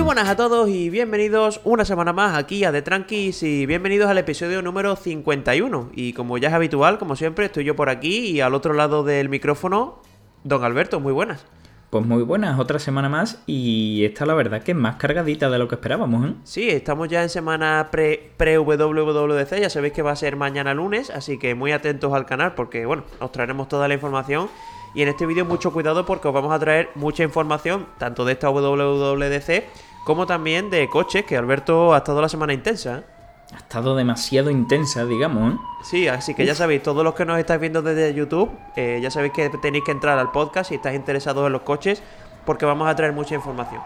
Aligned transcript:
Muy 0.00 0.06
buenas 0.06 0.30
a 0.30 0.36
todos 0.36 0.70
y 0.70 0.88
bienvenidos 0.88 1.60
una 1.62 1.84
semana 1.84 2.14
más 2.14 2.34
aquí 2.34 2.64
a 2.64 2.72
The 2.72 2.80
Tranquis 2.80 3.42
y 3.42 3.66
bienvenidos 3.66 4.08
al 4.08 4.16
episodio 4.16 4.62
número 4.62 4.96
51. 4.96 5.90
Y 5.94 6.14
como 6.14 6.38
ya 6.38 6.48
es 6.48 6.54
habitual, 6.54 6.98
como 6.98 7.16
siempre, 7.16 7.44
estoy 7.44 7.64
yo 7.64 7.76
por 7.76 7.90
aquí 7.90 8.30
y 8.30 8.40
al 8.40 8.54
otro 8.54 8.72
lado 8.72 9.04
del 9.04 9.28
micrófono, 9.28 10.00
don 10.42 10.64
Alberto, 10.64 11.00
muy 11.00 11.12
buenas. 11.12 11.44
Pues 11.90 12.06
muy 12.06 12.22
buenas, 12.22 12.58
otra 12.58 12.78
semana 12.78 13.10
más 13.10 13.42
y 13.46 14.06
esta 14.06 14.24
la 14.24 14.32
verdad 14.32 14.62
que 14.62 14.70
es 14.70 14.76
más 14.76 14.96
cargadita 14.96 15.50
de 15.50 15.58
lo 15.58 15.68
que 15.68 15.74
esperábamos, 15.74 16.30
¿eh? 16.30 16.34
Sí, 16.44 16.70
estamos 16.70 17.08
ya 17.08 17.22
en 17.22 17.28
semana 17.28 17.90
pre-WWDC, 17.90 19.60
ya 19.60 19.68
sabéis 19.68 19.92
que 19.92 20.00
va 20.00 20.12
a 20.12 20.16
ser 20.16 20.34
mañana 20.34 20.72
lunes, 20.72 21.10
así 21.10 21.36
que 21.36 21.54
muy 21.54 21.72
atentos 21.72 22.14
al 22.14 22.24
canal 22.24 22.54
porque, 22.54 22.86
bueno, 22.86 23.02
os 23.18 23.32
traeremos 23.32 23.68
toda 23.68 23.86
la 23.86 23.92
información 23.92 24.48
y 24.94 25.02
en 25.02 25.08
este 25.08 25.26
vídeo 25.26 25.44
mucho 25.44 25.74
cuidado 25.74 26.06
porque 26.06 26.26
os 26.26 26.34
vamos 26.34 26.52
a 26.52 26.58
traer 26.58 26.88
mucha 26.94 27.22
información, 27.22 27.86
tanto 27.98 28.24
de 28.24 28.32
esta 28.32 28.48
WWDC 28.48 29.89
como 30.04 30.26
también 30.26 30.70
de 30.70 30.88
coches, 30.88 31.24
que 31.24 31.36
Alberto 31.36 31.94
ha 31.94 31.98
estado 31.98 32.20
la 32.20 32.28
semana 32.28 32.52
intensa. 32.52 32.98
¿eh? 32.98 33.02
Ha 33.52 33.58
estado 33.58 33.96
demasiado 33.96 34.50
intensa, 34.50 35.04
digamos. 35.04 35.54
¿eh? 35.54 35.56
Sí, 35.82 36.08
así 36.08 36.34
que 36.34 36.46
ya 36.46 36.54
sabéis, 36.54 36.82
todos 36.82 37.04
los 37.04 37.14
que 37.14 37.24
nos 37.24 37.38
estáis 37.38 37.60
viendo 37.60 37.82
desde 37.82 38.14
YouTube, 38.14 38.50
eh, 38.76 39.00
ya 39.02 39.10
sabéis 39.10 39.32
que 39.32 39.50
tenéis 39.50 39.84
que 39.84 39.92
entrar 39.92 40.18
al 40.18 40.30
podcast 40.30 40.68
si 40.68 40.76
estáis 40.76 40.96
interesados 40.96 41.46
en 41.46 41.52
los 41.52 41.62
coches, 41.62 42.02
porque 42.46 42.64
vamos 42.64 42.88
a 42.88 42.94
traer 42.94 43.12
mucha 43.12 43.34
información. 43.34 43.82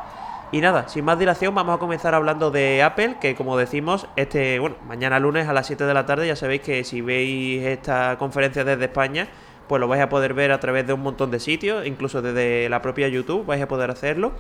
Y 0.53 0.61
nada, 0.61 0.89
sin 0.89 1.05
más 1.05 1.19
dilación, 1.19 1.55
vamos 1.55 1.75
a 1.75 1.79
comenzar 1.79 2.15
hablando 2.15 2.51
de 2.51 2.83
Apple, 2.83 3.17
que 3.21 3.35
como 3.35 3.57
decimos, 3.57 4.07
este, 4.15 4.61
bueno, 4.61 4.77
mañana 4.87 5.19
lunes 5.19 5.49
a 5.49 5.53
las 5.53 5.67
7 5.67 5.85
de 5.85 5.95
la 5.95 6.07
tarde, 6.07 6.29
ya 6.29 6.37
sabéis 6.37 6.61
que 6.61 6.85
si 6.85 7.01
veis 7.01 7.65
esta 7.65 8.19
conferencia 8.19 8.63
desde 8.63 8.85
España, 8.85 9.29
pues 9.67 9.81
lo 9.81 9.89
vais 9.89 10.03
a 10.03 10.09
poder 10.09 10.35
ver 10.35 10.53
a 10.53 10.61
través 10.61 10.87
de 10.87 10.93
un 10.93 11.01
montón 11.01 11.31
de 11.31 11.41
sitios, 11.41 11.87
incluso 11.87 12.23
desde 12.23 12.69
la 12.69 12.83
propia 12.83 13.09
YouTube 13.09 13.47
vais 13.47 13.63
a 13.63 13.67
poder 13.67 13.91
hacerlo. 13.91 14.33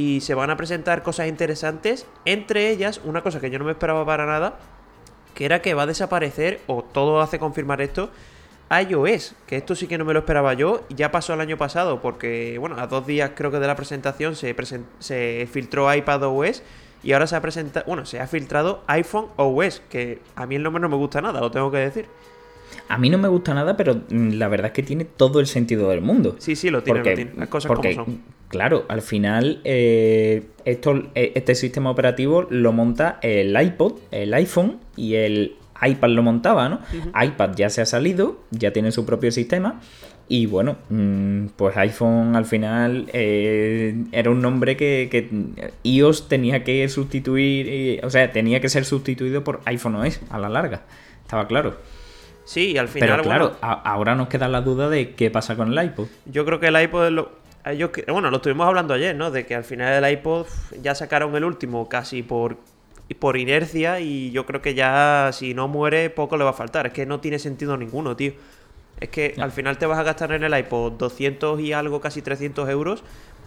Y 0.00 0.22
se 0.22 0.32
van 0.32 0.48
a 0.48 0.56
presentar 0.56 1.02
cosas 1.02 1.28
interesantes, 1.28 2.06
entre 2.24 2.70
ellas 2.70 3.02
una 3.04 3.22
cosa 3.22 3.38
que 3.38 3.50
yo 3.50 3.58
no 3.58 3.66
me 3.66 3.72
esperaba 3.72 4.06
para 4.06 4.24
nada, 4.24 4.58
que 5.34 5.44
era 5.44 5.60
que 5.60 5.74
va 5.74 5.82
a 5.82 5.86
desaparecer, 5.86 6.62
o 6.68 6.82
todo 6.82 7.20
hace 7.20 7.38
confirmar 7.38 7.82
esto, 7.82 8.08
iOS, 8.70 9.34
que 9.46 9.58
esto 9.58 9.74
sí 9.74 9.86
que 9.88 9.98
no 9.98 10.06
me 10.06 10.14
lo 10.14 10.20
esperaba 10.20 10.54
yo, 10.54 10.86
ya 10.88 11.10
pasó 11.10 11.34
el 11.34 11.42
año 11.42 11.58
pasado, 11.58 12.00
porque 12.00 12.56
bueno, 12.58 12.76
a 12.78 12.86
dos 12.86 13.06
días 13.06 13.32
creo 13.34 13.50
que 13.50 13.58
de 13.58 13.66
la 13.66 13.76
presentación 13.76 14.36
se, 14.36 14.56
se 15.00 15.46
filtró 15.52 15.94
iPad 15.94 16.22
OS 16.22 16.62
y 17.02 17.12
ahora 17.12 17.26
se 17.26 17.36
ha 17.36 17.42
presentado, 17.42 17.84
bueno, 17.86 18.06
se 18.06 18.20
ha 18.20 18.26
filtrado 18.26 18.82
iPhone 18.86 19.26
OS, 19.36 19.82
que 19.90 20.20
a 20.34 20.46
mí 20.46 20.54
el 20.54 20.62
nombre 20.62 20.80
no 20.80 20.88
me 20.88 20.96
gusta 20.96 21.20
nada, 21.20 21.40
lo 21.40 21.50
tengo 21.50 21.70
que 21.70 21.76
decir. 21.76 22.06
A 22.88 22.96
mí 22.96 23.10
no 23.10 23.18
me 23.18 23.28
gusta 23.28 23.52
nada, 23.52 23.76
pero 23.76 23.96
mm, 23.96 24.30
la 24.30 24.48
verdad 24.48 24.68
es 24.68 24.72
que 24.72 24.82
tiene 24.82 25.04
todo 25.04 25.40
el 25.40 25.46
sentido 25.46 25.90
del 25.90 26.00
mundo. 26.00 26.36
Sí, 26.38 26.56
sí, 26.56 26.70
lo 26.70 26.82
tiene, 26.82 27.32
Las 27.36 27.48
cosas 27.48 27.70
como 27.70 27.92
son. 27.92 28.39
Claro, 28.50 28.84
al 28.88 29.00
final 29.00 29.60
eh, 29.62 30.42
esto, 30.64 31.04
eh, 31.14 31.30
este 31.36 31.54
sistema 31.54 31.88
operativo 31.88 32.48
lo 32.50 32.72
monta 32.72 33.20
el 33.22 33.56
iPod, 33.58 33.92
el 34.10 34.34
iPhone 34.34 34.78
y 34.96 35.14
el 35.14 35.54
iPad 35.80 36.08
lo 36.08 36.24
montaba, 36.24 36.68
¿no? 36.68 36.80
iPad 37.14 37.54
ya 37.54 37.70
se 37.70 37.80
ha 37.80 37.86
salido, 37.86 38.40
ya 38.50 38.72
tiene 38.72 38.90
su 38.90 39.06
propio 39.06 39.30
sistema. 39.30 39.80
Y 40.26 40.46
bueno, 40.46 40.78
mm, 40.88 41.46
pues 41.54 41.76
iPhone 41.76 42.34
al 42.34 42.44
final 42.44 43.06
eh, 43.12 44.04
era 44.10 44.30
un 44.30 44.42
nombre 44.42 44.76
que, 44.76 45.08
que, 45.08 45.28
iOS 45.84 46.28
tenía 46.28 46.64
que 46.64 46.88
sustituir, 46.88 48.04
o 48.04 48.10
sea, 48.10 48.32
tenía 48.32 48.60
que 48.60 48.68
ser 48.68 48.84
sustituido 48.84 49.44
por 49.44 49.60
iPhone 49.66 49.94
OS 49.94 50.20
a 50.28 50.40
la 50.40 50.48
larga. 50.48 50.82
Estaba 51.22 51.46
claro. 51.46 51.76
Sí, 52.50 52.72
y 52.72 52.78
al 52.78 52.88
final. 52.88 53.08
Pero 53.10 53.22
claro, 53.22 53.56
ahora 53.60 54.16
nos 54.16 54.26
queda 54.26 54.48
la 54.48 54.60
duda 54.60 54.88
de 54.88 55.14
qué 55.14 55.30
pasa 55.30 55.54
con 55.54 55.72
el 55.72 55.84
iPod. 55.84 56.08
Yo 56.26 56.44
creo 56.44 56.58
que 56.58 56.66
el 56.66 56.82
iPod 56.82 57.06
es 57.06 57.12
lo. 57.12 57.39
Bueno, 58.08 58.30
lo 58.30 58.36
estuvimos 58.36 58.66
hablando 58.66 58.94
ayer, 58.94 59.14
¿no? 59.14 59.30
De 59.30 59.46
que 59.46 59.54
al 59.54 59.64
final 59.64 60.04
el 60.04 60.12
iPod 60.12 60.46
ya 60.80 60.94
sacaron 60.94 61.34
el 61.36 61.44
último 61.44 61.88
casi 61.88 62.22
por, 62.22 62.56
por 63.18 63.36
inercia 63.36 64.00
y 64.00 64.30
yo 64.30 64.46
creo 64.46 64.62
que 64.62 64.74
ya 64.74 65.30
si 65.32 65.54
no 65.54 65.68
muere 65.68 66.10
poco 66.10 66.36
le 66.36 66.44
va 66.44 66.50
a 66.50 66.54
faltar. 66.54 66.86
Es 66.86 66.92
que 66.92 67.06
no 67.06 67.20
tiene 67.20 67.38
sentido 67.38 67.76
ninguno, 67.76 68.16
tío. 68.16 68.32
Es 69.00 69.08
que 69.08 69.34
al 69.38 69.52
final 69.52 69.78
te 69.78 69.86
vas 69.86 69.98
a 69.98 70.02
gastar 70.02 70.32
en 70.32 70.44
el 70.44 70.58
iPod 70.58 70.92
200 70.92 71.60
y 71.60 71.72
algo, 71.72 72.00
casi 72.00 72.22
300 72.22 72.68
euros 72.68 73.02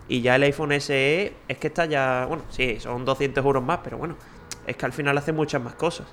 y 0.07 0.21
ya 0.21 0.35
el 0.35 0.43
iPhone 0.43 0.79
SE 0.79 1.33
es 1.47 1.57
que 1.57 1.67
está 1.67 1.85
ya, 1.85 2.25
bueno, 2.27 2.43
sí, 2.49 2.77
son 2.79 3.05
200 3.05 3.43
euros 3.43 3.63
más, 3.63 3.79
pero 3.83 3.97
bueno, 3.97 4.15
es 4.67 4.75
que 4.75 4.85
al 4.85 4.93
final 4.93 5.17
hace 5.17 5.31
muchas 5.31 5.61
más 5.61 5.75
cosas. 5.75 6.07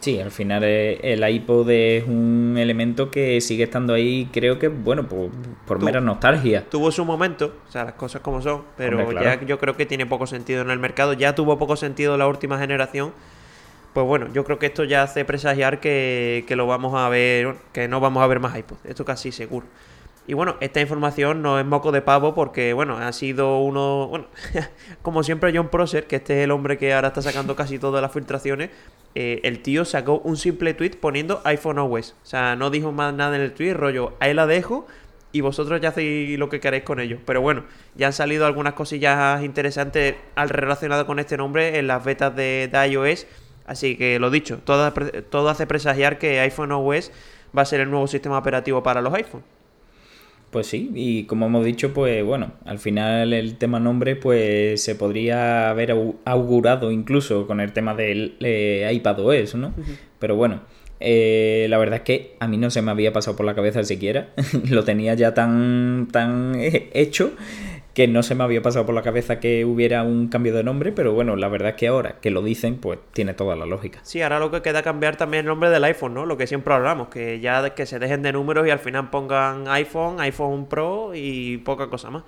Sí, 0.00 0.20
al 0.20 0.30
final 0.30 0.62
eh, 0.64 1.00
el 1.02 1.28
iPod 1.28 1.68
es 1.70 2.06
un 2.06 2.56
elemento 2.56 3.10
que 3.10 3.40
sigue 3.40 3.64
estando 3.64 3.94
ahí, 3.94 4.28
creo 4.32 4.58
que, 4.58 4.68
bueno, 4.68 5.08
por, 5.08 5.82
mera 5.82 6.00
nostalgia. 6.00 6.64
Tuvo 6.70 6.92
su 6.92 7.04
momento, 7.04 7.54
o 7.68 7.72
sea, 7.72 7.84
las 7.84 7.94
cosas 7.94 8.22
como 8.22 8.40
son, 8.40 8.62
pero 8.76 9.10
ya 9.12 9.40
yo 9.44 9.58
creo 9.58 9.76
que 9.76 9.86
tiene 9.86 10.06
poco 10.06 10.26
sentido 10.26 10.62
en 10.62 10.70
el 10.70 10.78
mercado. 10.78 11.14
Ya 11.14 11.34
tuvo 11.34 11.58
poco 11.58 11.76
sentido 11.76 12.16
la 12.16 12.28
última 12.28 12.58
generación. 12.58 13.12
Pues 13.92 14.06
bueno, 14.06 14.28
yo 14.32 14.44
creo 14.44 14.58
que 14.58 14.66
esto 14.66 14.84
ya 14.84 15.02
hace 15.02 15.24
presagiar 15.24 15.80
que, 15.80 16.44
que 16.46 16.54
lo 16.54 16.66
vamos 16.66 16.94
a 16.94 17.08
ver, 17.08 17.56
que 17.72 17.88
no 17.88 17.98
vamos 17.98 18.22
a 18.22 18.26
ver 18.28 18.38
más 18.38 18.56
iPod. 18.56 18.76
Esto 18.84 19.04
casi 19.04 19.32
seguro. 19.32 19.66
Y 20.28 20.34
bueno, 20.34 20.58
esta 20.60 20.82
información 20.82 21.40
no 21.40 21.58
es 21.58 21.64
moco 21.64 21.90
de 21.90 22.02
pavo 22.02 22.34
porque, 22.34 22.74
bueno, 22.74 22.98
ha 22.98 23.10
sido 23.14 23.60
uno, 23.60 24.08
bueno, 24.08 24.26
como 25.02 25.22
siempre 25.22 25.56
John 25.56 25.70
Prosser, 25.70 26.06
que 26.06 26.16
este 26.16 26.40
es 26.40 26.44
el 26.44 26.50
hombre 26.50 26.76
que 26.76 26.92
ahora 26.92 27.08
está 27.08 27.22
sacando 27.22 27.56
casi 27.56 27.78
todas 27.78 28.02
las 28.02 28.12
filtraciones, 28.12 28.68
eh, 29.14 29.40
el 29.44 29.62
tío 29.62 29.86
sacó 29.86 30.18
un 30.18 30.36
simple 30.36 30.74
tweet 30.74 30.98
poniendo 31.00 31.40
iPhone 31.44 31.78
OS. 31.78 32.14
O 32.22 32.26
sea, 32.26 32.56
no 32.56 32.68
dijo 32.68 32.92
más 32.92 33.14
nada 33.14 33.36
en 33.36 33.42
el 33.42 33.54
tweet, 33.54 33.72
rollo, 33.72 34.18
ahí 34.20 34.34
la 34.34 34.46
dejo 34.46 34.86
y 35.32 35.40
vosotros 35.40 35.80
ya 35.80 35.88
hacéis 35.88 36.38
lo 36.38 36.50
que 36.50 36.60
queréis 36.60 36.84
con 36.84 37.00
ello. 37.00 37.20
Pero 37.24 37.40
bueno, 37.40 37.64
ya 37.94 38.08
han 38.08 38.12
salido 38.12 38.44
algunas 38.44 38.74
cosillas 38.74 39.42
interesantes 39.42 40.14
al 40.34 40.50
relacionado 40.50 41.06
con 41.06 41.20
este 41.20 41.38
nombre 41.38 41.78
en 41.78 41.86
las 41.86 42.04
betas 42.04 42.36
de, 42.36 42.70
iOS. 42.90 43.26
Así 43.64 43.96
que 43.96 44.18
lo 44.18 44.28
dicho, 44.28 44.58
todo, 44.58 44.92
todo 45.30 45.48
hace 45.48 45.66
presagiar 45.66 46.18
que 46.18 46.38
iPhone 46.40 46.72
OS 46.72 47.12
va 47.56 47.62
a 47.62 47.64
ser 47.64 47.80
el 47.80 47.90
nuevo 47.90 48.06
sistema 48.08 48.36
operativo 48.36 48.82
para 48.82 49.00
los 49.00 49.14
iPhones. 49.14 49.57
Pues 50.50 50.66
sí, 50.66 50.90
y 50.94 51.24
como 51.24 51.46
hemos 51.46 51.64
dicho, 51.64 51.92
pues 51.92 52.24
bueno, 52.24 52.52
al 52.64 52.78
final 52.78 53.34
el 53.34 53.56
tema 53.58 53.80
nombre 53.80 54.16
pues 54.16 54.82
se 54.82 54.94
podría 54.94 55.68
haber 55.68 55.94
augurado 56.24 56.90
incluso 56.90 57.46
con 57.46 57.60
el 57.60 57.74
tema 57.74 57.94
del 57.94 58.36
eh, 58.40 58.88
iPadOS, 58.90 59.56
¿no? 59.56 59.74
Pero 60.18 60.36
bueno, 60.36 60.62
eh, 61.00 61.66
la 61.68 61.76
verdad 61.76 61.96
es 61.96 62.02
que 62.02 62.36
a 62.40 62.48
mí 62.48 62.56
no 62.56 62.70
se 62.70 62.80
me 62.80 62.90
había 62.90 63.12
pasado 63.12 63.36
por 63.36 63.44
la 63.44 63.54
cabeza 63.54 63.84
siquiera, 63.84 64.30
lo 64.70 64.84
tenía 64.84 65.12
ya 65.14 65.34
tan, 65.34 66.08
tan 66.10 66.54
eh, 66.56 66.88
hecho 66.94 67.32
que 67.94 68.06
no 68.06 68.22
se 68.22 68.34
me 68.34 68.44
había 68.44 68.62
pasado 68.62 68.86
por 68.86 68.94
la 68.94 69.02
cabeza 69.02 69.40
que 69.40 69.64
hubiera 69.64 70.02
un 70.04 70.28
cambio 70.28 70.54
de 70.54 70.62
nombre, 70.62 70.92
pero 70.92 71.12
bueno, 71.12 71.36
la 71.36 71.48
verdad 71.48 71.70
es 71.70 71.74
que 71.76 71.88
ahora 71.88 72.16
que 72.20 72.30
lo 72.30 72.42
dicen, 72.42 72.76
pues 72.76 72.98
tiene 73.12 73.34
toda 73.34 73.56
la 73.56 73.66
lógica. 73.66 74.00
Sí, 74.02 74.22
ahora 74.22 74.38
lo 74.38 74.50
que 74.50 74.62
queda 74.62 74.82
cambiar 74.82 75.16
también 75.16 75.40
el 75.40 75.48
nombre 75.48 75.70
del 75.70 75.82
iPhone, 75.84 76.14
¿no? 76.14 76.26
Lo 76.26 76.36
que 76.36 76.46
siempre 76.46 76.74
hablamos, 76.74 77.08
que 77.08 77.40
ya 77.40 77.74
que 77.74 77.86
se 77.86 77.98
dejen 77.98 78.22
de 78.22 78.32
números 78.32 78.66
y 78.66 78.70
al 78.70 78.78
final 78.78 79.10
pongan 79.10 79.66
iPhone, 79.68 80.20
iPhone 80.20 80.66
Pro 80.66 81.12
y 81.14 81.58
poca 81.58 81.88
cosa 81.88 82.10
más. 82.10 82.22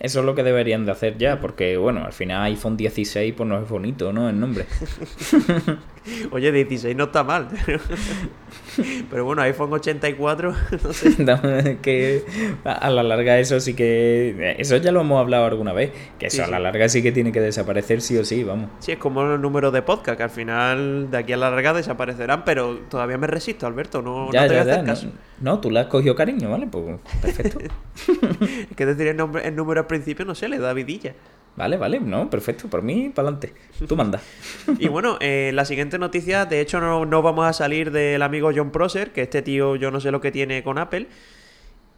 Eso 0.00 0.20
es 0.20 0.26
lo 0.26 0.34
que 0.34 0.42
deberían 0.42 0.86
de 0.86 0.92
hacer 0.92 1.18
ya, 1.18 1.40
porque 1.40 1.76
bueno, 1.76 2.04
al 2.04 2.14
final 2.14 2.44
iPhone 2.44 2.76
16 2.76 3.34
pues 3.36 3.48
no 3.48 3.60
es 3.60 3.68
bonito, 3.68 4.12
¿no? 4.12 4.30
El 4.30 4.40
nombre. 4.40 4.64
Oye, 6.30 6.52
16 6.52 6.96
no 6.96 7.04
está 7.04 7.24
mal. 7.24 7.48
Pero 9.10 9.24
bueno, 9.24 9.42
iPhone 9.42 9.72
84, 9.72 10.54
no 10.84 10.92
sé. 10.92 11.78
que 11.82 12.24
a 12.64 12.90
la 12.90 13.02
larga 13.02 13.38
eso 13.38 13.60
sí 13.60 13.74
que... 13.74 14.54
Eso 14.58 14.76
ya 14.78 14.92
lo 14.92 15.00
hemos 15.00 15.20
hablado 15.20 15.44
alguna 15.44 15.72
vez. 15.72 15.92
Que 16.18 16.26
eso 16.26 16.44
a 16.44 16.46
la 16.46 16.58
larga 16.58 16.88
sí 16.88 17.02
que 17.02 17.12
tiene 17.12 17.32
que 17.32 17.40
desaparecer 17.40 18.00
sí 18.00 18.16
o 18.16 18.24
sí, 18.24 18.44
vamos. 18.44 18.70
Sí, 18.78 18.92
es 18.92 18.98
como 18.98 19.22
los 19.22 19.40
números 19.40 19.72
de 19.72 19.82
podcast, 19.82 20.16
que 20.16 20.22
al 20.22 20.30
final 20.30 21.10
de 21.10 21.18
aquí 21.18 21.32
a 21.32 21.36
la 21.36 21.50
larga 21.50 21.74
desaparecerán, 21.74 22.44
pero 22.44 22.78
todavía 22.88 23.18
me 23.18 23.26
resisto, 23.26 23.66
Alberto. 23.66 24.02
No, 24.02 24.32
ya, 24.32 24.42
no 24.42 24.48
te 24.48 24.54
ya, 24.54 24.64
ya, 24.64 24.84
caso. 24.84 25.08
No, 25.40 25.60
tú 25.60 25.70
le 25.70 25.80
has 25.80 25.86
cogido 25.86 26.14
cariño, 26.14 26.50
¿vale? 26.50 26.66
Pues 26.66 26.98
perfecto. 27.20 27.58
es 27.60 28.76
que 28.76 28.86
decir 28.86 29.06
el, 29.08 29.16
nombre, 29.16 29.46
el 29.46 29.56
número 29.56 29.80
al 29.80 29.86
principio, 29.86 30.24
no 30.24 30.34
sé, 30.34 30.48
le 30.48 30.58
da 30.58 30.72
vidilla. 30.72 31.14
Vale, 31.56 31.76
vale, 31.76 32.00
no, 32.00 32.30
perfecto, 32.30 32.68
por 32.68 32.82
mí, 32.82 33.10
para 33.14 33.28
adelante. 33.28 33.52
Tú 33.86 33.96
manda. 33.96 34.20
y 34.78 34.88
bueno, 34.88 35.18
eh, 35.20 35.50
la 35.54 35.64
siguiente 35.64 35.98
noticia, 35.98 36.46
de 36.46 36.60
hecho, 36.60 36.80
no, 36.80 37.04
no, 37.04 37.22
vamos 37.22 37.46
a 37.46 37.52
salir 37.52 37.90
del 37.90 38.22
amigo 38.22 38.50
John 38.54 38.70
Prosser, 38.70 39.12
que 39.12 39.22
este 39.22 39.42
tío 39.42 39.76
yo 39.76 39.90
no 39.90 40.00
sé 40.00 40.10
lo 40.10 40.20
que 40.20 40.30
tiene 40.30 40.62
con 40.62 40.78
Apple. 40.78 41.08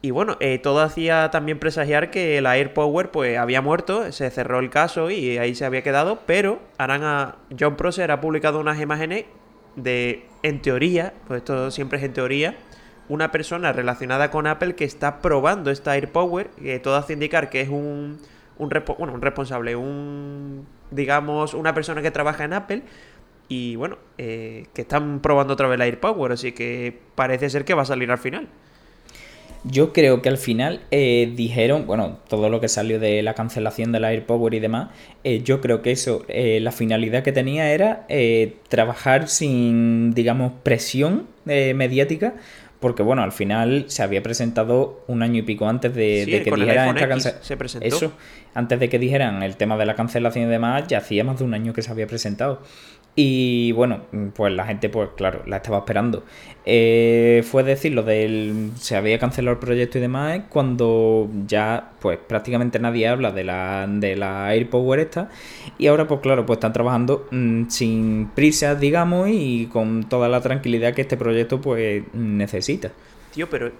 Y 0.01 0.11
bueno, 0.11 0.35
eh, 0.41 0.59
todo 0.59 0.81
hacía 0.81 1.31
también 1.31 1.59
presagiar 1.59 2.11
que 2.11 2.41
la 2.41 2.51
AirPower 2.51 3.09
pues 3.09 3.37
había 3.37 3.61
muerto, 3.61 4.11
se 4.11 4.29
cerró 4.31 4.59
el 4.59 4.69
caso 4.69 5.09
y 5.09 5.37
ahí 5.37 5.55
se 5.55 5.63
había 5.63 5.81
quedado, 5.81 6.23
pero 6.25 6.59
John 7.57 7.77
Prosser 7.77 8.11
ha 8.11 8.19
publicado 8.19 8.59
unas 8.59 8.81
imágenes 8.81 9.23
de, 9.77 10.25
en 10.41 10.61
teoría, 10.61 11.13
pues 11.25 11.37
esto 11.37 11.71
siempre 11.71 11.99
es 11.99 12.03
en 12.03 12.11
teoría, 12.11 12.57
una 13.07 13.31
persona 13.31 13.71
relacionada 13.71 14.29
con 14.29 14.45
Apple 14.45 14.75
que 14.75 14.83
está 14.83 15.21
probando 15.21 15.71
esta 15.71 15.91
AirPower, 15.91 16.49
que 16.49 16.79
todo 16.79 16.97
hace 16.97 17.13
indicar 17.13 17.49
que 17.49 17.61
es 17.61 17.69
un 17.69 18.19
un, 18.57 18.69
bueno, 18.97 19.13
un 19.13 19.21
responsable, 19.21 19.75
un, 19.75 20.65
digamos, 20.91 21.53
una 21.53 21.73
persona 21.73 22.01
que 22.01 22.11
trabaja 22.11 22.43
en 22.43 22.53
Apple 22.53 22.83
y 23.49 23.75
bueno, 23.75 23.97
eh, 24.17 24.67
que 24.73 24.81
están 24.81 25.19
probando 25.19 25.53
otra 25.53 25.67
vez 25.67 25.77
la 25.77 25.85
AirPower, 25.85 26.31
así 26.31 26.53
que 26.53 26.99
parece 27.15 27.49
ser 27.49 27.65
que 27.65 27.73
va 27.73 27.83
a 27.83 27.85
salir 27.85 28.09
al 28.11 28.17
final. 28.17 28.47
Yo 29.65 29.93
creo 29.93 30.21
que 30.21 30.27
al 30.27 30.37
final 30.37 30.81
eh, 30.91 31.31
dijeron, 31.37 31.87
bueno, 31.87 32.19
todo 32.27 32.49
lo 32.49 32.59
que 32.59 32.67
salió 32.67 32.99
de 32.99 33.23
la 33.23 33.33
cancelación 33.33 33.93
del 33.93 34.03
AirPower 34.03 34.53
y 34.53 34.59
demás, 34.59 34.89
eh, 35.23 35.41
yo 35.41 35.61
creo 35.61 35.81
que 35.81 35.91
eso, 35.91 36.25
eh, 36.27 36.59
la 36.59 36.73
finalidad 36.73 37.23
que 37.23 37.31
tenía 37.31 37.71
era 37.71 38.05
trabajar 38.67 39.29
sin, 39.29 40.13
digamos, 40.13 40.51
presión 40.63 41.27
mediática, 41.45 42.35
porque 42.83 43.01
bueno, 43.01 43.23
al 43.23 43.31
final 43.31 43.85
se 43.87 44.03
había 44.03 44.21
presentado 44.21 45.05
un 45.07 45.23
año 45.23 45.39
y 45.39 45.41
pico 45.43 45.69
antes 45.69 45.95
de, 45.95 46.25
que 46.43 46.51
dijeran 46.51 46.89
esta 46.89 47.07
cancelación. 47.07 47.81
Eso, 47.81 48.11
antes 48.53 48.77
de 48.77 48.89
que 48.89 48.99
dijeran 48.99 49.41
el 49.41 49.55
tema 49.55 49.77
de 49.77 49.85
la 49.85 49.95
cancelación 49.95 50.47
y 50.47 50.49
demás, 50.49 50.83
ya 50.89 50.97
hacía 50.97 51.23
más 51.23 51.39
de 51.39 51.45
un 51.45 51.53
año 51.53 51.71
que 51.71 51.81
se 51.81 51.89
había 51.89 52.07
presentado. 52.07 52.61
Y 53.15 53.71
bueno, 53.73 54.01
pues 54.33 54.51
la 54.53 54.65
gente, 54.65 54.89
pues 54.89 55.09
claro, 55.15 55.43
la 55.45 55.57
estaba 55.57 55.79
esperando. 55.79 56.23
Eh, 56.65 57.43
fue 57.45 57.63
decir, 57.63 57.93
lo 57.93 58.01
del. 58.01 58.71
Se 58.79 58.95
había 58.95 59.19
cancelado 59.19 59.53
el 59.53 59.59
proyecto 59.59 59.99
y 59.99 60.01
demás, 60.01 60.41
cuando 60.49 61.29
ya, 61.45 61.91
pues 61.99 62.17
prácticamente 62.17 62.79
nadie 62.79 63.07
habla 63.07 63.31
de 63.31 63.43
la, 63.43 63.85
de 63.87 64.15
la 64.15 64.47
AirPower 64.47 64.99
esta. 64.99 65.29
Y 65.77 65.87
ahora, 65.87 66.07
pues 66.07 66.21
claro, 66.21 66.45
pues 66.47 66.57
están 66.57 66.73
trabajando 66.73 67.27
mm, 67.29 67.67
sin 67.69 68.31
prisas, 68.33 68.79
digamos, 68.79 69.29
y 69.31 69.67
con 69.67 70.09
toda 70.09 70.27
la 70.27 70.41
tranquilidad 70.41 70.95
que 70.95 71.01
este 71.01 71.17
proyecto, 71.17 71.61
pues 71.61 72.03
necesita. 72.13 72.91
Tío, 73.31 73.47
pero. 73.47 73.71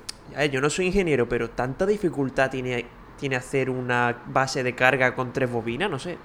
yo 0.52 0.62
no 0.62 0.70
soy 0.70 0.88
ingeniero, 0.88 1.28
pero 1.28 1.50
tanta 1.50 1.88
dificultad 1.88 2.52
tiene, 2.52 2.86
tiene 3.20 3.36
hacer 3.36 3.72
una 3.72 4.16
base 4.28 4.62
de 4.62 4.76
carga 4.76 5.16
con 5.16 5.34
tres 5.34 5.52
bobinas, 5.52 5.90
no 5.90 5.98
sé 5.98 6.18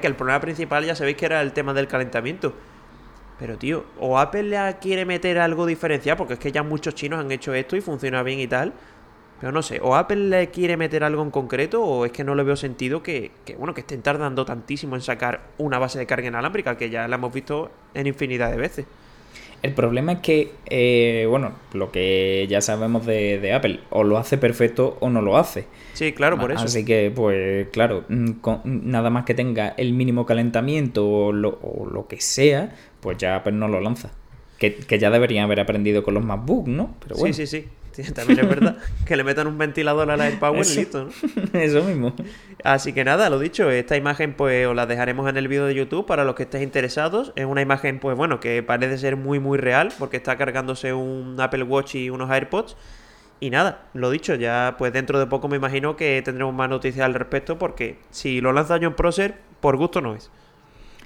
que 0.00 0.06
el 0.06 0.16
problema 0.16 0.40
principal 0.40 0.84
ya 0.84 0.94
sabéis 0.94 1.16
que 1.16 1.26
era 1.26 1.40
el 1.40 1.52
tema 1.52 1.72
del 1.74 1.88
calentamiento. 1.88 2.54
Pero 3.38 3.58
tío, 3.58 3.84
o 3.98 4.18
Apple 4.18 4.44
le 4.44 4.76
quiere 4.80 5.04
meter 5.04 5.38
algo 5.38 5.66
diferencial, 5.66 6.16
porque 6.16 6.34
es 6.34 6.38
que 6.38 6.52
ya 6.52 6.62
muchos 6.62 6.94
chinos 6.94 7.20
han 7.20 7.30
hecho 7.30 7.52
esto 7.54 7.76
y 7.76 7.80
funciona 7.80 8.22
bien 8.22 8.40
y 8.40 8.46
tal. 8.46 8.72
Pero 9.40 9.52
no 9.52 9.62
sé, 9.62 9.80
o 9.82 9.94
Apple 9.94 10.28
le 10.28 10.48
quiere 10.48 10.78
meter 10.78 11.04
algo 11.04 11.22
en 11.22 11.30
concreto, 11.30 11.82
o 11.82 12.06
es 12.06 12.12
que 12.12 12.24
no 12.24 12.34
le 12.34 12.42
veo 12.42 12.56
sentido 12.56 13.02
que, 13.02 13.32
que, 13.44 13.54
bueno, 13.56 13.74
que 13.74 13.82
estén 13.82 14.00
tardando 14.00 14.46
tantísimo 14.46 14.96
en 14.96 15.02
sacar 15.02 15.48
una 15.58 15.78
base 15.78 15.98
de 15.98 16.06
carga 16.06 16.28
inalámbrica, 16.28 16.78
que 16.78 16.88
ya 16.88 17.06
la 17.06 17.16
hemos 17.16 17.34
visto 17.34 17.70
en 17.92 18.06
infinidad 18.06 18.50
de 18.50 18.56
veces. 18.56 18.86
El 19.62 19.72
problema 19.72 20.12
es 20.12 20.18
que, 20.20 20.52
eh, 20.66 21.26
bueno, 21.28 21.52
lo 21.72 21.90
que 21.90 22.46
ya 22.48 22.60
sabemos 22.60 23.06
de, 23.06 23.52
Apple, 23.52 23.80
o 23.90 24.04
lo 24.04 24.18
hace 24.18 24.38
perfecto 24.38 24.96
o 25.00 25.10
no 25.10 25.22
lo 25.22 25.36
hace. 25.36 25.66
Sí, 25.94 26.12
claro, 26.12 26.38
por 26.38 26.52
eso. 26.52 26.64
Así 26.64 26.84
que, 26.84 27.12
pues, 27.14 27.68
claro, 27.68 28.04
mm, 28.08 28.32
nada 28.64 29.10
más 29.10 29.24
que 29.24 29.34
tenga 29.34 29.74
el 29.76 29.92
mínimo 29.92 30.26
calentamiento 30.26 31.08
o 31.08 31.32
lo, 31.32 32.06
que 32.08 32.20
sea, 32.20 32.74
pues 33.00 33.18
ya 33.18 33.36
Apple 33.36 33.52
no 33.52 33.68
lo 33.68 33.80
lanza. 33.80 34.12
Que, 34.58 34.74
que, 34.74 34.98
ya 34.98 35.10
deberían 35.10 35.44
haber 35.44 35.60
aprendido 35.60 36.02
con 36.02 36.14
los 36.14 36.24
MacBook, 36.24 36.68
¿no? 36.68 36.94
Pero 37.00 37.16
bueno. 37.16 37.34
Sí, 37.34 37.46
sí, 37.46 37.62
sí 37.62 37.68
también 38.14 38.40
es 38.40 38.48
verdad. 38.48 38.76
que 39.06 39.16
le 39.16 39.24
metan 39.24 39.46
un 39.46 39.58
ventilador 39.58 40.10
a 40.10 40.16
la 40.16 40.24
AirPower 40.24 40.64
y 40.64 40.76
listo, 40.76 41.04
¿no? 41.04 41.10
Eso 41.60 41.82
mismo. 41.84 42.14
Así 42.64 42.92
que 42.92 43.04
nada, 43.04 43.30
lo 43.30 43.38
dicho, 43.38 43.70
esta 43.70 43.96
imagen 43.96 44.34
pues 44.34 44.66
os 44.66 44.74
la 44.74 44.86
dejaremos 44.86 45.28
en 45.28 45.36
el 45.36 45.48
vídeo 45.48 45.66
de 45.66 45.74
YouTube 45.74 46.06
para 46.06 46.24
los 46.24 46.34
que 46.34 46.44
estéis 46.44 46.64
interesados. 46.64 47.32
Es 47.36 47.46
una 47.46 47.62
imagen 47.62 47.98
pues 47.98 48.16
bueno, 48.16 48.40
que 48.40 48.62
parece 48.62 48.98
ser 48.98 49.16
muy 49.16 49.38
muy 49.40 49.58
real 49.58 49.92
porque 49.98 50.16
está 50.16 50.36
cargándose 50.36 50.92
un 50.92 51.36
Apple 51.40 51.62
Watch 51.64 51.94
y 51.94 52.10
unos 52.10 52.30
AirPods. 52.30 52.76
Y 53.38 53.50
nada, 53.50 53.86
lo 53.92 54.10
dicho, 54.10 54.34
ya 54.34 54.76
pues 54.78 54.92
dentro 54.92 55.18
de 55.18 55.26
poco 55.26 55.48
me 55.48 55.56
imagino 55.56 55.96
que 55.96 56.22
tendremos 56.24 56.54
más 56.54 56.70
noticias 56.70 57.04
al 57.04 57.14
respecto 57.14 57.58
porque 57.58 57.98
si 58.10 58.40
lo 58.40 58.52
lanza 58.52 58.78
John 58.80 58.94
Prosser, 58.94 59.34
por 59.60 59.76
gusto 59.76 60.00
no 60.00 60.14
es. 60.14 60.30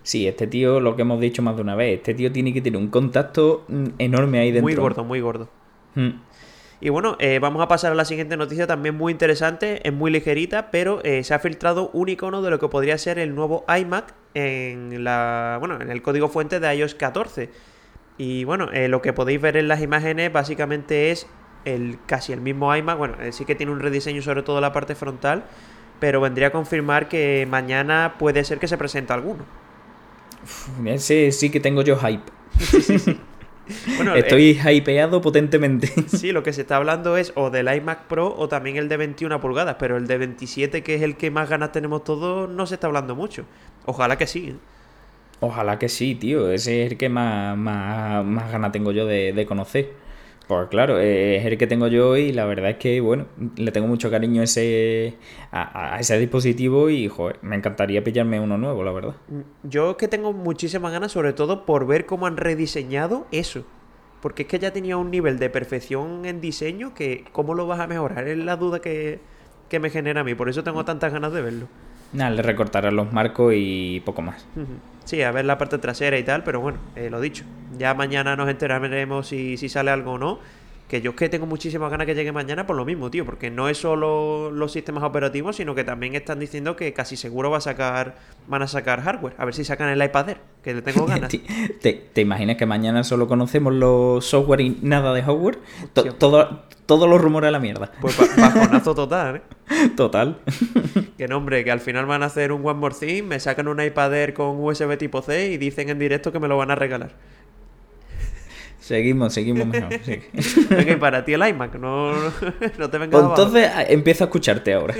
Sí, 0.03 0.27
este 0.27 0.47
tío, 0.47 0.81
lo 0.81 0.97
que 0.97 1.03
hemos 1.03 1.21
dicho 1.21 1.43
más 1.43 1.57
de 1.57 1.63
una 1.63 1.75
vez, 1.75 1.99
este 1.99 2.15
tío 2.15 2.33
tiene 2.33 2.55
que 2.55 2.61
tener 2.61 2.81
un 2.81 2.89
contacto 2.89 3.65
mm, 3.69 3.85
enorme 3.99 4.39
ahí 4.39 4.51
dentro. 4.53 4.63
Muy 4.63 4.75
gordo, 4.75 5.05
muy 5.05 5.21
gordo. 5.21 5.49
Mm. 5.95 6.11
Y 6.81 6.88
bueno, 6.88 7.17
eh, 7.19 7.38
vamos 7.41 7.62
a 7.62 7.69
pasar 7.69 7.93
a 7.93 7.94
la 7.94 8.06
siguiente 8.06 8.38
noticia 8.38 8.67
también 8.67 8.97
muy 8.97 9.12
interesante, 9.12 9.87
es 9.87 9.93
muy 9.93 10.11
ligerita, 10.11 10.71
pero 10.71 11.00
eh, 11.05 11.23
se 11.25 11.35
ha 11.35 11.38
filtrado 11.38 11.91
un 11.93 12.09
icono 12.09 12.41
de 12.41 12.50
lo 12.50 12.59
que 12.59 12.69
podría 12.69 12.97
ser 12.97 13.19
el 13.19 13.35
nuevo 13.35 13.65
iMac 13.69 14.15
en 14.32 15.05
la 15.05 15.59
bueno, 15.61 15.79
en 15.81 15.91
el 15.91 16.00
código 16.00 16.29
fuente 16.29 16.59
de 16.59 16.75
iOS 16.75 16.94
14. 16.94 17.50
Y 18.17 18.44
bueno, 18.44 18.71
eh, 18.73 18.88
lo 18.88 19.03
que 19.03 19.12
podéis 19.12 19.41
ver 19.43 19.59
en 19.59 19.69
las 19.69 19.82
imágenes 19.82 20.32
básicamente 20.32 21.11
es 21.11 21.27
el 21.67 21.99
casi 22.06 22.32
el 22.32 22.41
mismo 22.41 22.75
iMac, 22.75 22.97
bueno, 22.97 23.17
sí 23.31 23.44
que 23.44 23.55
tiene 23.55 23.73
un 23.73 23.81
rediseño 23.81 24.23
sobre 24.23 24.43
todo 24.43 24.62
la 24.62 24.73
parte 24.73 24.94
frontal, 24.94 25.44
pero 25.99 26.23
vendría 26.23 26.47
a 26.47 26.50
confirmar 26.50 27.09
que 27.09 27.47
mañana 27.50 28.15
puede 28.19 28.43
ser 28.44 28.59
que 28.59 28.69
se 28.69 28.79
presente 28.79 29.12
alguno. 29.12 29.44
Sí, 30.97 31.31
sí 31.33 31.50
que 31.50 31.61
tengo 31.61 31.83
yo 31.83 31.99
hype. 31.99 32.25
Estoy 34.17 34.59
eh, 34.65 34.75
hypeado 34.75 35.21
potentemente. 35.21 35.93
Sí, 36.09 36.33
lo 36.33 36.43
que 36.43 36.53
se 36.53 36.63
está 36.63 36.77
hablando 36.77 37.17
es 37.17 37.33
o 37.35 37.51
del 37.51 37.73
iMac 37.75 38.05
Pro 38.05 38.35
o 38.37 38.49
también 38.49 38.77
el 38.77 38.89
de 38.89 38.97
21 38.97 39.41
pulgadas, 39.41 39.77
pero 39.79 39.97
el 39.97 40.07
de 40.07 40.19
27, 40.19 40.83
que 40.83 40.95
es 40.95 41.03
el 41.03 41.17
que 41.17 41.31
más 41.31 41.49
ganas 41.49 41.73
tenemos 41.73 42.05
todos, 42.05 42.49
no 42.51 42.67
se 42.67 42.75
está 42.75 42.89
hablando 42.89 43.15
mucho. 43.15 43.45
Ojalá 43.87 44.19
que 44.19 44.27
sí. 44.27 44.51
¿eh? 44.51 44.57
Ojalá 45.41 45.79
que 45.79 45.89
sí, 45.89 46.15
tío. 46.15 46.51
Ese 46.51 46.85
es 46.85 46.93
el 46.93 46.99
que 46.99 47.09
más, 47.09 47.57
más, 47.57 48.53
ganas 48.53 48.73
tengo 48.73 48.93
yo 48.93 49.07
de, 49.07 49.45
conocer. 49.47 49.93
Pues 50.50 50.67
claro, 50.67 50.99
es 50.99 51.47
el 51.47 51.56
que 51.58 51.69
tengo 51.69 51.87
yo 51.87 52.17
y 52.17 52.32
la 52.32 52.44
verdad 52.44 52.70
es 52.70 52.76
que, 52.79 53.00
bueno, 53.00 53.26
le 53.55 53.70
tengo 53.70 53.87
mucho 53.87 54.11
cariño 54.11 54.41
a 54.41 54.44
ese, 54.44 55.17
a, 55.52 55.97
ese 56.00 56.19
dispositivo 56.19 56.91
y, 56.91 57.06
joder, 57.06 57.38
me 57.41 57.55
encantaría 57.55 58.02
pillarme 58.02 58.41
uno 58.41 58.58
nuevo, 58.58 58.82
la 58.82 58.91
verdad. 58.91 59.14
Yo 59.62 59.97
que 59.97 60.08
tengo 60.08 60.32
muchísimas 60.32 60.91
ganas, 60.91 61.12
sobre 61.12 61.35
todo 61.35 61.64
por 61.64 61.87
ver 61.87 62.05
cómo 62.05 62.26
han 62.26 62.37
rediseñado 62.37 63.29
eso. 63.31 63.64
Porque 64.20 64.43
es 64.43 64.49
que 64.49 64.58
ya 64.58 64.73
tenía 64.73 64.97
un 64.97 65.12
nivel 65.12 65.38
de 65.38 65.50
perfección 65.50 66.25
en 66.25 66.41
diseño 66.41 66.94
que, 66.94 67.26
¿cómo 67.31 67.55
lo 67.55 67.69
vas 67.69 67.79
a 67.79 67.87
mejorar? 67.87 68.26
Es 68.26 68.37
la 68.37 68.56
duda 68.56 68.81
que, 68.81 69.20
me 69.81 69.88
genera 69.88 70.23
a 70.23 70.25
mí, 70.25 70.35
por 70.35 70.49
eso 70.49 70.64
tengo 70.64 70.85
tantas 70.85 71.12
ganas 71.12 71.32
de 71.32 71.43
verlo. 71.43 71.69
Nada, 72.12 72.31
le 72.31 72.43
recortarán 72.43 72.97
los 72.97 73.12
marcos 73.12 73.55
y 73.57 74.01
poco 74.05 74.23
más. 74.23 74.45
Sí, 75.05 75.23
a 75.23 75.31
ver 75.31 75.45
la 75.45 75.59
parte 75.59 75.79
trasera 75.79 76.19
y 76.19 76.23
tal, 76.23 76.43
pero 76.45 76.61
bueno, 76.61 76.79
eh, 76.97 77.09
lo 77.11 77.21
dicho. 77.21 77.45
Ya 77.79 77.95
mañana 77.95 78.37
nos 78.37 78.49
enteraremos 78.49 79.29
si, 79.29 79.57
si 79.57 79.69
sale 79.69 79.91
algo 79.91 80.12
o 80.12 80.19
no. 80.19 80.39
Que 80.91 81.01
yo 81.01 81.11
es 81.11 81.17
que 81.17 81.29
tengo 81.29 81.47
muchísimas 81.47 81.89
ganas 81.89 82.05
que 82.05 82.17
llegue 82.17 82.33
mañana 82.33 82.67
por 82.67 82.75
lo 82.75 82.85
mismo, 82.85 83.13
tío. 83.13 83.25
Porque 83.25 83.49
no 83.49 83.69
es 83.69 83.79
solo 83.79 84.51
los 84.51 84.73
sistemas 84.73 85.05
operativos, 85.05 85.55
sino 85.55 85.73
que 85.77 85.85
también 85.85 86.17
están 86.17 86.41
diciendo 86.41 86.75
que 86.75 86.93
casi 86.93 87.17
seguro 87.17 87.49
va 87.49 87.59
a 87.59 87.61
sacar, 87.61 88.17
van 88.49 88.63
a 88.63 88.67
sacar 88.67 89.01
hardware. 89.01 89.35
A 89.39 89.45
ver 89.45 89.55
si 89.55 89.63
sacan 89.63 89.89
el 89.89 90.03
iPad 90.03 90.31
Air, 90.31 90.39
que 90.65 90.75
le 90.75 90.83
tengo 90.83 91.07
ganas. 91.07 91.31
¿Te, 91.81 92.21
imaginas 92.21 92.57
que 92.57 92.67
mañana 92.67 93.05
solo 93.05 93.29
conocemos 93.29 93.73
los 93.73 94.27
software 94.27 94.63
y 94.63 94.79
nada 94.83 95.15
de 95.15 95.23
hardware? 95.23 95.61
todo, 96.19 96.65
todos 96.87 97.09
los 97.09 97.21
rumores 97.21 97.47
a 97.47 97.51
la 97.53 97.61
mierda. 97.61 97.93
Pues 98.01 98.19
bajonazo 98.37 98.93
total, 98.93 99.37
¿eh? 99.37 99.43
Total. 99.97 100.38
que 101.17 101.29
nombre, 101.29 101.62
que 101.62 101.71
al 101.71 101.79
final 101.79 102.07
van 102.07 102.25
a 102.25 102.26
hacer 102.26 102.50
un 102.50 102.67
One 102.67 102.81
More 102.81 102.95
Thing, 102.99 103.25
me 103.25 103.38
sacan 103.38 103.69
un 103.69 103.81
iPad 103.81 104.12
Air 104.12 104.35
con 104.35 104.59
USB 104.59 104.99
tipo 104.99 105.23
C 105.23 105.53
y 105.53 105.57
dicen 105.57 105.88
en 105.88 106.00
directo 106.00 106.33
que 106.33 106.41
me 106.41 106.49
lo 106.49 106.57
van 106.57 106.73
a 106.73 106.75
regalar. 106.75 107.12
Seguimos, 108.90 109.32
seguimos 109.32 109.68
mejor. 109.68 109.88
Sí. 110.02 110.97
para 111.00 111.25
ti 111.25 111.32
el 111.32 111.47
iMac, 111.47 111.76
no, 111.76 112.12
no 112.78 112.90
te 112.90 112.99
venga 112.99 113.20
pues 113.20 113.30
Entonces 113.30 113.70
empiezo 113.88 114.25
a 114.25 114.26
escucharte 114.26 114.75
ahora. 114.75 114.97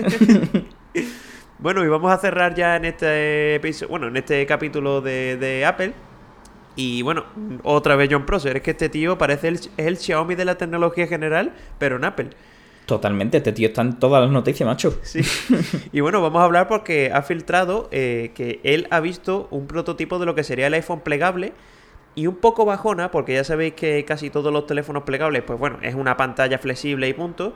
bueno, 1.59 1.85
y 1.85 1.89
vamos 1.89 2.13
a 2.13 2.19
cerrar 2.19 2.55
ya 2.55 2.77
en 2.77 2.85
este 2.85 3.57
episodio, 3.57 3.89
bueno, 3.89 4.07
en 4.07 4.17
este 4.17 4.47
capítulo 4.47 5.01
de, 5.01 5.37
de 5.39 5.67
Apple. 5.67 5.93
Y 6.77 7.03
bueno, 7.03 7.25
otra 7.65 7.97
vez 7.97 8.09
John 8.13 8.27
Prosser. 8.27 8.59
Es 8.59 8.63
que 8.63 8.71
este 8.71 8.91
tío 8.91 9.19
parece 9.19 9.49
el, 9.49 9.55
es 9.57 9.71
el 9.77 9.97
Xiaomi 9.97 10.37
de 10.37 10.45
la 10.45 10.55
tecnología 10.55 11.09
general, 11.09 11.53
pero 11.81 11.97
en 11.97 12.05
Apple. 12.05 12.31
Totalmente, 12.87 13.39
este 13.39 13.51
tío 13.51 13.67
está 13.67 13.83
en 13.83 13.99
todas 13.99 14.23
las 14.23 14.31
noticias, 14.31 14.69
macho. 14.69 15.01
Sí. 15.03 15.23
Y 15.91 15.99
bueno, 15.99 16.23
vamos 16.23 16.41
a 16.41 16.45
hablar 16.45 16.69
porque 16.69 17.11
ha 17.13 17.23
filtrado 17.23 17.89
eh, 17.91 18.31
que 18.37 18.61
él 18.63 18.87
ha 18.93 19.01
visto 19.01 19.49
un 19.51 19.67
prototipo 19.67 20.21
de 20.21 20.27
lo 20.27 20.37
que 20.37 20.45
sería 20.45 20.69
el 20.69 20.75
iPhone 20.75 21.01
plegable 21.01 21.55
y 22.15 22.27
un 22.27 22.37
poco 22.37 22.65
bajona, 22.65 23.11
porque 23.11 23.35
ya 23.35 23.45
sabéis 23.45 23.75
que 23.75 24.05
casi 24.05 24.31
todos 24.31 24.53
los 24.53 24.67
teléfonos 24.67 25.05
plegables, 25.05 25.43
pues 25.43 25.59
bueno, 25.59 25.79
es 25.83 25.95
una 25.95 26.17
pantalla 26.17 26.59
flexible 26.59 27.09
y 27.09 27.13
punto. 27.13 27.55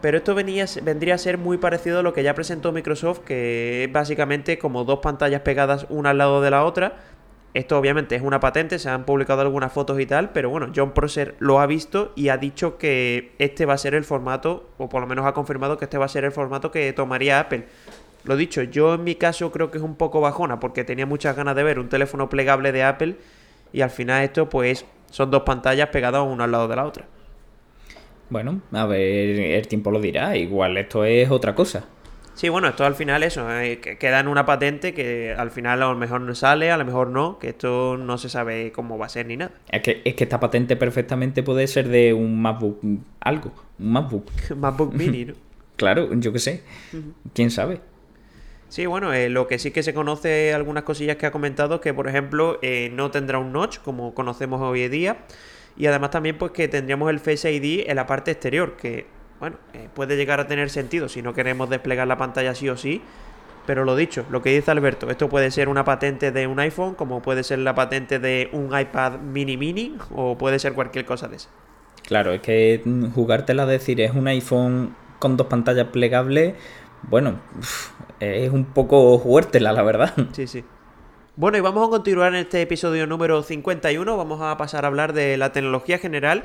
Pero 0.00 0.18
esto 0.18 0.34
venía, 0.34 0.66
vendría 0.82 1.14
a 1.14 1.18
ser 1.18 1.38
muy 1.38 1.56
parecido 1.56 2.00
a 2.00 2.02
lo 2.02 2.12
que 2.12 2.22
ya 2.22 2.34
presentó 2.34 2.72
Microsoft, 2.72 3.20
que 3.20 3.84
es 3.84 3.92
básicamente 3.92 4.58
como 4.58 4.84
dos 4.84 4.98
pantallas 4.98 5.40
pegadas 5.40 5.86
una 5.88 6.10
al 6.10 6.18
lado 6.18 6.42
de 6.42 6.50
la 6.50 6.64
otra, 6.64 6.96
esto 7.54 7.78
obviamente 7.78 8.16
es 8.16 8.22
una 8.22 8.40
patente, 8.40 8.80
se 8.80 8.90
han 8.90 9.04
publicado 9.04 9.40
algunas 9.40 9.72
fotos 9.72 10.00
y 10.00 10.06
tal, 10.06 10.30
pero 10.30 10.50
bueno, 10.50 10.72
John 10.74 10.92
Prosser 10.92 11.36
lo 11.38 11.60
ha 11.60 11.66
visto 11.66 12.12
y 12.16 12.28
ha 12.28 12.36
dicho 12.36 12.78
que 12.78 13.32
este 13.38 13.64
va 13.64 13.74
a 13.74 13.78
ser 13.78 13.94
el 13.94 14.02
formato, 14.02 14.68
o 14.76 14.88
por 14.88 15.00
lo 15.00 15.06
menos 15.06 15.24
ha 15.24 15.34
confirmado 15.34 15.78
que 15.78 15.84
este 15.84 15.96
va 15.96 16.06
a 16.06 16.08
ser 16.08 16.24
el 16.24 16.32
formato 16.32 16.72
que 16.72 16.92
tomaría 16.92 17.38
Apple. 17.38 17.66
Lo 18.24 18.36
dicho, 18.36 18.62
yo 18.64 18.94
en 18.94 19.04
mi 19.04 19.14
caso 19.14 19.52
creo 19.52 19.70
que 19.70 19.78
es 19.78 19.84
un 19.84 19.94
poco 19.94 20.20
bajona 20.20 20.58
porque 20.58 20.82
tenía 20.82 21.06
muchas 21.06 21.36
ganas 21.36 21.54
de 21.54 21.62
ver 21.62 21.78
un 21.78 21.88
teléfono 21.88 22.28
plegable 22.28 22.72
de 22.72 22.82
Apple 22.82 23.16
y 23.74 23.82
al 23.82 23.90
final 23.90 24.22
esto 24.22 24.48
pues 24.48 24.86
son 25.10 25.32
dos 25.32 25.42
pantallas 25.42 25.88
pegadas 25.88 26.24
una 26.26 26.44
al 26.44 26.52
lado 26.52 26.68
de 26.68 26.76
la 26.76 26.86
otra. 26.86 27.06
Bueno, 28.30 28.62
a 28.72 28.86
ver, 28.86 29.40
el 29.40 29.68
tiempo 29.68 29.90
lo 29.90 30.00
dirá, 30.00 30.36
igual 30.36 30.78
esto 30.78 31.04
es 31.04 31.28
otra 31.28 31.54
cosa. 31.56 31.84
Sí, 32.34 32.48
bueno, 32.48 32.68
esto 32.68 32.84
al 32.84 32.94
final 32.94 33.22
eso, 33.24 33.48
eh, 33.60 33.80
que 33.80 33.98
queda 33.98 34.20
en 34.20 34.28
una 34.28 34.46
patente 34.46 34.94
que 34.94 35.34
al 35.36 35.50
final 35.50 35.82
a 35.82 35.86
lo 35.86 35.96
mejor 35.96 36.20
no 36.20 36.34
sale, 36.36 36.70
a 36.70 36.76
lo 36.76 36.84
mejor 36.84 37.08
no, 37.08 37.38
que 37.38 37.48
esto 37.50 37.96
no 37.96 38.16
se 38.16 38.28
sabe 38.28 38.70
cómo 38.72 38.96
va 38.96 39.06
a 39.06 39.08
ser 39.08 39.26
ni 39.26 39.36
nada. 39.36 39.52
Es 39.70 39.82
que, 39.82 40.02
es 40.04 40.14
que 40.14 40.24
esta 40.24 40.38
patente 40.38 40.76
perfectamente 40.76 41.42
puede 41.42 41.66
ser 41.66 41.88
de 41.88 42.12
un 42.12 42.40
MacBook 42.40 42.80
algo, 43.20 43.52
un 43.78 43.92
MacBook. 43.92 44.30
MacBook 44.56 44.94
Mini, 44.94 45.24
¿no? 45.26 45.34
Claro, 45.76 46.14
yo 46.14 46.32
qué 46.32 46.38
sé. 46.38 46.62
¿Quién 47.34 47.50
sabe? 47.50 47.80
Sí, 48.74 48.86
bueno, 48.86 49.12
eh, 49.12 49.28
lo 49.28 49.46
que 49.46 49.60
sí 49.60 49.70
que 49.70 49.84
se 49.84 49.94
conoce, 49.94 50.52
algunas 50.52 50.82
cosillas 50.82 51.14
que 51.14 51.26
ha 51.26 51.30
comentado, 51.30 51.80
que 51.80 51.94
por 51.94 52.08
ejemplo 52.08 52.58
eh, 52.60 52.90
no 52.92 53.12
tendrá 53.12 53.38
un 53.38 53.52
notch 53.52 53.78
como 53.78 54.14
conocemos 54.14 54.60
hoy 54.60 54.82
en 54.82 54.90
día, 54.90 55.16
y 55.76 55.86
además 55.86 56.10
también 56.10 56.38
pues 56.38 56.50
que 56.50 56.66
tendríamos 56.66 57.08
el 57.08 57.20
Face 57.20 57.52
ID 57.52 57.88
en 57.88 57.94
la 57.94 58.08
parte 58.08 58.32
exterior, 58.32 58.74
que 58.76 59.06
bueno, 59.38 59.58
eh, 59.74 59.88
puede 59.94 60.16
llegar 60.16 60.40
a 60.40 60.48
tener 60.48 60.70
sentido 60.70 61.08
si 61.08 61.22
no 61.22 61.34
queremos 61.34 61.70
desplegar 61.70 62.08
la 62.08 62.18
pantalla 62.18 62.52
sí 62.56 62.68
o 62.68 62.76
sí. 62.76 63.00
Pero 63.64 63.84
lo 63.84 63.94
dicho, 63.94 64.26
lo 64.28 64.42
que 64.42 64.50
dice 64.50 64.72
Alberto, 64.72 65.08
esto 65.08 65.28
puede 65.28 65.52
ser 65.52 65.68
una 65.68 65.84
patente 65.84 66.32
de 66.32 66.48
un 66.48 66.58
iPhone, 66.58 66.96
como 66.96 67.22
puede 67.22 67.44
ser 67.44 67.60
la 67.60 67.76
patente 67.76 68.18
de 68.18 68.48
un 68.50 68.76
iPad 68.76 69.20
mini 69.20 69.56
mini, 69.56 69.96
o 70.12 70.36
puede 70.36 70.58
ser 70.58 70.72
cualquier 70.72 71.04
cosa 71.04 71.28
de 71.28 71.36
eso. 71.36 71.48
Claro, 72.02 72.32
es 72.32 72.40
que 72.40 72.82
jugártela 73.14 73.62
a 73.62 73.66
decir 73.66 74.00
es 74.00 74.10
un 74.10 74.26
iPhone 74.26 74.96
con 75.20 75.36
dos 75.38 75.46
pantallas 75.46 75.86
plegables, 75.86 76.54
bueno, 77.08 77.40
es 78.20 78.50
un 78.50 78.64
poco 78.64 79.18
fuerte 79.18 79.60
la 79.60 79.82
verdad. 79.82 80.14
Sí, 80.32 80.46
sí. 80.46 80.64
Bueno, 81.36 81.58
y 81.58 81.60
vamos 81.60 81.88
a 81.88 81.90
continuar 81.90 82.32
en 82.32 82.40
este 82.40 82.62
episodio 82.62 83.08
número 83.08 83.42
51. 83.42 84.16
Vamos 84.16 84.40
a 84.40 84.56
pasar 84.56 84.84
a 84.84 84.88
hablar 84.88 85.12
de 85.12 85.36
la 85.36 85.50
tecnología 85.52 85.98
general 85.98 86.44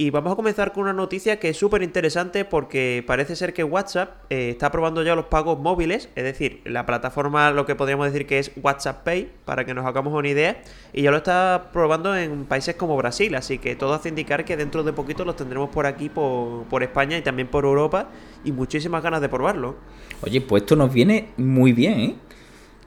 y 0.00 0.08
vamos 0.08 0.32
a 0.32 0.36
comenzar 0.36 0.72
con 0.72 0.84
una 0.84 0.94
noticia 0.94 1.38
que 1.38 1.50
es 1.50 1.58
súper 1.58 1.82
interesante 1.82 2.46
porque 2.46 3.04
parece 3.06 3.36
ser 3.36 3.52
que 3.52 3.64
WhatsApp 3.64 4.14
eh, 4.30 4.48
está 4.48 4.72
probando 4.72 5.02
ya 5.02 5.14
los 5.14 5.26
pagos 5.26 5.58
móviles, 5.58 6.08
es 6.14 6.24
decir, 6.24 6.62
la 6.64 6.86
plataforma 6.86 7.50
lo 7.50 7.66
que 7.66 7.74
podríamos 7.74 8.10
decir 8.10 8.26
que 8.26 8.38
es 8.38 8.50
WhatsApp 8.62 9.04
Pay, 9.04 9.30
para 9.44 9.66
que 9.66 9.74
nos 9.74 9.84
hagamos 9.84 10.14
una 10.14 10.26
idea, 10.26 10.62
y 10.94 11.02
ya 11.02 11.10
lo 11.10 11.18
está 11.18 11.68
probando 11.70 12.16
en 12.16 12.46
países 12.46 12.76
como 12.76 12.96
Brasil, 12.96 13.34
así 13.34 13.58
que 13.58 13.76
todo 13.76 13.92
hace 13.92 14.08
indicar 14.08 14.46
que 14.46 14.56
dentro 14.56 14.84
de 14.84 14.94
poquito 14.94 15.26
los 15.26 15.36
tendremos 15.36 15.68
por 15.68 15.84
aquí, 15.84 16.08
por, 16.08 16.64
por 16.64 16.82
España 16.82 17.18
y 17.18 17.20
también 17.20 17.48
por 17.48 17.66
Europa, 17.66 18.08
y 18.42 18.52
muchísimas 18.52 19.02
ganas 19.02 19.20
de 19.20 19.28
probarlo. 19.28 19.76
Oye, 20.22 20.40
pues 20.40 20.62
esto 20.62 20.76
nos 20.76 20.94
viene 20.94 21.28
muy 21.36 21.74
bien, 21.74 22.00
¿eh? 22.00 22.14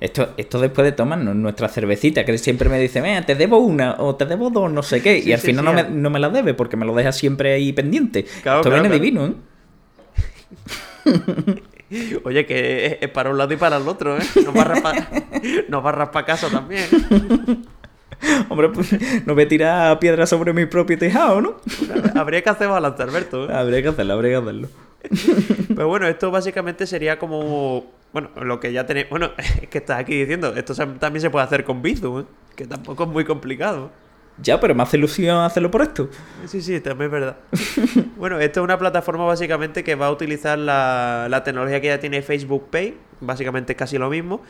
Esto, 0.04 0.34
esto 0.36 0.60
después 0.60 0.84
de 0.84 0.92
tomarnos 0.92 1.34
nuestra 1.34 1.70
cervecita, 1.70 2.26
que 2.26 2.38
siempre 2.38 2.68
me 2.68 2.78
dice, 2.78 3.02
mira, 3.02 3.26
te 3.26 3.36
debo 3.36 3.60
una 3.60 3.96
o 4.00 4.18
te 4.18 4.26
debo 4.26 4.50
dos, 4.50 4.70
no 4.70 4.84
sé 4.84 5.02
qué, 5.02 5.20
y 5.20 5.32
al 5.32 5.40
final 5.40 5.64
no, 5.64 5.72
me, 5.72 5.84
no, 5.84 6.10
me, 6.10 6.20
la 6.20 6.28
debe 6.28 6.54
porque 6.54 6.76
me 6.76 6.86
lo 6.86 6.94
deja 6.94 7.14
siempre 7.14 7.54
ahí 7.54 7.72
pendiente. 7.72 8.20
esto 8.20 8.70
viene 8.70 8.90
divino, 8.90 9.28
¿eh? 9.28 9.34
Oye, 12.26 12.46
que 12.46 13.00
es, 13.00 13.10
para 13.12 13.30
un 13.30 13.38
lado 13.38 13.54
y 13.54 13.56
para 13.56 13.78
el 13.78 13.88
otro, 13.88 14.18
¿eh? 14.18 14.24
Nos 14.44 14.54
va 14.54 14.64
a 14.64 14.66
raspar, 14.66 15.08
nos 15.70 15.86
va 15.86 15.90
a 15.90 15.94
raspar 15.94 16.26
casa 16.26 16.50
también. 16.50 16.84
Hombre, 18.50 18.70
pues 18.74 19.26
no 19.26 19.36
me 19.36 19.46
tira 19.46 19.98
piedras 20.02 20.30
sobre 20.30 20.52
mi 20.52 20.66
propio 20.66 20.98
tejado, 20.98 21.40
¿no? 21.40 21.62
Habría 22.16 22.42
que 22.42 22.50
hacer 22.50 22.68
balance, 22.68 23.02
Alberto. 23.02 23.50
¿eh? 23.50 23.54
Habría 23.54 23.82
que 23.82 23.88
hacerlo, 23.88 24.16
habría 24.16 24.32
que 24.32 24.38
hacerlo. 24.44 24.68
Pero 25.70 25.88
bueno, 25.88 26.10
esto 26.10 26.30
básicamente 26.30 26.86
sería 26.88 27.18
como 27.18 28.03
bueno, 28.14 28.30
lo 28.36 28.60
que 28.60 28.72
ya 28.72 28.86
tenéis. 28.86 29.10
Bueno, 29.10 29.32
es 29.38 29.68
que 29.68 29.80
estás 29.80 30.00
aquí 30.00 30.18
diciendo, 30.20 30.54
esto 30.56 30.74
también 30.76 31.22
se 31.22 31.30
puede 31.30 31.46
hacer 31.46 31.66
con 31.66 31.82
Bizum, 31.82 32.22
¿eh? 32.22 32.26
que 32.56 32.66
tampoco 32.66 33.04
es 33.04 33.10
muy 33.10 33.26
complicado. 33.26 33.92
Ya, 34.42 34.60
pero 34.60 34.74
me 34.74 34.82
hace 34.82 34.98
ilusión 34.98 35.38
hacerlo 35.40 35.70
por 35.70 35.82
esto. 35.82 36.10
Sí, 36.46 36.62
sí, 36.62 36.80
también 36.80 37.08
es 37.08 37.12
verdad. 37.12 37.38
bueno, 38.18 38.40
esto 38.40 38.62
es 38.62 38.64
una 38.64 38.80
plataforma 38.80 39.26
básicamente 39.26 39.84
que 39.84 39.94
va 39.96 40.08
a 40.08 40.12
utilizar 40.12 40.58
la, 40.58 41.28
la 41.30 41.44
tecnología 41.44 41.82
que 41.82 41.88
ya 41.88 42.00
tiene 42.00 42.22
Facebook 42.24 42.70
Pay, 42.72 42.98
básicamente 43.20 43.74
es 43.74 43.78
casi 43.78 43.98
lo 43.98 44.10
mismo. 44.10 44.42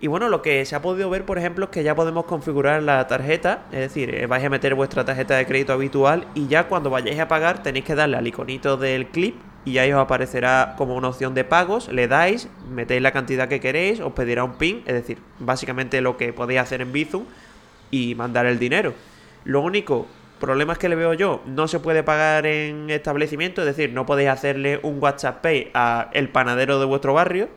Y 0.00 0.08
bueno, 0.08 0.28
lo 0.28 0.42
que 0.42 0.64
se 0.64 0.74
ha 0.74 0.82
podido 0.82 1.08
ver, 1.10 1.24
por 1.24 1.38
ejemplo, 1.38 1.66
es 1.66 1.70
que 1.70 1.84
ya 1.84 1.94
podemos 1.94 2.24
configurar 2.24 2.82
la 2.82 3.06
tarjeta, 3.06 3.66
es 3.70 3.80
decir, 3.80 4.14
eh, 4.14 4.26
vais 4.26 4.44
a 4.44 4.50
meter 4.50 4.74
vuestra 4.74 5.04
tarjeta 5.04 5.36
de 5.36 5.46
crédito 5.46 5.72
habitual 5.72 6.26
y 6.34 6.48
ya 6.48 6.66
cuando 6.66 6.90
vayáis 6.90 7.20
a 7.20 7.28
pagar 7.28 7.62
tenéis 7.62 7.84
que 7.84 7.94
darle 7.94 8.16
al 8.16 8.26
iconito 8.26 8.76
del 8.76 9.08
clip 9.08 9.36
y 9.64 9.78
ahí 9.78 9.92
os 9.92 10.00
aparecerá 10.00 10.74
como 10.76 10.96
una 10.96 11.08
opción 11.08 11.34
de 11.34 11.44
pagos, 11.44 11.88
le 11.88 12.08
dais, 12.08 12.48
metéis 12.68 13.00
la 13.00 13.12
cantidad 13.12 13.48
que 13.48 13.60
queréis, 13.60 14.00
os 14.00 14.12
pedirá 14.12 14.42
un 14.44 14.54
PIN, 14.54 14.82
es 14.86 14.94
decir, 14.94 15.18
básicamente 15.38 16.00
lo 16.00 16.16
que 16.16 16.32
podéis 16.32 16.60
hacer 16.60 16.80
en 16.80 16.92
Bizum 16.92 17.24
y 17.90 18.14
mandar 18.14 18.46
el 18.46 18.58
dinero. 18.58 18.94
Lo 19.44 19.60
único 19.60 20.06
problema 20.40 20.72
es 20.72 20.78
que 20.80 20.88
le 20.88 20.96
veo 20.96 21.14
yo, 21.14 21.42
no 21.46 21.68
se 21.68 21.78
puede 21.78 22.02
pagar 22.02 22.46
en 22.46 22.90
establecimiento, 22.90 23.62
es 23.62 23.66
decir, 23.66 23.92
no 23.92 24.04
podéis 24.06 24.30
hacerle 24.30 24.80
un 24.82 25.00
WhatsApp 25.00 25.40
Pay 25.40 25.70
a 25.74 26.10
el 26.12 26.28
panadero 26.28 26.80
de 26.80 26.86
vuestro 26.86 27.14
barrio. 27.14 27.48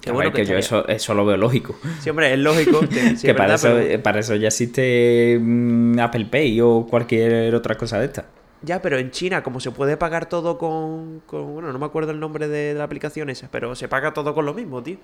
Que, 0.00 0.12
bueno, 0.12 0.30
que, 0.30 0.44
yo 0.44 0.56
eso, 0.56 0.86
eso, 0.86 1.14
lo 1.14 1.26
veo 1.26 1.36
lógico. 1.36 1.76
Siempre 1.98 2.32
es 2.32 2.38
lógico. 2.38 2.80
Que, 3.20 3.34
para, 3.34 3.54
eso, 3.54 3.76
para 4.04 4.20
eso 4.20 4.36
ya 4.36 4.48
existe 4.48 5.36
mm, 5.40 5.98
Apple 5.98 6.26
Pay 6.26 6.60
o 6.60 6.86
cualquier 6.88 7.52
otra 7.56 7.76
cosa 7.76 7.98
de 7.98 8.06
esta. 8.06 8.26
Ya, 8.62 8.80
pero 8.82 8.98
en 8.98 9.10
China, 9.10 9.42
como 9.42 9.60
se 9.60 9.70
puede 9.70 9.96
pagar 9.96 10.28
todo 10.28 10.58
con, 10.58 11.22
Bueno, 11.30 11.72
no 11.72 11.78
me 11.78 11.86
acuerdo 11.86 12.12
el 12.12 12.20
nombre 12.20 12.48
de, 12.48 12.74
la 12.74 12.84
aplicación 12.84 13.30
esa, 13.30 13.48
pero 13.50 13.74
se 13.74 13.88
paga 13.88 14.12
todo 14.14 14.34
con 14.34 14.46
lo 14.46 14.54
mismo, 14.54 14.82
tío. 14.82 14.96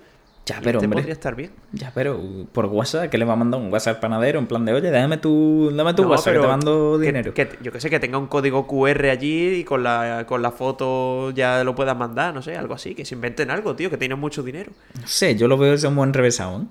Ya, 0.45 0.59
pero 0.61 0.79
este 0.79 0.89
podría 0.89 1.13
estar 1.13 1.35
bien. 1.35 1.51
Ya, 1.71 1.93
pero 1.95 2.19
por 2.51 2.65
WhatsApp, 2.65 3.09
¿qué 3.09 3.17
le 3.17 3.23
va 3.23 3.31
a 3.31 3.35
mandar 3.37 3.61
un 3.61 3.71
WhatsApp 3.71 4.01
panadero 4.01 4.39
en 4.39 4.47
plan 4.47 4.65
de, 4.65 4.73
oye, 4.73 4.91
déjame 4.91 5.17
tu, 5.17 5.71
dame 5.73 5.93
tu 5.93 6.03
WhatsApp, 6.03 6.33
que 6.33 6.39
te 6.39 6.47
mando 6.47 6.99
dinero? 6.99 7.33
Que, 7.33 7.57
yo 7.61 7.71
que 7.71 7.79
sé, 7.79 7.89
que 7.89 8.01
tenga 8.01 8.17
un 8.17 8.27
código 8.27 8.67
QR 8.67 9.05
allí 9.05 9.59
y 9.59 9.63
con 9.63 9.83
la, 9.83 10.25
con 10.27 10.41
la 10.41 10.51
foto 10.51 11.31
ya 11.31 11.63
lo 11.63 11.75
puedas 11.75 11.95
mandar, 11.95 12.33
no 12.33 12.41
sé, 12.41 12.57
algo 12.57 12.73
así, 12.73 12.93
que 12.93 13.05
se 13.05 13.15
inventen 13.15 13.51
algo, 13.51 13.77
tío, 13.77 13.89
que 13.89 13.97
tienen 13.97 14.19
mucho 14.19 14.43
dinero. 14.43 14.73
No 14.99 15.07
sé, 15.07 15.37
yo 15.37 15.47
lo 15.47 15.57
veo 15.57 15.77
como 15.77 15.89
un 15.89 15.95
buen 15.95 16.13
revesado, 16.13 16.61
¿eh? 16.61 16.65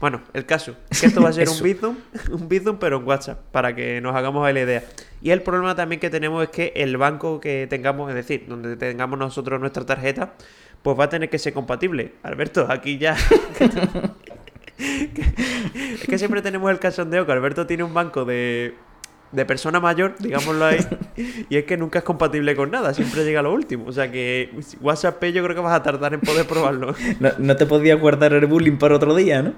Bueno, 0.00 0.20
el 0.34 0.44
caso, 0.44 0.76
que 1.00 1.06
esto 1.06 1.22
va 1.22 1.30
a 1.30 1.32
ser 1.32 1.48
un 1.50 1.62
Bizum, 1.62 1.96
un 2.30 2.48
Bizum 2.48 2.78
pero 2.78 2.98
en 2.98 3.04
WhatsApp, 3.04 3.40
para 3.50 3.74
que 3.74 4.00
nos 4.00 4.14
hagamos 4.14 4.50
la 4.52 4.60
idea. 4.60 4.84
Y 5.22 5.30
el 5.30 5.42
problema 5.42 5.74
también 5.74 6.00
que 6.00 6.10
tenemos 6.10 6.42
es 6.42 6.50
que 6.50 6.72
el 6.76 6.96
banco 6.96 7.40
que 7.40 7.66
tengamos, 7.68 8.10
es 8.10 8.14
decir, 8.14 8.44
donde 8.48 8.76
tengamos 8.76 9.18
nosotros 9.18 9.58
nuestra 9.58 9.86
tarjeta, 9.86 10.34
pues 10.82 10.98
va 10.98 11.04
a 11.04 11.08
tener 11.08 11.30
que 11.30 11.38
ser 11.38 11.52
compatible. 11.52 12.14
Alberto, 12.22 12.66
aquí 12.68 12.98
ya... 12.98 13.16
es 14.78 16.04
que 16.06 16.18
siempre 16.18 16.42
tenemos 16.42 16.70
el 16.70 16.78
cachondeo 16.78 17.24
que 17.24 17.32
Alberto 17.32 17.66
tiene 17.66 17.82
un 17.82 17.94
banco 17.94 18.24
de 18.24 18.74
de 19.32 19.44
persona 19.44 19.80
mayor, 19.80 20.14
digámoslo 20.18 20.64
ahí, 20.64 20.78
y 21.50 21.56
es 21.56 21.64
que 21.64 21.76
nunca 21.76 21.98
es 21.98 22.04
compatible 22.04 22.54
con 22.54 22.70
nada, 22.70 22.94
siempre 22.94 23.24
llega 23.24 23.40
a 23.40 23.42
lo 23.42 23.52
último. 23.52 23.84
O 23.86 23.92
sea 23.92 24.10
que 24.10 24.50
WhatsApp 24.80 25.22
yo 25.24 25.42
creo 25.42 25.54
que 25.54 25.60
vas 25.60 25.74
a 25.74 25.82
tardar 25.82 26.14
en 26.14 26.20
poder 26.20 26.46
probarlo. 26.46 26.94
No, 27.38 27.56
te 27.56 27.66
podías 27.66 27.98
guardar 27.98 28.32
el 28.32 28.46
bullying 28.46 28.76
para 28.76 28.96
otro 28.96 29.14
día, 29.14 29.42
¿no? 29.42 29.54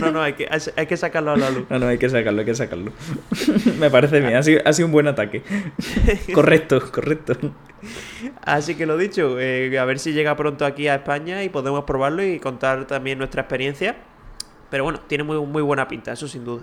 No, 0.00 0.10
no, 0.10 0.22
hay 0.22 0.34
que, 0.34 0.48
hay 0.76 0.86
que 0.86 0.96
sacarlo 0.96 1.32
a 1.32 1.36
la 1.36 1.50
luz. 1.50 1.64
No, 1.68 1.78
no, 1.78 1.88
hay 1.88 1.98
que 1.98 2.08
sacarlo, 2.08 2.40
hay 2.40 2.46
que 2.46 2.54
sacarlo. 2.54 2.92
Me 3.78 3.90
parece 3.90 4.20
bien, 4.20 4.36
ha 4.36 4.42
sido, 4.42 4.60
ha 4.64 4.72
sido 4.72 4.86
un 4.86 4.92
buen 4.92 5.08
ataque. 5.08 5.42
Correcto, 6.34 6.80
correcto. 6.90 7.34
Así 8.42 8.74
que 8.74 8.86
lo 8.86 8.96
dicho, 8.96 9.38
eh, 9.40 9.78
a 9.78 9.84
ver 9.84 9.98
si 9.98 10.12
llega 10.12 10.36
pronto 10.36 10.64
aquí 10.64 10.88
a 10.88 10.96
España 10.96 11.42
y 11.42 11.48
podemos 11.48 11.84
probarlo 11.84 12.24
y 12.24 12.38
contar 12.38 12.86
también 12.86 13.18
nuestra 13.18 13.42
experiencia. 13.42 13.96
Pero 14.70 14.84
bueno, 14.84 15.00
tiene 15.00 15.24
muy, 15.24 15.38
muy 15.38 15.62
buena 15.62 15.88
pinta, 15.88 16.12
eso 16.12 16.26
sin 16.28 16.44
duda. 16.44 16.62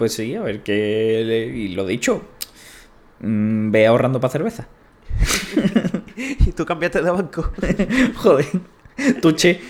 Pues 0.00 0.14
sí, 0.14 0.34
a 0.34 0.40
ver 0.40 0.62
qué. 0.62 1.52
Y 1.54 1.74
lo 1.74 1.84
dicho, 1.84 2.22
mm, 3.20 3.70
ve 3.70 3.86
ahorrando 3.86 4.18
para 4.18 4.32
cerveza. 4.32 4.66
y 6.16 6.52
tú 6.52 6.64
cambiaste 6.64 7.02
de 7.02 7.10
banco. 7.10 7.50
Joder, 8.16 8.46
tuche. 9.20 9.60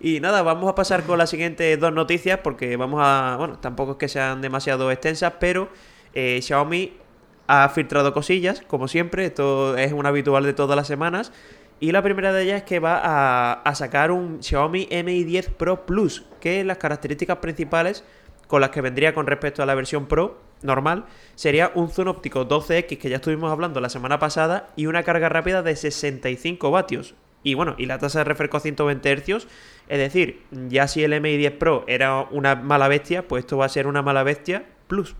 y 0.00 0.18
nada, 0.18 0.42
vamos 0.42 0.68
a 0.68 0.74
pasar 0.74 1.04
con 1.04 1.16
las 1.16 1.30
siguientes 1.30 1.78
dos 1.78 1.92
noticias 1.92 2.40
porque 2.42 2.76
vamos 2.76 2.98
a. 3.04 3.36
Bueno, 3.38 3.60
tampoco 3.60 3.92
es 3.92 3.98
que 3.98 4.08
sean 4.08 4.40
demasiado 4.40 4.90
extensas, 4.90 5.34
pero 5.38 5.68
eh, 6.12 6.40
Xiaomi 6.42 6.94
ha 7.46 7.68
filtrado 7.68 8.12
cosillas, 8.12 8.62
como 8.66 8.88
siempre. 8.88 9.26
Esto 9.26 9.76
es 9.76 9.92
un 9.92 10.06
habitual 10.06 10.42
de 10.42 10.54
todas 10.54 10.74
las 10.74 10.88
semanas. 10.88 11.30
Y 11.78 11.92
la 11.92 12.02
primera 12.02 12.32
de 12.32 12.42
ellas 12.42 12.56
es 12.56 12.64
que 12.64 12.80
va 12.80 12.98
a, 13.00 13.52
a 13.52 13.74
sacar 13.76 14.10
un 14.10 14.42
Xiaomi 14.42 14.88
Mi 15.04 15.22
10 15.22 15.50
Pro 15.50 15.86
Plus, 15.86 16.24
que 16.40 16.64
las 16.64 16.78
características 16.78 17.36
principales 17.36 18.02
con 18.50 18.60
las 18.60 18.70
que 18.70 18.80
vendría 18.80 19.14
con 19.14 19.28
respecto 19.28 19.62
a 19.62 19.66
la 19.66 19.76
versión 19.76 20.06
Pro 20.06 20.40
normal, 20.62 21.04
sería 21.36 21.70
un 21.76 21.88
zoom 21.88 22.08
óptico 22.08 22.48
12X 22.48 22.98
que 22.98 23.08
ya 23.08 23.16
estuvimos 23.16 23.52
hablando 23.52 23.80
la 23.80 23.88
semana 23.88 24.18
pasada 24.18 24.70
y 24.74 24.86
una 24.86 25.04
carga 25.04 25.28
rápida 25.28 25.62
de 25.62 25.76
65 25.76 26.72
vatios. 26.72 27.14
Y 27.44 27.54
bueno, 27.54 27.76
y 27.78 27.86
la 27.86 27.98
tasa 27.98 28.18
de 28.18 28.24
refresco 28.24 28.56
a 28.56 28.60
120 28.60 29.16
Hz, 29.18 29.46
es 29.88 29.98
decir, 29.98 30.42
ya 30.68 30.88
si 30.88 31.04
el 31.04 31.18
Mi 31.20 31.36
10 31.36 31.52
Pro 31.52 31.84
era 31.86 32.22
una 32.32 32.56
mala 32.56 32.88
bestia, 32.88 33.28
pues 33.28 33.44
esto 33.44 33.56
va 33.56 33.66
a 33.66 33.68
ser 33.68 33.86
una 33.86 34.02
mala 34.02 34.24
bestia 34.24 34.64
plus. 34.88 35.14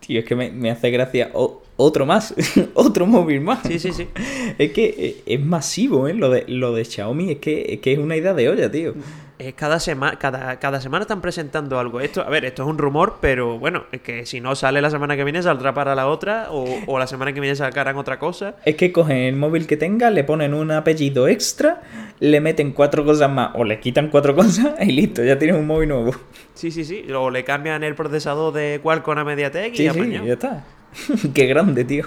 Tío, 0.00 0.18
es 0.18 0.24
que 0.26 0.34
me, 0.34 0.68
hace 0.68 0.90
gracia 0.90 1.30
otro 1.32 2.04
más, 2.04 2.34
otro 2.74 3.06
móvil 3.06 3.42
más. 3.42 3.60
Sí, 3.64 3.78
sí, 3.78 3.92
sí. 3.92 4.08
Es 4.58 4.72
que 4.72 4.86
eh, 4.98 5.22
es 5.24 5.40
masivo, 5.40 6.08
¿eh? 6.08 6.14
Lo 6.14 6.30
de, 6.30 6.44
lo 6.48 6.74
de 6.74 6.84
Xiaomi 6.84 7.30
es 7.30 7.38
que, 7.38 7.74
es 7.74 7.80
que 7.80 7.92
es 7.92 7.98
una 8.00 8.16
idea 8.16 8.34
de 8.34 8.48
olla, 8.48 8.68
tío. 8.70 8.94
Es 9.38 9.52
cada 9.52 9.78
semana, 9.80 10.18
cada, 10.18 10.58
cada 10.58 10.80
semana 10.80 11.02
están 11.02 11.20
presentando 11.20 11.78
algo. 11.78 12.00
Esto, 12.00 12.22
a 12.22 12.30
ver, 12.30 12.46
esto 12.46 12.62
es 12.62 12.68
un 12.70 12.78
rumor, 12.78 13.18
pero 13.20 13.58
bueno, 13.58 13.84
es 13.92 14.00
que 14.00 14.24
si 14.24 14.40
no 14.40 14.54
sale 14.54 14.80
la 14.80 14.88
semana 14.88 15.14
que 15.14 15.24
viene, 15.24 15.42
saldrá 15.42 15.74
para 15.74 15.94
la 15.94 16.06
otra, 16.06 16.46
o, 16.50 16.64
o 16.86 16.98
la 16.98 17.06
semana 17.06 17.34
que 17.34 17.40
viene 17.40 17.54
sacarán 17.54 17.96
otra 17.98 18.18
cosa. 18.18 18.54
Es 18.64 18.76
que 18.76 18.92
cogen 18.92 19.18
el 19.18 19.36
móvil 19.36 19.66
que 19.66 19.76
tenga, 19.76 20.08
le 20.10 20.24
ponen 20.24 20.54
un 20.54 20.70
apellido 20.70 21.28
extra, 21.28 21.82
le 22.18 22.40
meten 22.40 22.72
cuatro 22.72 23.04
cosas 23.04 23.30
más, 23.30 23.50
o 23.54 23.64
le 23.64 23.78
quitan 23.78 24.08
cuatro 24.08 24.34
cosas 24.34 24.74
y 24.80 24.92
listo, 24.92 25.22
ya 25.22 25.38
tienes 25.38 25.58
un 25.58 25.66
móvil 25.66 25.90
nuevo. 25.90 26.12
Sí, 26.54 26.70
sí, 26.70 26.84
sí. 26.84 27.04
O 27.12 27.28
le 27.28 27.44
cambian 27.44 27.84
el 27.84 27.94
procesador 27.94 28.54
de 28.54 28.80
Qualcomm 28.82 29.18
a 29.18 29.24
MediaTek 29.24 29.74
y 29.74 29.76
Sí, 29.76 29.90
sí, 29.90 30.10
ya 30.12 30.32
está. 30.32 30.64
Qué 31.34 31.44
grande, 31.44 31.84
tío. 31.84 32.06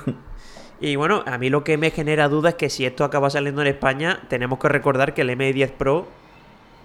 Y 0.81 0.95
bueno, 0.95 1.23
a 1.27 1.37
mí 1.37 1.51
lo 1.51 1.63
que 1.63 1.77
me 1.77 1.91
genera 1.91 2.27
duda 2.27 2.49
es 2.49 2.55
que 2.55 2.69
si 2.69 2.85
esto 2.85 3.03
acaba 3.03 3.29
saliendo 3.29 3.61
en 3.61 3.67
España, 3.67 4.21
tenemos 4.29 4.57
que 4.57 4.69
recordar 4.69 5.13
que 5.13 5.21
el 5.21 5.29
M10 5.29 5.71
Pro 5.71 6.07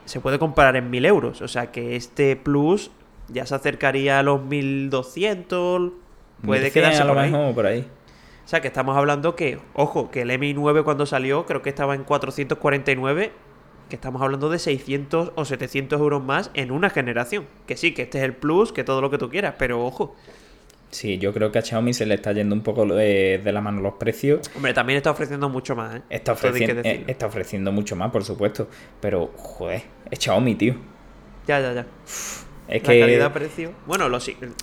se 0.04 0.20
puede 0.20 0.38
comprar 0.38 0.76
en 0.76 0.90
1000 0.90 1.06
euros. 1.06 1.42
O 1.42 1.48
sea 1.48 1.72
que 1.72 1.96
este 1.96 2.36
Plus 2.36 2.90
ya 3.28 3.46
se 3.46 3.54
acercaría 3.54 4.18
a 4.18 4.22
los 4.22 4.42
1200. 4.42 5.92
Puede 6.44 6.62
1100 6.64 6.72
quedarse 6.72 7.02
a 7.02 7.04
lo 7.04 7.14
por 7.14 7.22
ahí. 7.22 7.30
mejor 7.30 7.54
por 7.54 7.66
ahí. 7.66 7.86
O 8.44 8.48
sea 8.48 8.60
que 8.60 8.68
estamos 8.68 8.96
hablando 8.96 9.34
que, 9.36 9.58
ojo, 9.72 10.10
que 10.10 10.22
el 10.22 10.30
Mi9 10.30 10.84
cuando 10.84 11.06
salió 11.06 11.46
creo 11.46 11.62
que 11.62 11.70
estaba 11.70 11.94
en 11.94 12.04
449. 12.04 13.32
Que 13.88 13.96
estamos 13.96 14.22
hablando 14.22 14.48
de 14.48 14.58
600 14.58 15.32
o 15.34 15.44
700 15.44 16.00
euros 16.00 16.22
más 16.22 16.50
en 16.54 16.70
una 16.70 16.90
generación. 16.90 17.46
Que 17.66 17.76
sí, 17.76 17.92
que 17.92 18.02
este 18.02 18.18
es 18.18 18.24
el 18.24 18.34
Plus, 18.34 18.72
que 18.72 18.84
todo 18.84 19.00
lo 19.00 19.10
que 19.10 19.18
tú 19.18 19.28
quieras, 19.30 19.54
pero 19.58 19.84
ojo. 19.84 20.14
Sí, 20.94 21.18
yo 21.18 21.32
creo 21.32 21.50
que 21.50 21.58
a 21.58 21.62
Xiaomi 21.62 21.92
se 21.92 22.06
le 22.06 22.14
está 22.14 22.30
yendo 22.30 22.54
un 22.54 22.62
poco 22.62 22.86
de, 22.86 23.40
de 23.42 23.52
la 23.52 23.60
mano 23.60 23.80
los 23.80 23.94
precios. 23.94 24.48
Hombre, 24.54 24.72
también 24.72 24.96
está 24.98 25.10
ofreciendo 25.10 25.48
mucho 25.48 25.74
más, 25.74 25.96
¿eh? 25.96 26.02
Está, 26.08 26.34
ofreciendo, 26.34 26.82
eh, 26.84 27.02
está 27.08 27.26
ofreciendo 27.26 27.72
mucho 27.72 27.96
más, 27.96 28.12
por 28.12 28.22
supuesto. 28.22 28.68
Pero, 29.00 29.32
joder, 29.34 29.82
es 30.08 30.20
Xiaomi, 30.20 30.54
tío. 30.54 30.76
Ya, 31.48 31.58
ya, 31.58 31.72
ya. 31.72 31.86
Es 32.06 32.46
la 32.68 32.92
que. 32.92 33.00
calidad-precio. 33.00 33.72
Bueno, 33.86 34.08
lo, 34.08 34.18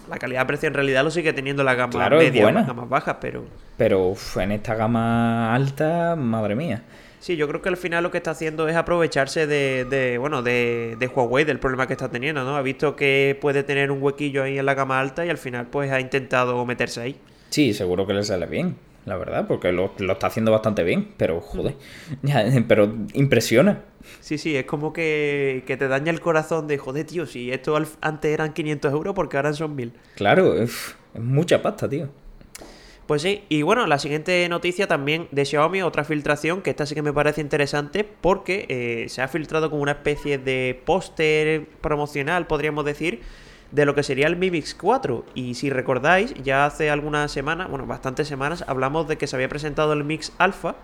la 0.07 0.17
calidad-precio 0.17 0.67
en 0.69 0.73
realidad 0.73 1.03
lo 1.03 1.11
sigue 1.11 1.33
teniendo 1.33 1.65
la 1.65 1.75
gama 1.75 1.91
Claro, 1.91 2.19
media, 2.19 2.49
las 2.49 2.65
gamas 2.65 2.87
bajas, 2.87 3.17
pero. 3.19 3.43
Pero 3.75 4.07
uf, 4.07 4.37
en 4.37 4.53
esta 4.53 4.73
gama 4.75 5.53
alta, 5.53 6.15
madre 6.15 6.55
mía. 6.55 6.81
Sí, 7.21 7.35
yo 7.35 7.47
creo 7.47 7.61
que 7.61 7.69
al 7.69 7.77
final 7.77 8.01
lo 8.01 8.09
que 8.09 8.17
está 8.17 8.31
haciendo 8.31 8.67
es 8.67 8.75
aprovecharse 8.75 9.45
de, 9.45 9.85
de, 9.85 10.17
bueno, 10.17 10.41
de, 10.41 10.97
de 10.99 11.07
Huawei, 11.07 11.45
del 11.45 11.59
problema 11.59 11.85
que 11.85 11.93
está 11.93 12.09
teniendo, 12.09 12.43
¿no? 12.43 12.55
Ha 12.55 12.63
visto 12.63 12.95
que 12.95 13.37
puede 13.39 13.61
tener 13.61 13.91
un 13.91 14.01
huequillo 14.01 14.41
ahí 14.41 14.57
en 14.57 14.65
la 14.65 14.73
gama 14.73 14.99
alta 14.99 15.23
y 15.23 15.29
al 15.29 15.37
final 15.37 15.67
pues 15.67 15.91
ha 15.91 15.99
intentado 15.99 16.65
meterse 16.65 16.99
ahí. 16.99 17.15
Sí, 17.51 17.75
seguro 17.75 18.07
que 18.07 18.13
le 18.13 18.23
sale 18.23 18.47
bien, 18.47 18.75
la 19.05 19.17
verdad, 19.17 19.45
porque 19.47 19.71
lo, 19.71 19.93
lo 19.99 20.13
está 20.13 20.27
haciendo 20.27 20.51
bastante 20.51 20.83
bien. 20.83 21.09
Pero, 21.17 21.41
joder, 21.41 21.75
ya, 22.23 22.43
pero 22.67 22.91
impresiona. 23.13 23.83
Sí, 24.19 24.39
sí, 24.39 24.55
es 24.55 24.65
como 24.65 24.91
que, 24.91 25.63
que 25.67 25.77
te 25.77 25.87
daña 25.87 26.11
el 26.11 26.21
corazón 26.21 26.67
de, 26.67 26.79
joder, 26.79 27.05
tío, 27.05 27.27
si 27.27 27.51
esto 27.51 27.77
antes 28.01 28.33
eran 28.33 28.51
500 28.51 28.91
euros, 28.91 29.13
porque 29.13 29.37
ahora 29.37 29.53
son 29.53 29.75
1000. 29.75 29.93
Claro, 30.15 30.55
es 30.55 30.95
mucha 31.13 31.61
pasta, 31.61 31.87
tío. 31.87 32.09
Pues 33.11 33.23
sí, 33.23 33.43
y 33.49 33.61
bueno, 33.61 33.87
la 33.87 33.99
siguiente 33.99 34.47
noticia 34.47 34.87
también 34.87 35.27
de 35.31 35.43
Xiaomi, 35.43 35.81
otra 35.81 36.05
filtración, 36.05 36.61
que 36.61 36.69
esta 36.69 36.85
sí 36.85 36.95
que 36.95 37.01
me 37.01 37.11
parece 37.11 37.41
interesante 37.41 38.05
porque 38.05 38.65
eh, 38.69 39.09
se 39.09 39.21
ha 39.21 39.27
filtrado 39.27 39.69
como 39.69 39.81
una 39.81 39.91
especie 39.91 40.37
de 40.37 40.81
póster 40.85 41.65
promocional, 41.81 42.47
podríamos 42.47 42.85
decir, 42.85 43.19
de 43.71 43.83
lo 43.83 43.95
que 43.95 44.03
sería 44.03 44.27
el 44.27 44.37
Mi 44.37 44.49
Mix 44.49 44.73
4. 44.75 45.25
Y 45.33 45.55
si 45.55 45.69
recordáis, 45.69 46.33
ya 46.35 46.65
hace 46.65 46.89
algunas 46.89 47.33
semanas, 47.33 47.69
bueno, 47.69 47.85
bastantes 47.85 48.29
semanas, 48.29 48.63
hablamos 48.65 49.09
de 49.09 49.17
que 49.17 49.27
se 49.27 49.35
había 49.35 49.49
presentado 49.49 49.91
el 49.91 50.05
Mix 50.05 50.31
Alpha, 50.37 50.77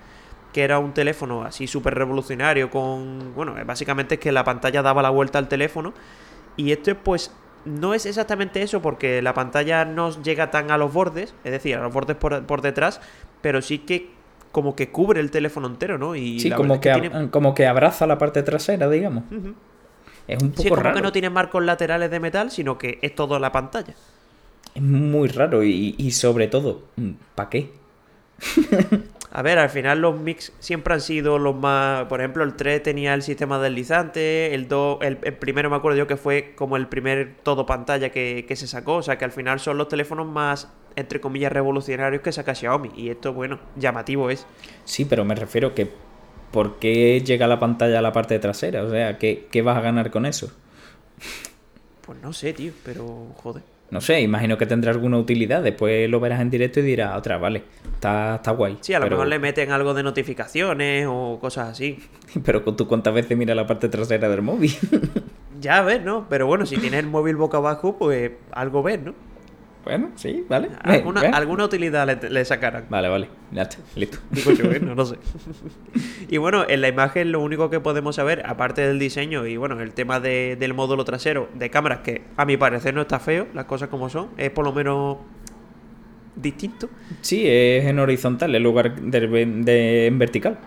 que 0.52 0.64
era 0.64 0.80
un 0.80 0.94
teléfono 0.94 1.44
así 1.44 1.66
súper 1.66 1.96
revolucionario 1.96 2.70
con, 2.70 3.36
bueno, 3.36 3.56
básicamente 3.66 4.16
es 4.16 4.20
que 4.20 4.34
la 4.34 4.44
pantalla 4.44 4.82
daba 4.82 5.02
la 5.02 5.12
vuelta 5.12 5.40
al 5.40 5.48
teléfono. 5.48 5.94
Y 6.58 6.74
esto 6.74 6.94
pues 6.94 7.32
no 7.68 7.94
es 7.94 8.06
exactamente 8.06 8.62
eso 8.62 8.82
porque 8.82 9.22
la 9.22 9.34
pantalla 9.34 9.86
no 9.86 10.10
llega 10.24 10.50
tan 10.52 10.72
a 10.72 10.78
los 10.78 10.92
bordes, 10.94 11.34
es 11.44 11.52
decir, 11.52 11.76
a 11.76 11.82
los 11.84 11.94
bordes 11.94 12.16
por, 12.18 12.44
por 12.46 12.62
detrás, 12.62 13.00
pero 13.42 13.62
sí 13.62 13.80
que 13.80 14.10
como 14.52 14.76
que 14.76 14.90
cubre 14.90 15.20
el 15.20 15.30
teléfono 15.30 15.68
entero, 15.68 15.98
¿no? 15.98 16.16
Y 16.16 16.40
Sí, 16.40 16.50
como 16.52 16.80
que, 16.82 16.92
tiene- 16.92 17.30
como 17.30 17.54
que 17.54 17.68
abraza 17.68 18.08
la 18.08 18.18
parte 18.18 18.42
trasera, 18.44 18.90
digamos. 18.90 19.26
Es 20.28 20.42
un 20.42 20.50
poco 20.52 20.62
Sí, 20.64 20.68
es 20.68 20.70
como 20.72 20.84
raro. 20.84 20.96
que 20.96 21.02
no 21.02 21.12
tiene 21.12 21.30
marcos 21.30 21.64
laterales 21.64 22.10
de 22.10 22.20
metal, 22.20 22.50
sino 22.52 22.78
que 22.78 22.98
es 23.02 23.14
todo 23.14 23.38
la 23.40 23.52
pantalla. 23.52 23.94
Es 24.74 24.82
muy 24.82 25.28
raro 25.28 25.64
y, 25.64 25.96
y 25.98 26.12
sobre 26.12 26.48
todo, 26.48 26.84
¿para 27.36 27.50
qué? 27.50 27.72
A 29.38 29.44
ver, 29.44 29.60
al 29.60 29.70
final 29.70 30.00
los 30.00 30.20
mix 30.20 30.52
siempre 30.58 30.96
han 30.96 31.02
sido 31.02 31.38
los 31.38 31.56
más. 31.56 32.06
Por 32.06 32.22
ejemplo, 32.22 32.44
el 32.44 32.56
3 32.56 32.82
tenía 32.82 33.14
el 33.14 33.22
sistema 33.22 33.60
deslizante, 33.60 34.56
el 34.56 34.68
2, 34.68 34.98
el, 35.02 35.20
el 35.22 35.34
primero 35.36 35.70
me 35.70 35.76
acuerdo 35.76 35.96
yo 35.96 36.08
que 36.08 36.18
fue 36.18 36.56
como 36.56 36.76
el 36.76 36.88
primer 36.88 37.36
todo 37.44 37.68
pantalla 37.68 38.10
que, 38.10 38.46
que 38.48 38.56
se 38.56 38.66
sacó. 38.66 38.96
O 38.96 39.04
sea 39.04 39.20
que 39.20 39.26
al 39.26 39.32
final 39.32 39.60
son 39.60 39.78
los 39.78 39.90
teléfonos 39.90 40.26
más, 40.26 40.74
entre 40.96 41.22
comillas, 41.22 41.52
revolucionarios 41.52 42.24
que 42.24 42.32
saca 42.32 42.56
Xiaomi. 42.56 42.90
Y 42.96 43.10
esto, 43.10 43.32
bueno, 43.32 43.60
llamativo 43.76 44.32
es. 44.32 44.48
Sí, 44.86 45.06
pero 45.06 45.24
me 45.24 45.36
refiero 45.36 45.76
que 45.76 45.88
¿por 46.50 46.80
qué 46.80 47.22
llega 47.24 47.46
la 47.46 47.60
pantalla 47.60 48.00
a 48.00 48.02
la 48.02 48.14
parte 48.14 48.40
trasera? 48.40 48.82
O 48.82 48.90
sea, 48.90 49.20
¿qué, 49.20 49.48
qué 49.52 49.62
vas 49.62 49.78
a 49.78 49.82
ganar 49.82 50.10
con 50.10 50.26
eso? 50.26 50.52
Pues 52.02 52.20
no 52.24 52.34
sé, 52.34 52.54
tío, 52.54 52.72
pero 52.84 53.28
joder. 53.36 53.62
No 53.90 54.02
sé, 54.02 54.22
imagino 54.22 54.58
que 54.58 54.66
tendrá 54.66 54.92
alguna 54.92 55.18
utilidad. 55.18 55.64
Después 55.64 56.10
lo 56.10 56.20
verás 56.20 56.42
en 56.42 56.50
directo 56.50 56.82
y 56.82 56.84
dirás, 56.84 57.18
otra, 57.18 57.38
vale, 57.38 57.64
está, 57.94 58.36
está 58.36 58.52
guay. 58.52 58.78
Sí, 58.82 58.94
a 58.94 59.00
lo 59.00 59.06
pero, 59.06 59.16
mejor 59.16 59.28
le 59.28 59.40
meten 59.40 59.72
algo 59.72 59.94
de 59.94 60.04
notificaciones 60.04 61.06
o 61.10 61.38
cosas 61.40 61.70
así. 61.70 61.98
Pero 62.46 62.62
tú 62.62 62.88
cuántas 62.88 63.14
veces 63.14 63.38
mira 63.38 63.56
la 63.56 63.66
parte 63.66 63.88
trasera 63.90 64.30
del 64.30 64.42
móvil. 64.42 64.74
Ya 65.60 65.82
ves, 65.82 66.04
¿no? 66.04 66.28
Pero 66.30 66.46
bueno, 66.46 66.68
si 66.68 66.78
tienes 66.78 67.00
el 67.00 67.08
móvil 67.08 67.36
boca 67.36 67.58
abajo, 67.58 67.98
pues 67.98 68.32
algo 68.52 68.84
ves, 68.84 69.02
¿no? 69.02 69.16
Bueno, 69.88 70.10
sí, 70.16 70.46
vale. 70.50 70.70
Alguna, 70.84 71.22
alguna 71.22 71.66
utilidad 71.66 72.06
le, 72.06 72.30
le 72.30 72.46
sacarán. 72.46 72.86
Vale, 72.90 73.08
vale, 73.10 73.30
ya 73.52 73.64
está, 73.64 73.78
listo. 73.96 74.20
Digo 74.32 74.52
yo, 74.52 74.66
¿eh? 74.72 74.80
no, 74.80 74.96
no 74.96 75.06
sé. 75.06 75.16
y 76.30 76.38
bueno, 76.38 76.66
en 76.68 76.82
la 76.82 76.88
imagen 76.90 77.32
lo 77.32 77.40
único 77.42 77.70
que 77.70 77.80
podemos 77.80 78.16
saber, 78.18 78.44
aparte 78.46 78.82
del 78.86 79.00
diseño 79.00 79.46
y 79.48 79.58
bueno, 79.58 79.80
el 79.80 79.94
tema 79.94 80.20
de- 80.20 80.56
del 80.60 80.74
módulo 80.74 81.06
trasero 81.06 81.50
de 81.56 81.70
cámaras, 81.70 82.00
que 82.00 82.24
a 82.36 82.46
mi 82.46 82.58
parecer 82.58 82.94
no 82.94 83.02
está 83.02 83.20
feo, 83.20 83.48
las 83.54 83.66
cosas 83.66 83.90
como 83.90 84.10
son, 84.10 84.30
es 84.38 84.50
por 84.52 84.66
lo 84.66 84.74
menos 84.74 85.18
distinto. 86.36 86.90
Sí, 87.22 87.44
es 87.48 87.86
en 87.86 88.00
horizontal 88.00 88.54
en 88.54 88.64
lugar 88.64 88.96
de, 89.02 89.28
de- 89.28 90.08
en 90.08 90.20
vertical. 90.20 90.58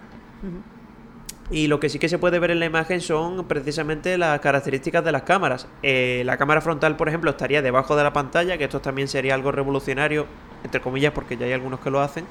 Y 1.51 1.67
lo 1.67 1.81
que 1.81 1.89
sí 1.89 1.99
que 1.99 2.09
se 2.09 2.19
puede 2.19 2.39
ver 2.39 2.53
en 2.53 2.61
la 2.61 2.67
imagen 2.67 3.01
son 3.01 3.45
precisamente 3.49 4.17
las 4.17 4.39
características 4.39 5.05
de 5.05 5.11
las 5.11 5.23
cámaras. 5.23 5.67
Eh, 5.83 6.23
la 6.25 6.37
cámara 6.37 6.61
frontal, 6.61 6.97
por 6.97 7.09
ejemplo, 7.09 7.31
estaría 7.31 7.61
debajo 7.61 7.97
de 7.97 8.05
la 8.05 8.13
pantalla, 8.13 8.57
que 8.57 8.65
esto 8.65 8.81
también 8.81 9.09
sería 9.09 9.35
algo 9.35 9.51
revolucionario, 9.51 10.27
entre 10.63 10.81
comillas, 10.81 11.13
porque 11.13 11.37
ya 11.37 11.47
hay 11.47 11.53
algunos 11.53 11.81
que 11.81 11.91
lo 11.91 12.01
hacen. 12.01 12.25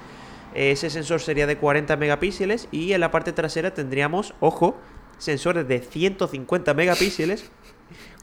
Ese 0.53 0.89
sensor 0.89 1.19
sería 1.19 1.47
de 1.47 1.57
40 1.57 1.97
megapíxeles 1.97 2.69
y 2.71 2.93
en 2.93 3.01
la 3.01 3.11
parte 3.11 3.33
trasera 3.33 3.73
tendríamos, 3.73 4.33
ojo, 4.39 4.77
sensores 5.17 5.67
de 5.67 5.79
150 5.79 6.73
megapíxeles, 6.73 7.51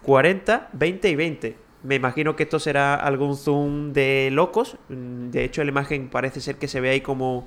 40, 0.03 0.71
20 0.73 1.09
y 1.11 1.15
20. 1.15 1.57
Me 1.83 1.95
imagino 1.95 2.35
que 2.37 2.45
esto 2.45 2.59
será 2.59 2.95
algún 2.95 3.37
zoom 3.37 3.93
de 3.93 4.31
locos. 4.33 4.77
Mm, 4.89 5.29
De 5.31 5.45
hecho, 5.45 5.63
la 5.63 5.71
imagen 5.71 6.09
parece 6.09 6.41
ser 6.41 6.57
que 6.57 6.69
se 6.69 6.81
ve 6.81 6.89
ahí 6.91 7.01
como... 7.03 7.47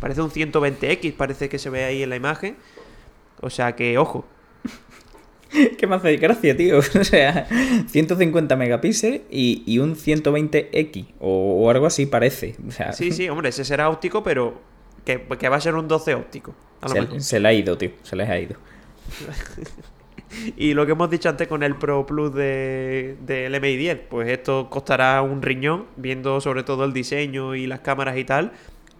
Parece 0.00 0.22
un 0.22 0.30
120X, 0.30 1.14
parece 1.14 1.48
que 1.48 1.58
se 1.58 1.70
ve 1.70 1.84
ahí 1.84 2.02
en 2.02 2.10
la 2.10 2.16
imagen. 2.16 2.56
O 3.40 3.50
sea 3.50 3.74
que, 3.76 3.98
ojo. 3.98 4.24
¿Qué 5.78 5.86
me 5.86 5.96
hace 5.96 6.16
gracia, 6.16 6.56
tío? 6.56 6.78
O 7.00 7.04
sea, 7.04 7.46
150 7.88 8.56
megapíxeles 8.56 9.22
y, 9.30 9.62
y 9.66 9.78
un 9.78 9.96
120X 9.96 11.06
o, 11.20 11.64
o 11.64 11.70
algo 11.70 11.86
así 11.86 12.06
parece. 12.06 12.56
O 12.66 12.70
sea, 12.70 12.92
Sí, 12.92 13.12
sí, 13.12 13.28
hombre, 13.28 13.50
ese 13.50 13.64
será 13.64 13.88
óptico, 13.88 14.22
pero 14.22 14.60
que, 15.04 15.22
que 15.22 15.48
va 15.48 15.56
a 15.56 15.60
ser 15.60 15.74
un 15.74 15.88
12 15.88 16.14
óptico. 16.14 16.54
A 16.80 16.88
lo 16.88 16.94
mejor. 16.94 17.20
se, 17.20 17.28
se 17.28 17.40
le 17.40 17.48
ha 17.48 17.52
ido, 17.52 17.78
tío. 17.78 17.90
Se 18.02 18.16
les 18.16 18.28
ha 18.28 18.38
ido. 18.38 18.56
Y 20.56 20.74
lo 20.74 20.86
que 20.86 20.92
hemos 20.92 21.10
dicho 21.10 21.28
antes 21.28 21.48
con 21.48 21.62
el 21.62 21.76
Pro 21.76 22.06
Plus 22.06 22.34
de, 22.34 23.16
del 23.20 23.54
MI10, 23.54 24.00
pues 24.08 24.28
esto 24.28 24.68
costará 24.70 25.22
un 25.22 25.42
riñón, 25.42 25.86
viendo 25.96 26.40
sobre 26.40 26.62
todo 26.62 26.84
el 26.84 26.92
diseño 26.92 27.54
y 27.54 27.66
las 27.66 27.80
cámaras 27.80 28.16
y 28.16 28.24
tal. 28.24 28.52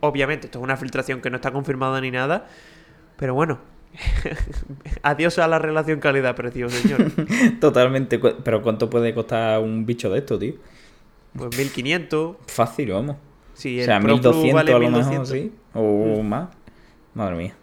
Obviamente, 0.04 0.48
esto 0.48 0.58
es 0.58 0.62
una 0.62 0.76
filtración 0.76 1.20
que 1.20 1.30
no 1.30 1.36
está 1.36 1.50
confirmada 1.50 2.00
ni 2.00 2.10
nada, 2.10 2.46
pero 3.16 3.34
bueno. 3.34 3.58
Adiós 5.02 5.38
a 5.38 5.48
la 5.48 5.58
relación 5.58 6.00
calidad-precio, 6.00 6.68
señor. 6.68 7.10
Totalmente. 7.60 8.18
Pero 8.18 8.60
¿cuánto 8.60 8.90
puede 8.90 9.14
costar 9.14 9.60
un 9.60 9.86
bicho 9.86 10.10
de 10.10 10.18
esto, 10.18 10.38
tío? 10.38 10.54
Pues 11.36 11.56
1500. 11.56 12.36
Fácil, 12.48 12.90
vamos. 12.90 13.16
Si 13.54 13.80
o 13.80 13.84
sea, 13.84 14.00
Pro 14.00 14.20
Plus 14.20 14.36
1200 14.36 14.54
vale 14.54 14.72
a 14.72 14.78
lo 14.78 14.90
mejor, 14.90 15.10
1200. 15.10 15.28
sí. 15.28 15.52
O 15.74 16.22
más. 16.22 16.48
Madre 17.14 17.36
mía. 17.36 17.54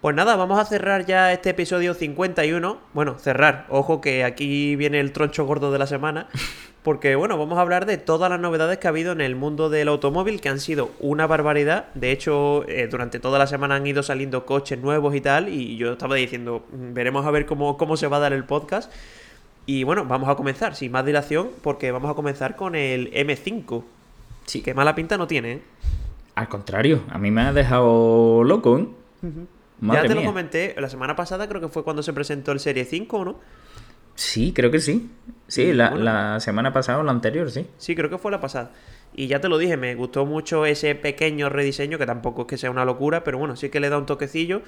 Pues 0.00 0.14
nada, 0.14 0.36
vamos 0.36 0.58
a 0.60 0.64
cerrar 0.64 1.06
ya 1.06 1.32
este 1.32 1.50
episodio 1.50 1.94
51. 1.94 2.78
Bueno, 2.92 3.18
cerrar. 3.18 3.66
Ojo 3.68 4.00
que 4.00 4.24
aquí 4.24 4.76
viene 4.76 5.00
el 5.00 5.12
troncho 5.12 5.46
gordo 5.46 5.72
de 5.72 5.78
la 5.78 5.86
semana. 5.86 6.28
Porque 6.88 7.16
bueno, 7.16 7.36
vamos 7.36 7.58
a 7.58 7.60
hablar 7.60 7.84
de 7.84 7.98
todas 7.98 8.30
las 8.30 8.40
novedades 8.40 8.78
que 8.78 8.86
ha 8.86 8.88
habido 8.88 9.12
en 9.12 9.20
el 9.20 9.36
mundo 9.36 9.68
del 9.68 9.88
automóvil, 9.88 10.40
que 10.40 10.48
han 10.48 10.58
sido 10.58 10.90
una 11.00 11.26
barbaridad. 11.26 11.88
De 11.92 12.12
hecho, 12.12 12.66
eh, 12.66 12.88
durante 12.90 13.20
toda 13.20 13.38
la 13.38 13.46
semana 13.46 13.74
han 13.74 13.86
ido 13.86 14.02
saliendo 14.02 14.46
coches 14.46 14.78
nuevos 14.78 15.14
y 15.14 15.20
tal. 15.20 15.50
Y 15.50 15.76
yo 15.76 15.92
estaba 15.92 16.14
diciendo, 16.14 16.64
mm, 16.72 16.94
veremos 16.94 17.26
a 17.26 17.30
ver 17.30 17.44
cómo, 17.44 17.76
cómo 17.76 17.98
se 17.98 18.06
va 18.06 18.16
a 18.16 18.20
dar 18.20 18.32
el 18.32 18.44
podcast. 18.44 18.90
Y 19.66 19.84
bueno, 19.84 20.06
vamos 20.06 20.30
a 20.30 20.34
comenzar, 20.34 20.76
sin 20.76 20.90
más 20.90 21.04
dilación, 21.04 21.50
porque 21.62 21.92
vamos 21.92 22.10
a 22.10 22.14
comenzar 22.14 22.56
con 22.56 22.74
el 22.74 23.12
M5. 23.12 23.84
Sí. 24.46 24.62
Que 24.62 24.72
mala 24.72 24.94
pinta 24.94 25.18
no 25.18 25.26
tiene, 25.26 25.52
¿eh? 25.52 25.62
Al 26.36 26.48
contrario, 26.48 27.02
a 27.10 27.18
mí 27.18 27.30
me 27.30 27.42
ha 27.42 27.52
dejado 27.52 28.44
loco, 28.44 28.78
¿eh? 28.78 28.88
ya 29.82 30.02
te 30.04 30.14
lo 30.14 30.24
comenté, 30.24 30.74
la 30.78 30.88
semana 30.88 31.14
pasada 31.14 31.50
creo 31.50 31.60
que 31.60 31.68
fue 31.68 31.84
cuando 31.84 32.02
se 32.02 32.14
presentó 32.14 32.52
el 32.52 32.60
Serie 32.60 32.86
5, 32.86 33.24
¿no? 33.26 33.36
Sí, 34.18 34.52
creo 34.52 34.72
que 34.72 34.80
sí. 34.80 35.08
Sí, 35.46 35.72
la, 35.72 36.40
semana 36.40 36.72
pasada 36.72 36.98
o 36.98 37.04
la 37.04 37.12
anterior, 37.12 37.52
sí. 37.52 37.66
Sí, 37.78 37.94
creo 37.94 38.10
que 38.10 38.18
fue 38.18 38.32
la 38.32 38.40
pasada. 38.40 38.72
Y 39.14 39.28
ya 39.28 39.40
te 39.40 39.48
lo 39.48 39.58
dije, 39.58 39.76
me 39.76 39.94
gustó 39.94 40.26
mucho 40.26 40.66
ese 40.66 40.96
pequeño 40.96 41.48
rediseño, 41.48 41.98
que 41.98 42.06
tampoco 42.06 42.42
es 42.42 42.48
que 42.48 42.58
sea 42.58 42.72
una 42.72 42.84
locura, 42.84 43.22
pero 43.22 43.38
bueno, 43.38 43.54
sí 43.54 43.68
que 43.68 43.78
le 43.78 43.88
da 43.88 43.96
un 43.96 44.06
toquecillo. 44.06 44.62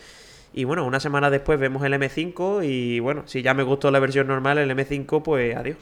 Y 0.55 0.63
bueno, 0.63 0.87
una 0.87 1.01
semana 1.01 1.31
después 1.31 1.59
vemos 1.59 1.83
el 1.83 1.95
M5 1.95 2.65
y 2.65 3.01
bueno, 3.01 3.25
si 3.27 3.43
ya 3.43 3.53
me 3.53 3.65
gustó 3.65 3.91
la 3.91 3.99
versión 3.99 4.29
normal, 4.29 4.59
el 4.59 4.71
M5, 4.71 5.21
pues 5.21 5.57
adiós. 5.57 5.77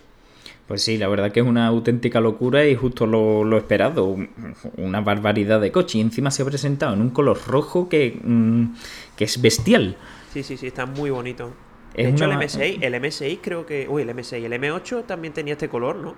Pues 0.66 0.82
sí, 0.82 0.96
la 0.96 1.08
verdad 1.08 1.30
que 1.30 1.40
es 1.40 1.46
una 1.46 1.66
auténtica 1.66 2.22
locura 2.22 2.66
y 2.66 2.74
justo 2.74 3.06
lo, 3.06 3.58
esperado. 3.58 4.16
Una 4.78 5.02
barbaridad 5.02 5.60
de 5.60 5.70
coche. 5.70 5.98
Y 5.98 6.00
encima 6.00 6.30
se 6.30 6.40
ha 6.40 6.46
presentado 6.46 6.94
en 6.94 7.02
un 7.02 7.10
color 7.10 7.38
rojo 7.46 7.90
que, 7.90 8.18
mm, 8.22 8.74
que 9.14 9.24
es 9.24 9.42
bestial. 9.42 9.96
Sí, 10.32 10.42
sí, 10.42 10.56
sí, 10.56 10.68
está 10.68 10.86
muy 10.86 11.10
bonito. 11.10 11.52
De 12.02 12.10
hecho, 12.10 12.24
el 12.24 12.32
M6, 12.32 12.78
el 12.80 12.94
M6 12.94 13.38
creo 13.42 13.66
que. 13.66 13.86
Uy, 13.88 14.02
el 14.02 14.10
M6, 14.10 14.44
el 14.44 14.52
M8 14.52 15.04
también 15.04 15.34
tenía 15.34 15.54
este 15.54 15.68
color, 15.68 15.96
¿no? 15.96 16.14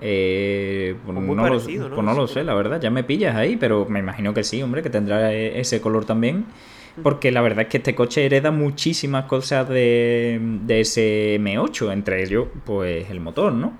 Eh, 0.00 0.96
pues 1.04 1.16
no, 1.16 1.20
lo, 1.48 1.60
pues 1.60 2.04
no 2.04 2.14
lo 2.14 2.26
sé, 2.26 2.42
la 2.42 2.54
verdad. 2.54 2.80
Ya 2.80 2.90
me 2.90 3.04
pillas 3.04 3.36
ahí, 3.36 3.56
pero 3.56 3.86
me 3.88 4.00
imagino 4.00 4.34
que 4.34 4.42
sí, 4.42 4.60
hombre, 4.62 4.82
que 4.82 4.90
tendrá 4.90 5.32
e, 5.32 5.60
ese 5.60 5.80
color 5.80 6.04
también. 6.04 6.46
Porque 7.02 7.30
la 7.30 7.40
verdad 7.40 7.62
es 7.62 7.68
que 7.68 7.78
este 7.78 7.94
coche 7.94 8.26
hereda 8.26 8.50
muchísimas 8.50 9.24
cosas 9.24 9.66
de, 9.68 10.38
de 10.64 10.80
ese 10.80 11.38
M8, 11.40 11.92
entre 11.92 12.22
ellos, 12.22 12.48
pues 12.66 13.08
el 13.08 13.20
motor, 13.20 13.52
¿no? 13.52 13.72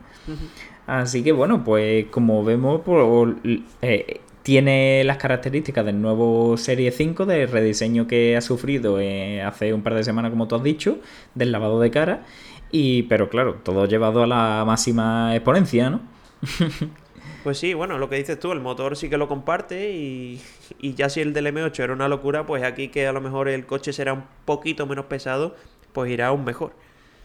Así 0.87 1.22
que 1.22 1.33
bueno, 1.33 1.62
pues 1.62 2.07
como 2.07 2.42
vemos, 2.42 2.81
pues, 2.85 3.37
eh, 3.83 4.20
tiene 4.42 5.05
las 5.05 5.18
características 5.18 5.85
del 5.85 6.00
nuevo 6.00 6.57
Serie 6.57 6.90
5, 6.90 7.26
del 7.26 7.48
rediseño 7.48 8.07
que 8.07 8.37
ha 8.37 8.40
sufrido 8.40 8.98
eh, 9.00 9.42
hace 9.42 9.72
un 9.72 9.83
par 9.83 9.94
de 9.94 10.05
semanas, 10.05 10.31
como 10.31 10.48
tú 10.48 10.57
has 10.57 10.62
dicho, 10.62 10.98
del 11.35 11.52
lavado 11.52 11.81
de 11.81 11.90
cara. 11.90 12.24
Y, 12.70 13.05
pero 13.05 13.28
claro, 13.28 13.61
todo 13.62 13.87
llevado 13.87 14.22
a 14.22 14.26
la 14.26 14.64
máxima 14.66 15.35
exponencia, 15.35 15.90
¿no? 15.90 16.00
Pues 17.42 17.59
sí, 17.59 17.74
bueno, 17.74 17.98
lo 17.98 18.09
que 18.09 18.14
dices 18.14 18.38
tú, 18.38 18.52
el 18.52 18.61
motor 18.61 18.96
sí 18.96 19.11
que 19.11 19.16
lo 19.16 19.26
comparte 19.26 19.90
y, 19.90 20.40
y, 20.81 20.94
ya 20.94 21.09
si 21.09 21.20
el 21.20 21.33
del 21.33 21.48
M8 21.48 21.76
era 21.81 21.92
una 21.92 22.07
locura, 22.07 22.46
pues 22.46 22.62
aquí 22.62 22.87
que 22.87 23.09
a 23.09 23.12
lo 23.12 23.20
mejor 23.20 23.48
el 23.48 23.66
coche 23.66 23.92
será 23.92 24.12
un 24.12 24.22
poquito 24.44 24.87
menos 24.87 25.07
pesado, 25.07 25.57
pues 25.92 26.09
irá 26.12 26.28
aún 26.28 26.44
mejor. 26.44 26.72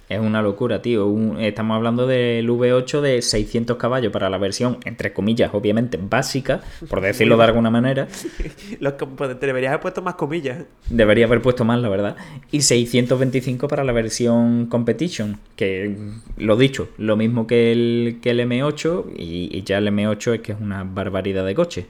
Es 0.10 0.20
una 0.22 0.42
locura, 0.42 0.82
tío. 0.82 1.38
estamos 1.40 1.76
hablando 1.76 2.08
del 2.08 2.50
V8 2.50 3.02
de 3.02 3.22
600 3.22 3.76
caballos 3.76 4.12
para 4.14 4.30
la 4.30 4.38
versión, 4.38 4.78
entre 4.86 5.12
comillas, 5.12 5.52
obviamente 5.54 6.00
básica, 6.02 6.62
por 6.90 7.02
decirlo 7.02 7.36
de 7.36 7.44
alguna 7.44 7.70
manera. 7.70 8.08
Los, 8.80 8.94
pues, 8.94 9.38
deberías 9.40 9.72
haber 9.72 9.82
puesto 9.82 10.02
más 10.02 10.16
comillas. 10.16 10.64
Debería 10.90 11.26
haber 11.26 11.42
puesto 11.42 11.66
más, 11.66 11.82
la 11.82 11.90
verdad. 11.90 12.16
Y 12.52 12.62
625 12.62 13.68
para 13.68 13.84
la 13.84 13.92
versión 13.92 14.68
Competition, 14.68 15.40
que 15.58 15.98
lo 16.38 16.56
dicho, 16.56 16.90
lo 16.98 17.18
mismo 17.18 17.46
que 17.46 17.74
el, 17.74 18.20
que 18.22 18.30
el 18.30 18.40
M8, 18.40 19.06
y, 19.18 19.58
y 19.58 19.64
ya 19.64 19.80
el 19.80 19.88
M8 19.88 20.36
es 20.36 20.42
que 20.42 20.54
es 20.54 20.58
una 20.62 20.86
barbaridad 20.86 21.46
de 21.46 21.54
coche. 21.54 21.86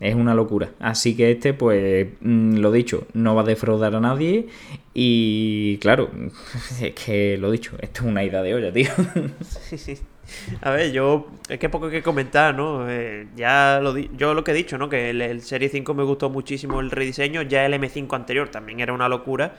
Es 0.00 0.14
una 0.14 0.34
locura. 0.34 0.70
Así 0.78 1.16
que 1.16 1.30
este, 1.32 1.54
pues, 1.54 2.08
mm, 2.20 2.56
lo 2.58 2.70
dicho, 2.70 3.06
no 3.14 3.34
va 3.34 3.42
a 3.42 3.44
defraudar 3.44 3.94
a 3.94 4.00
nadie. 4.00 4.48
Y 4.94 5.78
claro, 5.78 6.10
es 6.80 6.92
que 6.92 7.36
lo 7.38 7.50
dicho, 7.50 7.76
esto 7.80 8.02
es 8.02 8.08
una 8.08 8.24
idea 8.24 8.42
de 8.42 8.54
olla, 8.54 8.72
tío. 8.72 8.90
A 10.60 10.70
ver, 10.70 10.90
yo, 10.90 11.28
es 11.48 11.58
que 11.58 11.68
poco 11.68 11.88
que 11.88 12.02
comentar, 12.02 12.54
¿no? 12.54 12.90
Eh, 12.90 13.28
ya 13.36 13.78
lo 13.80 13.96
yo 13.96 14.34
lo 14.34 14.42
que 14.42 14.50
he 14.50 14.54
dicho, 14.54 14.76
¿no? 14.76 14.88
Que 14.88 15.10
el, 15.10 15.40
Serie 15.40 15.68
5 15.68 15.94
me 15.94 16.02
gustó 16.02 16.30
muchísimo 16.30 16.80
el 16.80 16.90
rediseño, 16.90 17.42
ya 17.42 17.64
el 17.64 17.74
M5 17.74 18.12
anterior 18.14 18.48
también 18.48 18.80
era 18.80 18.92
una 18.92 19.08
locura. 19.08 19.54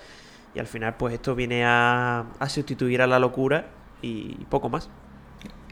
Y 0.54 0.60
al 0.60 0.68
final, 0.68 0.96
pues 0.98 1.14
esto 1.14 1.36
viene 1.36 1.64
a, 1.64 2.26
a 2.40 2.50
sustituir 2.50 3.02
a 3.02 3.08
la 3.08 3.20
locura 3.20 3.68
y 4.02 4.34
poco 4.50 4.70
más. 4.70 4.90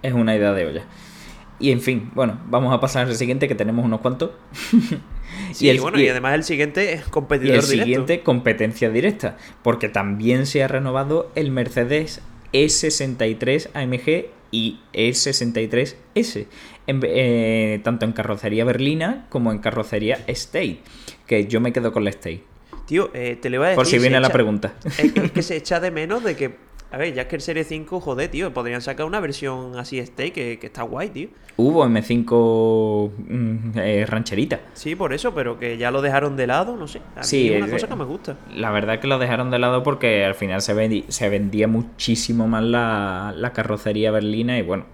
Es 0.02 0.14
una 0.14 0.36
idea 0.36 0.54
de 0.54 0.66
olla. 0.66 0.86
Y 1.60 1.72
en 1.72 1.82
fin, 1.82 2.12
bueno, 2.14 2.40
vamos 2.48 2.74
a 2.74 2.80
pasar 2.80 3.08
al 3.08 3.16
siguiente 3.16 3.48
que 3.48 3.56
tenemos 3.56 3.86
unos 3.86 4.02
cuantos. 4.02 4.32
y 5.60 5.70
el, 5.70 5.80
bueno, 5.80 6.00
y, 6.00 6.08
además 6.08 6.36
el 6.36 6.44
siguiente 6.44 6.94
es 6.94 7.06
competidor 7.06 7.56
y 7.56 7.58
el 7.58 7.64
siguiente 7.64 8.22
competencia 8.22 8.90
directa, 8.90 9.38
porque 9.64 9.88
también 9.88 10.46
se 10.46 10.64
ha 10.64 10.68
renovado 10.68 11.32
el 11.36 11.52
Mercedes 11.52 12.22
E63 12.52 13.70
AMG 13.74 14.26
y 14.52 14.80
E63S, 14.94 16.46
eh, 16.88 17.82
tanto 17.84 18.06
en 18.06 18.12
carrocería 18.12 18.66
berlina 18.66 19.26
como 19.30 19.52
en 19.52 19.60
carrocería 19.60 20.20
State, 20.28 20.80
que 21.26 21.48
yo 21.48 21.62
me 21.62 21.72
quedo 21.72 21.94
con 21.94 22.04
la 22.04 22.10
State. 22.10 22.44
Tío, 22.86 23.10
eh, 23.14 23.38
te 23.42 23.50
le 23.50 23.58
voy 23.58 23.68
a 23.68 23.70
decir. 23.70 23.78
Por 23.78 23.88
si 23.88 23.98
viene 23.98 24.20
la 24.20 24.30
pregunta. 24.30 24.76
es 24.98 25.32
que 25.32 25.42
se 25.42 25.56
echa 25.56 25.80
de 25.80 25.90
menos 25.90 26.24
de 26.24 26.36
que 26.36 26.56
a 26.96 26.98
ver, 26.98 27.14
ya 27.14 27.24
es 27.24 27.28
que 27.28 27.36
el 27.36 27.42
Serie 27.42 27.66
5, 27.66 28.00
joder, 28.00 28.32
tío, 28.32 28.54
podrían 28.54 28.82
sacar 28.82 29.06
una 29.06 29.20
versión 29.20 29.78
así 29.78 30.00
este 30.00 30.32
que, 30.32 30.58
que 30.60 30.68
está 30.68 30.84
guay, 30.84 31.10
tío. 31.10 31.28
Hubo 31.58 31.86
M5 31.86 33.12
mm, 33.18 33.78
eh, 33.80 34.06
rancherita. 34.08 34.62
Sí, 34.72 34.96
por 34.96 35.12
eso, 35.12 35.36
pero 35.36 35.60
que 35.60 35.78
ya 35.78 35.92
lo 35.92 36.02
dejaron 36.02 36.38
de 36.38 36.48
lado, 36.48 36.78
no 36.78 36.88
sé. 36.88 37.02
sí, 37.20 37.52
es 37.52 37.62
una 37.62 37.70
cosa 37.70 37.90
que 37.90 37.96
me 37.98 38.06
gusta. 38.06 38.38
La 38.56 38.72
verdad 38.72 38.96
es 38.96 39.02
que 39.02 39.08
lo 39.08 39.20
dejaron 39.20 39.52
de 39.52 39.60
lado 39.60 39.84
porque 39.84 40.24
al 40.24 40.36
final 40.36 40.62
se, 40.62 41.04
se 41.10 41.28
vendía 41.28 41.68
muchísimo 41.68 42.48
más 42.48 42.64
la, 42.64 43.52
carrocería 43.54 44.12
berlina 44.12 44.58
y 44.58 44.62
bueno, 44.62 44.86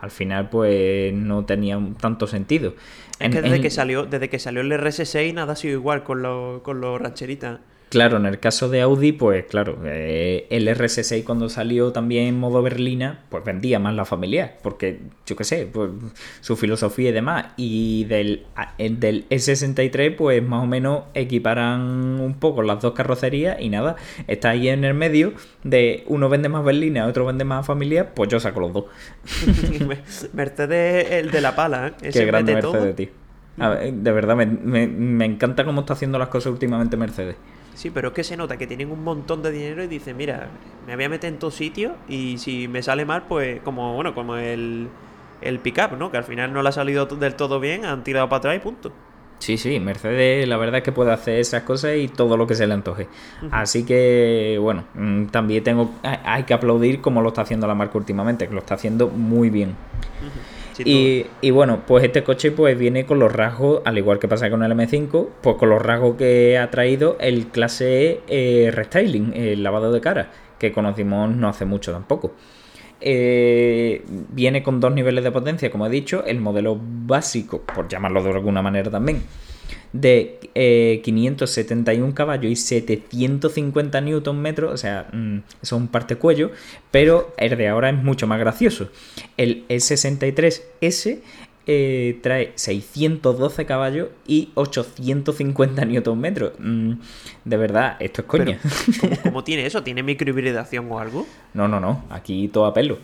al 0.00 0.12
final 0.12 0.48
pues 0.48 1.12
no 1.12 1.44
tenía 1.44 1.76
tanto 2.00 2.28
sentido. 2.28 2.74
Es 3.18 3.32
que 3.32 3.42
desde, 3.42 3.60
que 3.60 3.70
salió, 3.70 4.06
desde 4.06 4.28
que 4.28 4.38
salió 4.38 4.60
el 4.60 4.70
RS6 4.70 5.34
nada 5.34 5.54
ha 5.54 5.56
sido 5.56 5.74
igual 5.74 6.04
con 6.04 6.22
los 6.22 6.62
con 6.62 6.80
los 6.80 7.00
rancheritas. 7.00 7.58
Claro, 7.88 8.16
en 8.16 8.26
el 8.26 8.40
caso 8.40 8.68
de 8.68 8.80
Audi, 8.80 9.12
pues 9.12 9.44
claro, 9.44 9.78
eh, 9.84 10.48
el 10.50 10.66
RS6 10.66 11.22
cuando 11.22 11.48
salió 11.48 11.92
también 11.92 12.26
en 12.26 12.38
modo 12.38 12.60
berlina, 12.60 13.20
pues 13.28 13.44
vendía 13.44 13.78
más 13.78 13.94
la 13.94 14.04
familiar, 14.04 14.56
porque 14.60 14.98
yo 15.24 15.36
qué 15.36 15.44
sé, 15.44 15.68
pues 15.72 15.90
su 16.40 16.56
filosofía 16.56 17.10
y 17.10 17.12
demás. 17.12 17.46
Y 17.56 18.04
del, 18.06 18.44
del 18.76 19.28
S63, 19.28 20.16
pues 20.16 20.42
más 20.42 20.64
o 20.64 20.66
menos 20.66 21.04
equiparan 21.14 21.80
un 22.20 22.34
poco 22.40 22.62
las 22.62 22.82
dos 22.82 22.92
carrocerías 22.92 23.60
y 23.60 23.68
nada, 23.68 23.94
está 24.26 24.50
ahí 24.50 24.68
en 24.68 24.84
el 24.84 24.94
medio 24.94 25.34
de 25.62 26.02
uno 26.08 26.28
vende 26.28 26.48
más 26.48 26.64
berlina, 26.64 27.06
otro 27.06 27.24
vende 27.24 27.44
más 27.44 27.64
familiar, 27.64 28.14
pues 28.16 28.28
yo 28.28 28.40
saco 28.40 28.58
los 28.58 28.72
dos. 28.72 28.84
Mercedes, 30.32 31.12
el 31.12 31.30
de 31.30 31.40
la 31.40 31.54
pala, 31.54 31.94
¿eh? 32.02 32.10
Qué 32.12 32.24
grande 32.24 32.52
Mercedes, 32.54 32.96
tío. 32.96 33.08
de 33.56 34.12
verdad, 34.12 34.34
me, 34.34 34.88
me 34.88 35.24
encanta 35.24 35.64
cómo 35.64 35.82
está 35.82 35.92
haciendo 35.92 36.18
las 36.18 36.28
cosas 36.30 36.50
últimamente 36.50 36.96
Mercedes. 36.96 37.36
Sí, 37.76 37.90
pero 37.90 38.08
es 38.08 38.14
que 38.14 38.24
se 38.24 38.38
nota 38.38 38.56
que 38.56 38.66
tienen 38.66 38.90
un 38.90 39.04
montón 39.04 39.42
de 39.42 39.52
dinero 39.52 39.84
y 39.84 39.86
dicen, 39.86 40.16
mira, 40.16 40.48
me 40.86 40.96
voy 40.96 41.04
a 41.04 41.08
meter 41.10 41.30
en 41.30 41.38
todo 41.38 41.50
sitio 41.50 41.94
y 42.08 42.38
si 42.38 42.68
me 42.68 42.82
sale 42.82 43.04
mal, 43.04 43.24
pues 43.28 43.60
como, 43.60 43.92
bueno, 43.92 44.14
como 44.14 44.36
el, 44.36 44.88
el 45.42 45.58
pick-up, 45.58 45.94
¿no? 45.98 46.10
Que 46.10 46.16
al 46.16 46.24
final 46.24 46.54
no 46.54 46.62
le 46.62 46.70
ha 46.70 46.72
salido 46.72 47.04
del 47.04 47.34
todo 47.34 47.60
bien, 47.60 47.84
han 47.84 48.02
tirado 48.02 48.30
para 48.30 48.38
atrás 48.38 48.56
y 48.56 48.60
punto. 48.60 48.92
Sí, 49.40 49.58
sí, 49.58 49.78
Mercedes 49.78 50.48
la 50.48 50.56
verdad 50.56 50.78
es 50.78 50.84
que 50.84 50.92
puede 50.92 51.12
hacer 51.12 51.38
esas 51.38 51.64
cosas 51.64 51.96
y 51.98 52.08
todo 52.08 52.38
lo 52.38 52.46
que 52.46 52.54
se 52.54 52.66
le 52.66 52.72
antoje. 52.72 53.08
Así 53.50 53.84
que, 53.84 54.56
bueno, 54.58 54.84
mm, 54.94 55.26
también 55.26 55.62
tengo, 55.62 55.90
hay 56.02 56.44
que 56.44 56.54
aplaudir 56.54 57.02
como 57.02 57.20
lo 57.20 57.28
está 57.28 57.42
haciendo 57.42 57.66
la 57.66 57.74
marca 57.74 57.98
últimamente, 57.98 58.48
que 58.48 58.54
lo 58.54 58.60
está 58.60 58.76
haciendo 58.76 59.08
muy 59.08 59.50
bien 59.50 59.74
y, 60.84 61.50
bueno, 61.50 61.82
pues 61.86 62.04
este 62.04 62.22
coche 62.22 62.50
pues 62.50 62.78
viene 62.78 63.06
con 63.06 63.18
los 63.18 63.32
rasgos, 63.32 63.82
al 63.84 63.98
igual 63.98 64.18
que 64.18 64.28
pasa 64.28 64.50
con 64.50 64.62
el 64.62 64.72
M5, 64.72 65.28
pues 65.42 65.56
con 65.56 65.70
los 65.70 65.80
rasgos 65.80 66.16
que 66.16 66.58
ha 66.58 66.70
traído 66.70 67.16
el 67.20 67.48
clase 67.48 68.20
E 68.28 68.70
restyling, 68.72 69.32
el 69.34 69.62
lavado 69.62 69.92
de 69.92 70.00
cara, 70.00 70.30
que 70.58 70.72
conocimos 70.72 71.30
no 71.34 71.48
hace 71.48 71.64
mucho 71.64 71.92
tampoco. 71.92 72.32
Eh, 73.00 74.02
viene 74.08 74.62
con 74.62 74.80
dos 74.80 74.92
niveles 74.92 75.22
de 75.22 75.30
potencia, 75.30 75.70
como 75.70 75.86
he 75.86 75.90
dicho, 75.90 76.24
el 76.24 76.40
modelo 76.40 76.78
básico, 76.80 77.60
por 77.60 77.88
llamarlo 77.88 78.22
de 78.22 78.30
alguna 78.30 78.62
manera 78.62 78.90
también, 78.90 79.22
de 80.00 81.00
571 81.02 82.08
eh, 82.08 82.14
caballos 82.14 82.50
y 82.50 82.56
750 82.56 84.00
newton 84.00 84.40
metros, 84.40 84.72
o 84.72 84.76
sea, 84.76 85.08
mm, 85.12 85.38
eso 85.62 85.76
es 85.76 85.80
un 85.80 85.88
parte 85.88 86.16
cuello, 86.16 86.50
pero 86.90 87.34
el 87.36 87.56
de 87.56 87.68
ahora 87.68 87.90
es 87.90 87.96
mucho 87.96 88.26
más 88.26 88.38
gracioso. 88.38 88.88
El 89.36 89.66
S63S 89.68 91.20
eh, 91.68 92.20
trae 92.22 92.52
612 92.54 93.66
caballos 93.66 94.08
y 94.26 94.50
850 94.54 95.84
Nm. 95.84 96.52
Mm, 96.58 96.92
de 97.44 97.56
verdad, 97.56 97.96
esto 97.98 98.22
es 98.22 98.28
coña. 98.28 98.60
¿cómo, 99.00 99.16
cómo 99.22 99.44
tiene 99.44 99.66
eso? 99.66 99.82
¿Tiene 99.82 100.02
microhibridación 100.02 100.86
o 100.90 101.00
algo? 101.00 101.26
No, 101.54 101.66
no, 101.66 101.80
no. 101.80 102.04
Aquí 102.10 102.48
todo 102.48 102.66
a 102.66 102.74
pelo. 102.74 102.98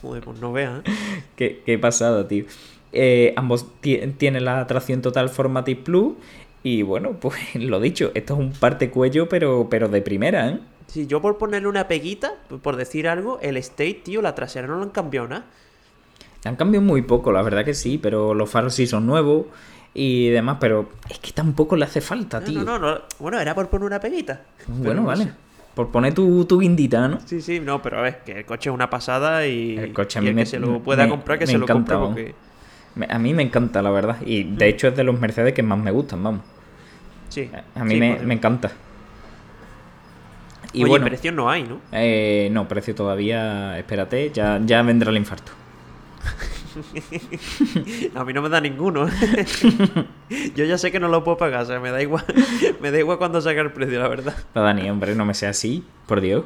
Joder, 0.00 0.22
pues 0.22 0.38
no 0.38 0.52
veas. 0.52 0.80
¿eh? 0.80 0.90
qué, 1.36 1.62
qué 1.66 1.78
pasada, 1.78 2.28
tío. 2.28 2.44
Eh, 2.94 3.34
ambos 3.36 3.66
ti- 3.80 4.00
tienen 4.16 4.44
la 4.44 4.66
tracción 4.66 5.02
total 5.02 5.28
Formatic 5.28 5.82
Plus. 5.82 6.14
Y 6.62 6.82
bueno, 6.82 7.12
pues 7.20 7.36
lo 7.56 7.80
dicho, 7.80 8.10
esto 8.14 8.34
es 8.34 8.40
un 8.40 8.52
parte 8.52 8.90
cuello, 8.90 9.28
pero, 9.28 9.66
pero 9.68 9.88
de 9.88 10.00
primera, 10.00 10.48
¿eh? 10.48 10.60
Si 10.86 11.06
yo 11.06 11.20
por 11.20 11.38
ponerle 11.38 11.66
una 11.68 11.88
peguita, 11.88 12.32
por 12.62 12.76
decir 12.76 13.08
algo, 13.08 13.38
el 13.42 13.56
State, 13.56 14.02
tío, 14.04 14.22
la 14.22 14.34
trasera 14.34 14.66
no 14.68 14.76
lo 14.76 14.82
han 14.84 14.90
cambiado 14.90 15.26
nada. 15.28 15.44
Han 16.44 16.56
cambiado 16.56 16.84
muy 16.84 17.02
poco, 17.02 17.32
la 17.32 17.42
verdad 17.42 17.64
que 17.64 17.74
sí, 17.74 17.98
pero 17.98 18.34
los 18.34 18.50
faros 18.50 18.74
sí 18.74 18.86
son 18.86 19.06
nuevos 19.06 19.46
y 19.94 20.28
demás, 20.28 20.58
pero 20.60 20.90
es 21.08 21.18
que 21.18 21.32
tampoco 21.32 21.74
le 21.76 21.84
hace 21.86 22.00
falta, 22.02 22.40
No, 22.40 22.46
tío. 22.46 22.64
no, 22.64 22.78
no, 22.78 22.94
no. 22.96 23.00
Bueno, 23.18 23.40
era 23.40 23.54
por 23.54 23.68
poner 23.68 23.86
una 23.86 23.98
peguita. 24.00 24.42
Bueno, 24.66 25.00
no 25.02 25.06
vale. 25.08 25.24
sé. 25.24 25.32
Por 25.74 25.88
poner 25.90 26.12
tu, 26.14 26.44
tu 26.44 26.60
guindita, 26.60 27.08
¿no? 27.08 27.18
Sí, 27.24 27.40
sí, 27.40 27.58
no, 27.60 27.80
pero 27.82 27.98
a 27.98 28.02
ver, 28.02 28.20
que 28.24 28.32
el 28.32 28.44
coche 28.44 28.68
es 28.70 28.74
una 28.74 28.88
pasada 28.90 29.46
y, 29.46 29.76
El 29.76 29.92
coche 29.92 30.18
a 30.18 30.22
y 30.22 30.24
mí 30.24 30.28
el 30.30 30.34
me- 30.36 30.42
que 30.42 30.46
se 30.46 30.58
lo 30.60 30.80
pueda 30.82 31.04
me- 31.04 31.10
comprar, 31.10 31.38
que 31.38 31.46
se 31.46 31.58
lo 31.58 31.66
compre 31.66 31.96
porque... 31.96 32.34
Me- 32.96 33.06
A 33.10 33.18
mí 33.18 33.34
me 33.34 33.42
encanta, 33.42 33.82
la 33.82 33.90
verdad. 33.90 34.18
Y 34.24 34.44
de 34.44 34.68
hecho 34.68 34.88
es 34.88 34.96
de 34.96 35.04
los 35.04 35.18
Mercedes 35.18 35.52
que 35.54 35.62
más 35.62 35.78
me 35.78 35.90
gustan, 35.90 36.22
vamos. 36.22 36.42
Sí. 37.28 37.50
A 37.74 37.84
mí 37.84 37.94
sí, 37.94 38.00
me, 38.00 38.18
me 38.20 38.34
encanta. 38.34 38.70
Y 40.72 40.82
Oye, 40.82 40.90
bueno, 40.90 41.06
precio 41.06 41.30
no 41.32 41.50
hay, 41.50 41.62
¿no? 41.64 41.80
eh, 41.92 42.48
no, 42.50 42.66
precio 42.66 42.94
todavía, 42.94 43.78
espérate, 43.78 44.30
ya, 44.32 44.60
ya 44.64 44.82
vendrá 44.82 45.10
el 45.10 45.16
infarto. 45.16 45.52
A 48.14 48.24
mí 48.24 48.32
no 48.32 48.42
me 48.42 48.48
da 48.48 48.60
ninguno. 48.60 49.06
Yo 50.56 50.64
ya 50.64 50.78
sé 50.78 50.90
que 50.90 51.00
no 51.00 51.08
lo 51.08 51.24
puedo 51.24 51.36
pagar, 51.36 51.62
o 51.62 51.66
sea, 51.66 51.80
me 51.80 51.90
da 51.90 52.02
igual, 52.02 52.24
me 52.80 52.90
da 52.90 52.98
igual 52.98 53.18
cuando 53.18 53.40
saque 53.40 53.60
el 53.60 53.72
precio, 53.72 54.00
la 54.00 54.08
verdad. 54.08 54.34
No, 54.54 54.62
Dani, 54.62 54.88
hombre, 54.90 55.14
no 55.14 55.24
me 55.24 55.34
sea 55.34 55.50
así, 55.50 55.84
por 56.06 56.20
Dios. 56.20 56.44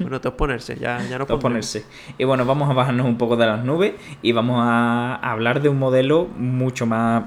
Bueno, 0.00 0.20
todo 0.20 0.32
es 0.32 0.38
ponerse, 0.38 0.76
ya, 0.76 1.00
ya 1.08 1.18
no 1.18 1.26
ponerse. 1.26 1.84
Y 2.18 2.24
bueno, 2.24 2.44
vamos 2.44 2.70
a 2.70 2.72
bajarnos 2.72 3.06
un 3.06 3.18
poco 3.18 3.36
de 3.36 3.46
las 3.46 3.64
nubes 3.64 3.94
y 4.22 4.32
vamos 4.32 4.60
a 4.60 5.16
hablar 5.16 5.60
de 5.62 5.68
un 5.68 5.78
modelo 5.78 6.26
mucho 6.26 6.86
más 6.86 7.24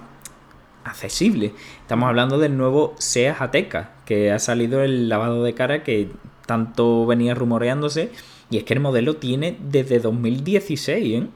accesible. 0.83 1.53
Estamos 1.81 2.07
hablando 2.07 2.39
del 2.39 2.57
nuevo 2.57 2.95
SEAT 2.97 3.41
Ateca, 3.41 3.91
que 4.05 4.31
ha 4.31 4.39
salido 4.39 4.81
el 4.83 5.09
lavado 5.09 5.43
de 5.43 5.53
cara 5.53 5.83
que 5.83 6.09
tanto 6.45 7.05
venía 7.05 7.35
rumoreándose. 7.35 8.11
Y 8.49 8.57
es 8.57 8.63
que 8.63 8.73
el 8.73 8.79
modelo 8.79 9.17
tiene 9.17 9.57
desde 9.59 9.99
2016, 9.99 11.21
¿eh? 11.21 11.27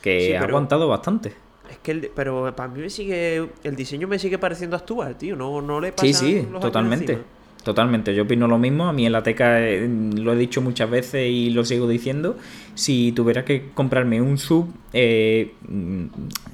Que 0.00 0.28
Sí, 0.28 0.32
ha 0.32 0.42
aguantado 0.42 0.88
bastante. 0.88 1.34
Es 1.70 1.78
que, 1.78 1.92
el, 1.92 2.10
pero 2.14 2.54
para 2.56 2.68
mí 2.68 2.80
me 2.80 2.90
sigue, 2.90 3.48
el 3.62 3.76
diseño 3.76 4.08
me 4.08 4.18
sigue 4.18 4.38
pareciendo 4.38 4.76
actual, 4.76 5.16
tío. 5.16 5.36
No, 5.36 5.60
no 5.62 5.80
le 5.80 5.92
pasa 5.92 6.06
Sí, 6.06 6.14
sí, 6.14 6.48
totalmente. 6.60 7.18
Totalmente, 7.62 8.14
yo 8.14 8.22
opino 8.22 8.48
lo 8.48 8.58
mismo. 8.58 8.86
A 8.86 8.92
mí 8.92 9.04
el 9.04 9.14
Ateca 9.14 9.60
eh, 9.60 9.88
lo 10.16 10.32
he 10.32 10.36
dicho 10.36 10.62
muchas 10.62 10.88
veces 10.88 11.28
y 11.28 11.50
lo 11.50 11.64
sigo 11.64 11.86
diciendo. 11.86 12.36
Si 12.74 13.12
tuviera 13.12 13.44
que 13.44 13.68
comprarme 13.74 14.22
un 14.22 14.38
sub, 14.38 14.72
eh, 14.94 15.52
mm, 15.68 16.04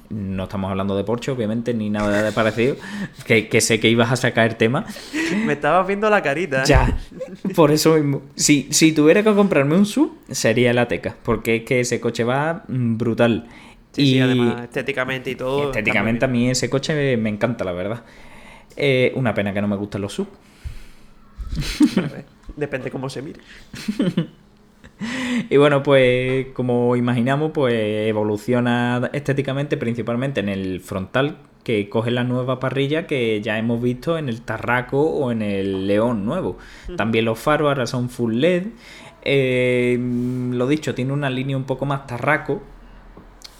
no 0.09 0.43
estamos 0.43 0.69
hablando 0.69 0.97
de 0.97 1.05
Porsche, 1.05 1.31
obviamente, 1.31 1.73
ni 1.73 1.89
nada 1.89 2.21
de 2.21 2.31
parecido, 2.33 2.75
que, 3.25 3.47
que 3.47 3.61
sé 3.61 3.79
que 3.79 3.89
ibas 3.89 4.11
a 4.11 4.17
sacar 4.17 4.49
el 4.49 4.55
tema. 4.57 4.85
Me 5.45 5.53
estabas 5.53 5.87
viendo 5.87 6.09
la 6.09 6.21
carita. 6.21 6.63
¿eh? 6.63 6.65
Ya, 6.65 6.97
por 7.55 7.71
eso 7.71 7.95
mismo. 7.95 8.23
Si, 8.35 8.67
si 8.71 8.91
tuviera 8.91 9.23
que 9.23 9.33
comprarme 9.33 9.75
un 9.75 9.85
sub, 9.85 10.17
sería 10.29 10.71
el 10.71 10.77
Ateca, 10.77 11.15
porque 11.23 11.57
es 11.57 11.63
que 11.63 11.79
ese 11.79 12.01
coche 12.01 12.25
va 12.25 12.65
mm, 12.67 12.97
brutal. 12.97 13.47
Sí, 13.93 14.11
sí, 14.11 14.19
además, 14.19 14.63
estéticamente 14.63 15.31
y 15.31 15.35
todo. 15.35 15.71
Estéticamente 15.71 16.25
a 16.25 16.27
mí 16.27 16.49
ese 16.49 16.69
coche 16.69 17.15
me, 17.15 17.29
encanta, 17.29 17.63
la 17.63 17.71
verdad. 17.71 18.03
Eh, 18.75 19.11
una 19.15 19.33
pena 19.33 19.53
que 19.53 19.61
no 19.61 19.67
me 19.69 19.77
gustan 19.77 20.01
los 20.01 20.13
sub. 20.13 20.27
Depende 22.55 22.89
cómo 22.91 23.09
se 23.09 23.21
mire. 23.21 23.39
Y 25.51 25.57
bueno, 25.57 25.83
pues 25.83 26.47
como 26.53 26.95
imaginamos, 26.95 27.51
pues 27.53 27.75
evoluciona 28.09 29.11
estéticamente 29.13 29.77
principalmente 29.77 30.39
en 30.39 30.49
el 30.49 30.81
frontal, 30.81 31.37
que 31.63 31.87
coge 31.87 32.09
la 32.09 32.23
nueva 32.23 32.59
parrilla 32.59 33.05
que 33.05 33.39
ya 33.41 33.59
hemos 33.59 33.79
visto 33.79 34.17
en 34.17 34.27
el 34.27 34.41
Tarraco 34.41 34.99
o 34.99 35.31
en 35.31 35.43
el 35.43 35.85
León 35.85 36.25
nuevo. 36.25 36.57
También 36.95 37.25
los 37.25 37.37
faros 37.37 37.67
ahora 37.67 37.85
son 37.85 38.09
full 38.09 38.37
LED. 38.37 38.67
Eh, 39.21 39.99
lo 40.53 40.65
dicho, 40.67 40.95
tiene 40.95 41.13
una 41.13 41.29
línea 41.29 41.57
un 41.57 41.65
poco 41.65 41.85
más 41.85 42.07
Tarraco. 42.07 42.63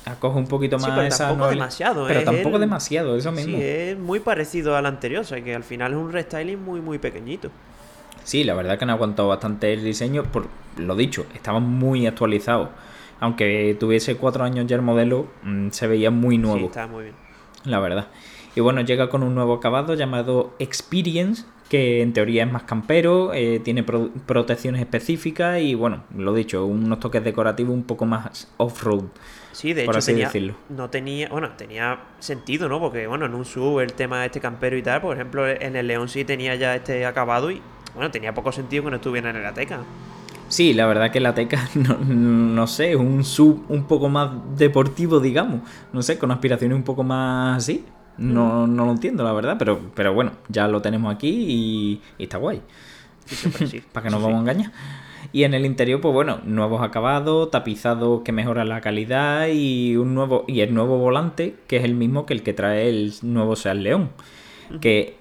Acoge 0.06 0.40
un 0.40 0.48
poquito 0.48 0.80
Sí, 0.80 0.88
más 0.88 0.96
pero 0.96 1.08
esa 1.08 1.18
tampoco 1.26 1.38
nueva- 1.38 1.52
demasiado, 1.54 2.08
Pero 2.08 2.24
tampoco 2.24 2.56
el- 2.56 2.62
demasiado, 2.62 3.16
eso 3.16 3.32
mismo. 3.32 3.58
Sí, 3.58 3.64
es 3.64 4.00
muy 4.00 4.22
parecido 4.22 4.76
al 4.76 4.88
anterior, 4.88 5.22
o 5.22 5.26
sea 5.26 5.44
que 5.44 5.54
al 5.54 5.64
final 5.64 5.92
es 5.92 5.98
un 6.00 6.12
restyling 6.12 6.60
muy, 6.64 6.82
muy 6.82 6.98
pequeñito. 6.98 7.52
Sí, 8.28 8.44
la 8.44 8.54
verdad 8.56 8.78
que 8.78 8.84
han 8.84 8.90
aguantado 8.90 9.30
bastante 9.30 9.72
el 9.72 9.86
diseño. 9.86 10.24
Por 10.24 10.48
lo 10.76 10.98
dicho, 10.98 11.26
estaba 11.34 11.62
muy 11.62 12.06
actualizado. 12.08 12.72
Aunque 13.22 13.76
tuviese 13.80 14.18
cuatro 14.18 14.44
años 14.44 14.68
ya 14.68 14.76
el 14.76 14.82
modelo, 14.82 15.28
mm, 15.44 15.70
se 15.70 15.88
veía 15.88 16.12
muy 16.12 16.36
Sí, 16.36 16.42
nuevo, 16.42 16.66
está 16.66 16.88
muy 16.88 17.04
bien. 17.06 17.16
la 17.64 17.80
verdad. 17.80 18.08
Y 18.54 18.60
bueno, 18.60 18.82
llega 18.82 19.10
con 19.10 19.24
un 19.24 19.34
nuevo 19.34 19.54
acabado 19.54 19.94
llamado 19.94 20.54
Experience, 20.60 21.46
que 21.70 22.02
en 22.02 22.12
teoría 22.12 22.44
es 22.44 22.52
más 22.52 22.64
campero, 22.64 23.34
eh, 23.34 23.62
tiene 23.64 23.84
pro- 23.84 24.10
protecciones 24.26 24.82
específicas 24.82 25.62
y 25.62 25.74
bueno, 25.76 26.04
lo 26.14 26.34
dicho, 26.34 26.66
unos 26.66 27.00
toques 27.00 27.24
decorativos 27.24 27.74
un 27.74 27.84
poco 27.84 28.06
más 28.06 28.52
off-road. 28.58 29.06
Sí, 29.54 29.72
de 29.74 29.86
por 29.86 29.94
hecho 29.96 30.00
así 30.00 30.12
tenía, 30.12 30.26
decirlo. 30.28 30.54
no 30.70 30.90
tenía, 30.90 31.30
bueno, 31.30 31.52
tenía 31.58 32.00
sentido, 32.20 32.68
¿no? 32.68 32.80
Porque 32.82 33.08
bueno, 33.08 33.26
en 33.26 33.34
un 33.34 33.46
sub 33.46 33.80
el 33.80 33.94
tema 33.94 34.20
de 34.20 34.26
este 34.28 34.42
campero 34.42 34.76
y 34.78 34.84
tal, 34.84 35.02
por 35.02 35.16
ejemplo, 35.16 35.48
en 35.48 35.76
el 35.78 35.88
León 35.88 36.10
sí 36.10 36.26
tenía 36.26 36.56
ya 36.56 36.76
este 36.76 37.06
acabado 37.06 37.50
y 37.52 37.62
bueno, 37.98 38.12
tenía 38.12 38.34
poco 38.34 38.52
sentido 38.52 38.86
que 38.86 38.90
no 38.92 38.96
estuviera 38.98 39.30
en 39.30 39.38
el 39.38 39.46
Ateca. 39.46 39.88
Sí, 40.48 40.74
la 40.74 40.86
verdad 40.88 41.12
que 41.12 41.20
la 41.20 41.36
Teca, 41.36 41.70
no, 41.76 41.98
no 42.00 42.68
sé, 42.68 42.92
es 42.92 42.98
un 42.98 43.24
sub 43.26 43.66
un 43.70 43.86
poco 43.88 44.10
más 44.10 44.32
deportivo, 44.58 45.20
digamos. 45.20 45.62
No 45.92 46.02
sé, 46.02 46.18
con 46.18 46.32
aspiraciones 46.32 46.76
un 46.76 46.84
poco 46.84 47.04
más 47.04 47.58
así. 47.58 47.86
No, 48.18 48.66
no 48.68 48.86
lo 48.86 48.92
entiendo, 48.92 49.24
la 49.24 49.34
verdad, 49.34 49.58
pero, 49.60 49.92
pero 49.94 50.14
bueno, 50.14 50.32
ya 50.50 50.68
lo 50.68 50.82
tenemos 50.82 51.14
aquí 51.14 51.30
y, 51.30 52.02
y 52.18 52.24
está 52.24 52.38
guay. 52.38 52.62
Sí, 53.26 53.36
siempre 53.36 53.68
sí. 53.68 53.82
para 53.92 54.06
que 54.06 54.10
nos 54.10 54.20
Eso 54.20 54.28
sí. 54.28 54.32
vamos 54.32 54.38
a 54.38 54.42
engañar. 54.42 54.72
Y 55.34 55.44
en 55.44 55.54
el 55.54 55.66
interior, 55.66 56.00
pues 56.02 56.14
bueno, 56.14 56.40
nuevos 56.46 56.82
acabados, 56.82 57.52
tapizados 57.52 58.22
que 58.24 58.32
mejoran 58.32 58.70
la 58.70 58.82
calidad 58.82 59.48
y 59.50 59.98
un 59.98 60.16
nuevo 60.16 60.46
y 60.48 60.62
el 60.62 60.74
nuevo 60.74 60.98
volante 61.00 61.56
que 61.68 61.78
es 61.78 61.84
el 61.84 61.96
mismo 61.96 62.26
que 62.26 62.34
el 62.34 62.44
que 62.44 62.54
trae 62.54 62.90
el 62.90 63.14
nuevo 63.24 63.56
Seat 63.56 63.78
León. 63.78 64.12
Que 64.82 65.18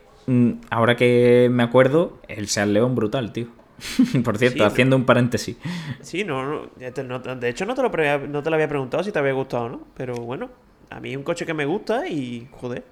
ahora 0.70 0.96
que 0.96 1.48
me 1.50 1.62
acuerdo, 1.62 2.18
el 2.28 2.48
Seat 2.48 2.68
León 2.68 2.94
brutal, 2.94 3.32
tío. 3.32 3.46
Por 4.24 4.38
cierto, 4.38 4.58
Sí, 4.58 4.64
haciendo 4.64 4.96
un 4.96 5.04
paréntesis. 5.04 5.56
Sí, 6.00 6.24
no, 6.24 6.44
no, 6.44 6.66
de 6.76 7.48
hecho 7.48 7.66
no 7.66 7.74
te, 7.74 7.82
lo 7.82 7.90
pre- 7.90 8.26
no 8.26 8.42
te 8.42 8.48
lo 8.50 8.56
había 8.56 8.68
preguntado 8.68 9.02
si 9.04 9.12
te 9.12 9.18
había 9.18 9.32
gustado 9.32 9.64
o 9.64 9.68
no, 9.68 9.80
pero 9.96 10.14
bueno, 10.16 10.48
a 10.90 10.98
mí 11.00 11.10
es 11.10 11.16
un 11.16 11.22
coche 11.22 11.44
que 11.44 11.52
me 11.54 11.66
gusta 11.66 12.08
y 12.08 12.48
joder, 12.52 12.84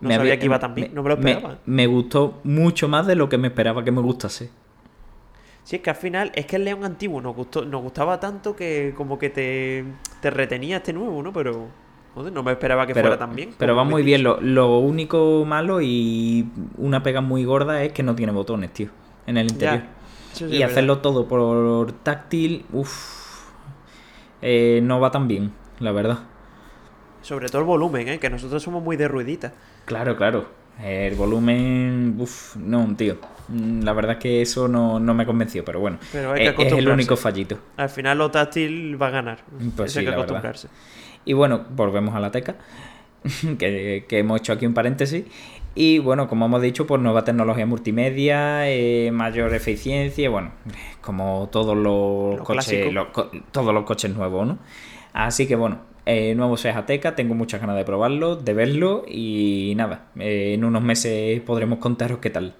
no 0.00 0.08
Me 0.08 0.14
sabía 0.14 0.32
había- 0.32 0.38
que 0.40 0.46
iba 0.46 0.58
tan 0.58 0.74
bien, 0.74 0.94
no 0.94 1.02
me 1.02 1.10
lo 1.10 1.14
esperaba. 1.16 1.58
Me, 1.66 1.86
gustó 1.86 2.40
mucho 2.44 2.88
más 2.88 3.06
de 3.06 3.16
lo 3.16 3.28
que 3.28 3.36
me 3.36 3.48
esperaba 3.48 3.84
que 3.84 3.90
me 3.92 4.00
gustase. 4.00 4.50
Sí, 5.62 5.76
es 5.76 5.82
que 5.82 5.90
al 5.90 5.96
final 5.96 6.32
es 6.34 6.46
que 6.46 6.56
el 6.56 6.64
León 6.64 6.84
antiguo 6.84 7.20
nos 7.20 7.36
gustó, 7.36 7.66
nos 7.66 7.82
gustaba 7.82 8.18
tanto 8.18 8.56
que 8.56 8.94
como 8.96 9.18
que 9.18 9.28
te, 9.28 9.84
te 10.22 10.30
retenía 10.30 10.78
este 10.78 10.94
nuevo, 10.94 11.22
¿no? 11.22 11.34
Pero 11.34 11.68
joder, 12.14 12.32
no 12.32 12.42
me 12.42 12.52
esperaba 12.52 12.86
que 12.86 12.94
Pero, 12.94 13.08
fuera 13.08 13.18
tan 13.18 13.34
bien. 13.34 13.50
pero 13.58 13.74
va 13.76 13.84
muy 13.84 14.02
bien. 14.02 14.22
Lo, 14.22 14.40
lo 14.40 14.78
único 14.78 15.44
malo 15.46 15.80
y 15.80 16.48
una 16.76 17.02
pega 17.02 17.20
muy 17.20 17.44
gorda 17.44 17.82
es 17.84 17.92
que 17.92 18.02
no 18.02 18.14
tiene 18.14 18.32
botones, 18.32 18.72
tío, 18.72 18.88
en 19.26 19.36
el 19.36 19.50
interior. 19.50 19.82
Sí 20.32 20.44
y 20.48 20.62
es 20.62 20.70
hacerlo 20.70 20.94
verdad. 20.96 21.02
todo 21.02 21.26
por 21.28 21.92
táctil, 22.04 22.64
uff, 22.72 23.50
no 24.42 25.00
va 25.00 25.10
tan 25.10 25.28
bien, 25.28 25.52
la 25.80 25.92
verdad. 25.92 26.18
Sobre 27.22 27.48
todo 27.48 27.60
el 27.60 27.66
volumen, 27.66 28.08
¿eh? 28.08 28.18
Que 28.18 28.30
nosotros 28.30 28.62
somos 28.62 28.82
muy 28.82 28.96
de 28.96 29.06
ruedita. 29.08 29.52
Claro, 29.84 30.16
claro. 30.16 30.46
El 30.82 31.14
volumen, 31.14 32.16
uff, 32.18 32.56
no, 32.56 32.94
tío. 32.96 33.18
Mm, 33.48 33.82
La 33.82 33.92
verdad 33.92 34.12
es 34.12 34.18
que 34.18 34.40
eso 34.40 34.66
no, 34.68 34.98
no 34.98 35.12
me 35.12 35.26
convenció, 35.26 35.62
pero 35.64 35.80
bueno. 35.80 35.98
Pero 36.12 36.32
hay 36.32 36.54
que 36.54 36.62
es, 36.62 36.72
es 36.72 36.78
el 36.78 36.88
único 36.88 37.16
fallito. 37.16 37.58
Al 37.76 37.90
final 37.90 38.16
lo 38.16 38.30
táctil 38.30 39.00
va 39.00 39.08
a 39.08 39.10
ganar. 39.10 39.38
Pues 39.76 39.90
Eso 39.90 39.98
hay 39.98 40.04
sí, 40.06 40.10
que 40.10 40.10
la 40.10 40.10
verdad. 40.16 40.36
acostumbrarse. 40.36 40.68
Y 41.24 41.32
bueno, 41.32 41.64
volvemos 41.70 42.14
a 42.14 42.20
la 42.20 42.30
teca, 42.30 42.56
que, 43.58 44.04
que 44.08 44.18
hemos 44.18 44.40
hecho 44.40 44.52
aquí 44.52 44.66
un 44.66 44.74
paréntesis. 44.74 45.24
Y 45.74 45.98
bueno, 46.00 46.28
como 46.28 46.46
hemos 46.46 46.62
dicho, 46.62 46.86
pues 46.86 47.00
nueva 47.00 47.24
tecnología 47.24 47.64
multimedia, 47.64 48.68
eh, 48.68 49.10
mayor 49.12 49.54
eficiencia, 49.54 50.28
bueno, 50.28 50.50
como 51.00 51.48
todos 51.52 51.76
los 51.76 52.38
Lo 52.38 52.44
coches, 52.44 52.92
los 52.92 53.08
todos 53.52 53.72
los 53.72 53.84
coches 53.84 54.12
nuevos, 54.12 54.46
¿no? 54.48 54.58
Así 55.12 55.46
que 55.46 55.54
bueno, 55.54 55.78
eh, 56.06 56.34
nuevo 56.34 56.56
Seat 56.56 56.76
Ateca, 56.76 57.14
tengo 57.14 57.34
muchas 57.34 57.60
ganas 57.60 57.76
de 57.76 57.84
probarlo, 57.84 58.34
de 58.34 58.52
verlo 58.52 59.04
y 59.06 59.74
nada, 59.76 60.06
eh, 60.18 60.54
en 60.54 60.64
unos 60.64 60.82
meses 60.82 61.40
podremos 61.42 61.78
contaros 61.78 62.18
qué 62.18 62.30
tal. 62.30 62.54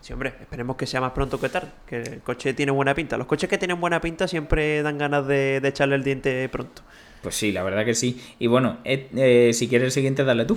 Sí, 0.00 0.12
hombre, 0.12 0.34
esperemos 0.40 0.76
que 0.76 0.86
sea 0.86 1.00
más 1.00 1.12
pronto 1.12 1.38
que 1.38 1.48
tarde, 1.48 1.68
que 1.86 2.02
el 2.02 2.20
coche 2.22 2.54
tiene 2.54 2.72
buena 2.72 2.94
pinta. 2.94 3.18
Los 3.18 3.26
coches 3.26 3.48
que 3.48 3.58
tienen 3.58 3.80
buena 3.80 4.00
pinta 4.00 4.26
siempre 4.26 4.82
dan 4.82 4.98
ganas 4.98 5.26
de, 5.26 5.60
de 5.60 5.68
echarle 5.68 5.94
el 5.94 6.02
diente 6.02 6.48
pronto. 6.48 6.82
Pues 7.22 7.34
sí, 7.34 7.52
la 7.52 7.62
verdad 7.62 7.84
que 7.84 7.94
sí. 7.94 8.20
Y 8.38 8.46
bueno, 8.46 8.78
eh, 8.84 9.50
si 9.52 9.68
quieres 9.68 9.86
el 9.86 9.92
siguiente, 9.92 10.24
dale 10.24 10.44
tú. 10.44 10.56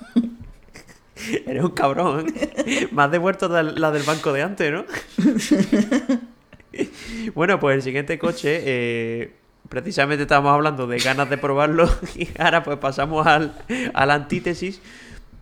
Eres 1.47 1.63
un 1.63 1.71
cabrón, 1.71 2.33
¿eh? 2.37 2.89
Más 2.93 3.11
devuelto 3.11 3.49
la, 3.49 3.91
del 3.91 4.03
banco 4.03 4.33
de 4.33 4.43
antes, 4.43 4.73
¿no? 4.73 4.85
bueno, 7.35 7.61
pues 7.61 7.77
el 7.77 7.83
siguiente 7.83 8.19
coche, 8.19 8.61
eh, 8.65 9.33
precisamente 9.69 10.23
estábamos 10.23 10.53
hablando 10.53 10.87
de 10.87 10.99
ganas 10.99 11.31
de 11.31 11.39
probarlo 11.39 11.89
y 12.17 12.29
ahora 12.39 12.63
pues 12.63 12.79
pasamos 12.79 13.27
al, 13.27 13.55
a 13.95 14.07
la 14.07 14.15
antítesis 14.15 14.81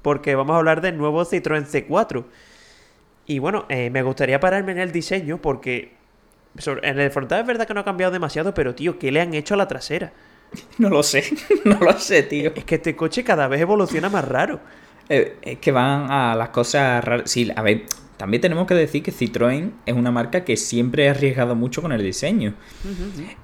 porque 0.02 0.34
vamos 0.34 0.54
a 0.54 0.58
hablar 0.58 0.80
del 0.80 0.96
nuevo 0.96 1.24
Citroën 1.24 1.66
C4. 1.66 2.24
Y 3.26 3.38
bueno, 3.38 3.66
eh, 3.68 3.90
me 3.90 4.02
gustaría 4.02 4.40
pararme 4.40 4.72
en 4.72 4.78
el 4.78 4.92
diseño 4.92 5.38
porque 5.38 5.92
en 6.82 6.98
el 6.98 7.10
frontal 7.10 7.40
es 7.40 7.46
verdad 7.46 7.66
que 7.66 7.74
no 7.74 7.80
ha 7.80 7.84
cambiado 7.84 8.12
demasiado, 8.12 8.54
pero 8.54 8.74
tío, 8.74 8.98
¿qué 8.98 9.10
le 9.12 9.20
han 9.20 9.34
hecho 9.34 9.54
a 9.54 9.56
la 9.56 9.68
trasera? 9.68 10.12
No 10.78 10.88
lo 10.88 11.02
sé, 11.02 11.24
no 11.64 11.78
lo 11.78 11.92
sé, 11.98 12.24
tío. 12.24 12.52
Es 12.54 12.64
que 12.64 12.76
este 12.76 12.96
coche 12.96 13.22
cada 13.22 13.46
vez 13.48 13.60
evoluciona 13.60 14.08
más 14.08 14.26
raro. 14.26 14.60
Eh, 15.08 15.36
es 15.42 15.58
que 15.58 15.72
van 15.72 16.10
a 16.10 16.34
las 16.34 16.50
cosas 16.50 17.04
raras. 17.04 17.30
Sí, 17.30 17.50
a 17.54 17.62
ver, 17.62 17.84
también 18.16 18.40
tenemos 18.40 18.66
que 18.66 18.74
decir 18.74 19.02
que 19.02 19.12
Citroën 19.12 19.72
es 19.86 19.94
una 19.94 20.10
marca 20.10 20.44
que 20.44 20.56
siempre 20.56 21.08
ha 21.08 21.12
arriesgado 21.12 21.54
mucho 21.54 21.82
con 21.82 21.92
el 21.92 22.02
diseño. 22.02 22.54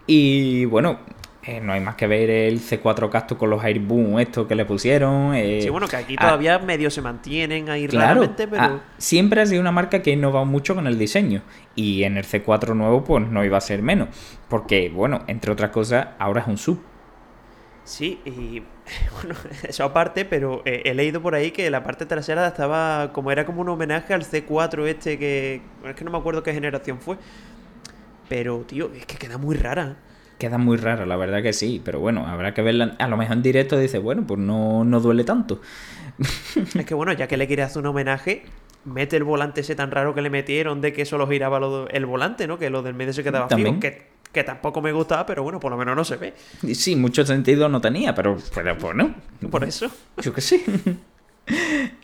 Y 0.07 0.64
bueno, 0.66 1.01
eh, 1.46 1.61
no 1.61 1.72
hay 1.72 1.80
más 1.80 1.94
que 1.94 2.06
ver 2.06 2.28
el 2.30 2.61
C4 2.61 3.09
Cactus 3.11 3.38
con 3.38 3.50
los 3.50 3.62
Airboom, 3.62 4.18
esto 4.18 4.48
que 4.48 4.54
le 4.54 4.64
pusieron. 4.64 5.35
eh, 5.35 5.61
Sí, 5.62 5.68
bueno, 5.70 5.87
que 5.88 5.96
aquí 5.96 6.16
ah, 6.18 6.22
todavía 6.22 6.59
medio 6.59 6.90
se 6.90 7.00
mantienen 7.02 7.68
ahí 7.70 7.87
Claro, 7.87 8.20
raramente, 8.22 8.48
pero... 8.48 8.62
ah, 8.62 8.80
siempre 8.98 9.40
ha 9.40 9.46
sido 9.46 9.61
una 9.61 9.72
marca 9.72 10.02
que 10.02 10.11
ha 10.11 10.14
innovado 10.14 10.44
mucho 10.44 10.74
con 10.74 10.87
el 10.87 10.98
diseño. 10.98 11.42
Y 11.74 12.04
en 12.04 12.16
el 12.16 12.24
C4 12.24 12.74
nuevo, 12.74 13.04
pues 13.04 13.26
no 13.28 13.44
iba 13.44 13.59
a 13.59 13.61
ser 13.61 13.82
menos. 13.82 14.09
Porque, 14.48 14.90
bueno, 14.90 15.22
entre 15.28 15.52
otras 15.52 15.70
cosas, 15.70 16.09
ahora 16.18 16.40
es 16.42 16.46
un 16.48 16.59
sub. 16.59 16.80
Sí, 17.85 18.20
y 18.24 18.62
bueno, 19.22 19.37
eso 19.68 19.85
aparte, 19.85 20.24
pero 20.24 20.62
eh, 20.64 20.82
he 20.87 20.94
leído 20.94 21.22
por 21.22 21.35
ahí 21.35 21.52
que 21.52 21.70
la 21.70 21.85
parte 21.85 22.04
trasera 22.06 22.46
estaba 22.48 23.12
como 23.12 23.30
era 23.30 23.46
como 23.46 23.61
un 23.61 23.68
homenaje 23.68 24.12
al 24.12 24.24
C4 24.24 24.87
este 24.87 25.18
que 25.18 25.62
es 25.85 25.94
que 25.94 26.04
no 26.04 26.11
me 26.11 26.18
acuerdo 26.18 26.42
qué 26.42 26.52
generación 26.52 27.00
fue. 27.00 27.16
Pero 28.28 28.64
tío, 28.66 28.90
es 28.94 29.06
que 29.06 29.16
queda 29.16 29.38
muy 29.38 29.56
rara. 29.56 29.96
Queda 30.38 30.59
muy 30.59 30.77
rara, 30.77 31.07
la 31.07 31.16
verdad 31.16 31.42
que 31.42 31.53
sí. 31.53 31.81
Pero 31.85 32.01
bueno, 32.01 32.27
habrá 32.27 32.53
que 32.55 32.62
verla. 32.62 32.94
A 32.99 33.09
lo 33.09 33.16
mejor 33.16 33.37
en 33.37 33.42
directo 33.42 33.79
dice, 33.79 33.99
bueno, 33.99 34.25
pues 34.27 34.38
no, 34.40 34.85
no 34.85 35.01
duele 35.01 35.25
tanto. 35.25 35.61
Es 36.75 36.85
que 36.87 36.94
bueno, 36.94 37.12
ya 37.12 37.27
que 37.29 37.37
le 37.37 37.46
quiere 37.46 37.62
hacer 37.62 37.81
un 37.81 37.87
homenaje, 37.87 38.44
mete 38.85 39.16
el 39.16 39.25
volante 39.25 39.61
ese 39.62 39.75
tan 39.75 39.90
raro 39.90 40.14
que 40.14 40.22
le 40.22 40.31
metieron 40.31 40.81
de 40.81 40.92
que 40.92 41.05
solo 41.05 41.27
giraba 41.29 41.59
lo- 41.61 41.88
el 41.88 42.07
volante, 42.07 42.46
¿no? 42.46 42.59
Que 42.59 42.70
lo 42.70 42.83
del 42.83 42.94
medio 42.94 43.12
se 43.12 43.22
quedaba 43.25 43.49
fijo, 43.49 43.81
que, 43.81 44.07
que 44.33 44.44
tampoco 44.44 44.81
me 44.83 44.92
gustaba, 44.92 45.27
pero 45.27 45.42
bueno, 45.42 45.59
por 45.61 45.70
lo 45.70 45.77
menos 45.77 45.94
no 45.96 46.05
se 46.05 46.16
ve. 46.16 46.35
Sí, 46.75 46.96
mucho 46.96 47.25
sentido 47.27 47.68
no 47.68 47.81
tenía, 47.81 48.14
pero, 48.14 48.37
pero 48.55 48.77
bueno. 48.77 49.14
Por 49.51 49.64
eso. 49.64 49.90
Yo 50.22 50.33
que 50.33 50.40
sí. 50.40 50.64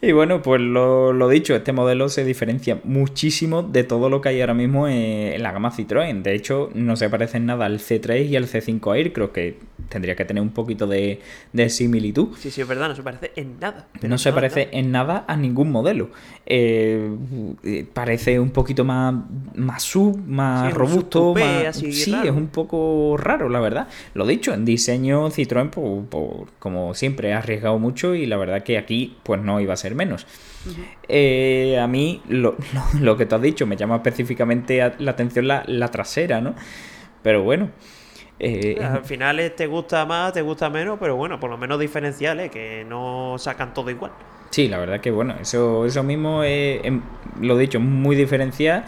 Y 0.04 0.10
bueno, 0.10 0.42
pues 0.42 0.60
lo, 0.60 1.12
lo 1.12 1.28
dicho, 1.28 1.54
este 1.54 1.72
modelo 1.72 2.08
se 2.08 2.24
diferencia 2.24 2.80
muchísimo 2.82 3.62
de 3.62 3.84
todo 3.84 4.10
lo 4.10 4.20
que 4.20 4.30
hay 4.30 4.40
ahora 4.40 4.52
mismo 4.52 4.88
en, 4.88 4.96
en 4.96 5.40
la 5.44 5.52
gama 5.52 5.70
Citroën. 5.70 6.22
De 6.22 6.34
hecho, 6.34 6.70
no 6.74 6.96
se 6.96 7.08
parecen 7.08 7.46
nada 7.46 7.66
al 7.66 7.78
C3 7.78 8.26
y 8.26 8.34
al 8.34 8.48
C5 8.48 8.94
Aircross, 8.96 9.30
que 9.30 9.60
tendría 9.88 10.16
que 10.16 10.24
tener 10.24 10.42
un 10.42 10.50
poquito 10.50 10.88
de, 10.88 11.20
de 11.52 11.68
similitud. 11.68 12.30
Sí, 12.36 12.50
sí, 12.50 12.60
es 12.62 12.66
verdad, 12.66 12.88
no 12.88 12.96
se 12.96 13.02
parece 13.04 13.30
en 13.36 13.60
nada. 13.60 13.86
No 14.02 14.18
se 14.18 14.32
parece 14.32 14.64
nada. 14.66 14.78
en 14.78 14.90
nada 14.90 15.24
a 15.28 15.36
ningún 15.36 15.70
modelo. 15.70 16.10
Eh, 16.46 17.08
eh, 17.62 17.86
parece 17.94 18.40
un 18.40 18.50
poquito 18.50 18.84
más, 18.84 19.14
más 19.54 19.84
sub, 19.84 20.18
más 20.26 20.66
Sí, 20.72 20.78
robusto. 20.78 21.32
más- 21.34 21.66
así 21.66 21.92
sí, 21.92 22.10
raro. 22.10 22.24
es 22.28 22.34
un 22.36 22.48
poco 22.48 23.16
raro, 23.16 23.48
la 23.48 23.60
verdad. 23.60 23.86
Lo 24.14 24.26
dicho, 24.26 24.52
en 24.52 24.64
diseño 24.64 25.30
Citroën, 25.30 25.70
por- 25.70 26.06
por- 26.06 26.48
como 26.58 26.92
siempre, 26.94 27.34
ha 27.34 27.38
arriesgado 27.38 27.78
mucho 27.78 28.16
y 28.16 28.26
la 28.26 28.36
verdad 28.36 28.64
que 28.64 28.78
aquí 28.78 29.16
pues 29.22 29.40
no 29.40 29.60
iba 29.60 29.74
a 29.74 29.76
ser 29.76 29.91
menos. 29.94 30.26
Eh, 31.08 31.78
a 31.80 31.86
mí, 31.86 32.22
lo, 32.28 32.56
lo- 32.74 33.00
lo 33.00 33.16
que 33.16 33.26
tú 33.26 33.34
has 33.36 33.42
dicho, 33.42 33.66
me 33.66 33.76
llama 33.76 33.96
específicamente 33.96 34.92
la 34.98 35.10
atención 35.12 35.48
la, 35.48 35.64
la 35.66 35.88
trasera, 35.90 36.40
¿no? 36.40 36.54
Pero 37.22 37.42
bueno. 37.42 37.70
eh, 38.38 38.76
Al 38.82 39.04
final 39.04 39.40
eh, 39.40 39.50
te 39.50 39.66
gusta 39.66 40.04
más, 40.06 40.32
te 40.32 40.42
gusta 40.42 40.70
menos, 40.70 40.98
pero 41.00 41.16
bueno, 41.16 41.38
por 41.38 41.50
lo 41.50 41.56
menos 41.58 41.78
diferenciales, 41.78 42.50
que 42.50 42.84
no 42.88 43.36
sacan 43.38 43.74
todo 43.74 43.90
igual. 43.90 44.12
Sí, 44.50 44.68
la 44.68 44.78
verdad 44.78 45.00
que 45.00 45.10
bueno, 45.10 45.34
eso, 45.40 45.86
eso 45.86 46.02
mismo 46.02 46.42
es, 46.42 46.80
es- 46.84 46.92
lo 47.40 47.56
dicho, 47.56 47.80
muy 47.80 48.16
diferencial. 48.16 48.84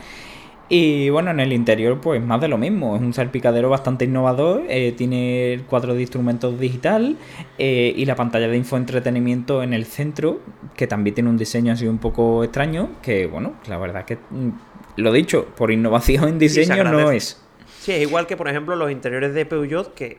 Y 0.77 1.09
bueno, 1.11 1.31
en 1.31 1.39
el 1.39 1.53
interior, 1.53 2.01
pues 2.01 2.21
más 2.21 2.41
de 2.41 2.49
lo 2.49 2.59
mismo. 2.59 2.97
Es 2.97 3.03
un 3.03 3.13
salpicadero 3.15 3.69
bastante 3.71 4.07
innovador. 4.07 4.65
eh, 4.69 4.93
tiene 4.97 5.53
el 5.53 5.63
cuadro 5.65 5.95
de 5.95 6.01
instrumentos 6.01 6.59
digital 6.59 7.17
eh, 7.59 7.93
y 7.97 8.05
la 8.07 8.17
pantalla 8.17 8.49
de 8.49 8.57
infoentretenimiento 8.57 9.63
en 9.63 9.73
el 9.73 9.85
centro, 9.85 10.41
que 10.75 10.89
también 10.89 11.15
tiene 11.15 11.31
un 11.31 11.37
diseño 11.37 11.73
así 11.75 11.87
un 11.87 11.99
poco 11.99 12.43
extraño. 12.43 12.91
Que 13.03 13.27
bueno, 13.27 13.55
la 13.69 13.79
verdad 13.79 14.05
que 14.05 14.17
mm, 14.17 14.49
lo 14.97 15.13
dicho, 15.13 15.47
por 15.57 15.71
innovación 15.71 16.29
en 16.29 16.41
Sí, 16.49 16.65
se 16.65 16.65
diseño 16.65 16.83
no 16.85 16.99
agradece. 16.99 17.17
es. 17.17 17.41
Sí, 17.79 17.93
es 17.93 18.03
igual 18.03 18.27
que, 18.27 18.37
por 18.37 18.49
ejemplo, 18.49 18.75
los 18.75 18.91
interiores 18.91 19.33
de 19.35 19.47
Peugeot, 19.47 19.95
que, 19.95 20.19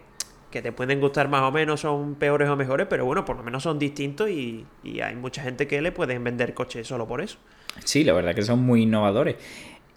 que 0.52 0.62
te 0.62 0.72
pueden 0.72 1.02
gustar 1.02 1.28
más 1.28 1.42
o 1.42 1.52
menos, 1.52 1.82
son 1.82 2.16
peores 2.16 2.48
o 2.50 2.56
mejores, 2.56 2.88
pero 2.90 3.04
bueno, 3.06 3.26
por 3.26 3.36
lo 3.36 3.44
menos 3.44 3.64
son 3.64 3.78
distintos 3.80 4.30
y, 4.30 4.66
y 4.84 5.02
hay 5.02 5.16
mucha 5.16 5.42
gente 5.42 5.68
que 5.68 5.82
le 5.82 5.92
pueden 5.92 6.24
vender 6.24 6.54
coches 6.54 6.88
solo 6.88 7.08
por 7.08 7.22
eso. 7.22 7.40
Sí, 7.84 8.04
la 8.06 8.14
verdad 8.14 8.34
que 8.36 8.42
son 8.44 8.60
muy 8.60 8.84
innovadores. 8.84 9.36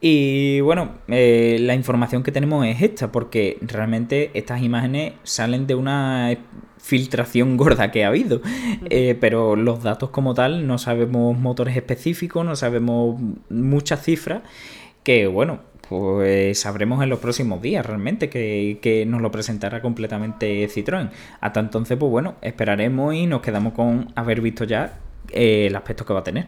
Y 0.01 0.61
bueno, 0.61 0.91
eh, 1.09 1.59
la 1.61 1.75
información 1.75 2.23
que 2.23 2.31
tenemos 2.31 2.65
es 2.67 2.83
esta, 2.83 3.11
porque 3.11 3.59
realmente 3.61 4.31
estas 4.35 4.63
imágenes 4.63 5.15
salen 5.25 5.67
de 5.67 5.75
una 5.75 6.37
filtración 6.79 7.57
gorda 7.59 7.91
que 7.91 8.05
ha 8.05 8.09
habido. 8.09 8.41
Eh, 8.91 9.17
pero 9.21 9.57
los 9.57 9.83
datos 9.83 10.11
como 10.11 10.35
tal, 10.35 10.67
no 10.67 10.79
sabemos 10.79 11.37
motores 11.39 11.77
específicos, 11.77 12.45
no 12.45 12.55
sabemos 12.55 13.21
muchas 13.51 14.03
cifras, 14.05 14.43
que 15.03 15.27
bueno, 15.27 15.61
pues 15.89 16.61
sabremos 16.61 17.03
en 17.03 17.09
los 17.09 17.19
próximos 17.19 17.63
días 17.63 17.85
realmente 17.85 18.29
que, 18.29 18.79
que 18.83 19.07
nos 19.07 19.23
lo 19.23 19.31
presentará 19.31 19.81
completamente 19.81 20.69
Citroën. 20.69 21.11
Hasta 21.41 21.61
entonces, 21.61 21.97
pues 21.99 22.11
bueno, 22.11 22.37
esperaremos 22.43 23.15
y 23.15 23.27
nos 23.27 23.41
quedamos 23.41 23.73
con 23.73 24.13
haber 24.15 24.41
visto 24.41 24.65
ya 24.65 24.99
eh, 25.31 25.67
el 25.67 25.77
aspecto 25.77 26.05
que 26.05 26.13
va 26.13 26.21
a 26.21 26.25
tener. 26.25 26.47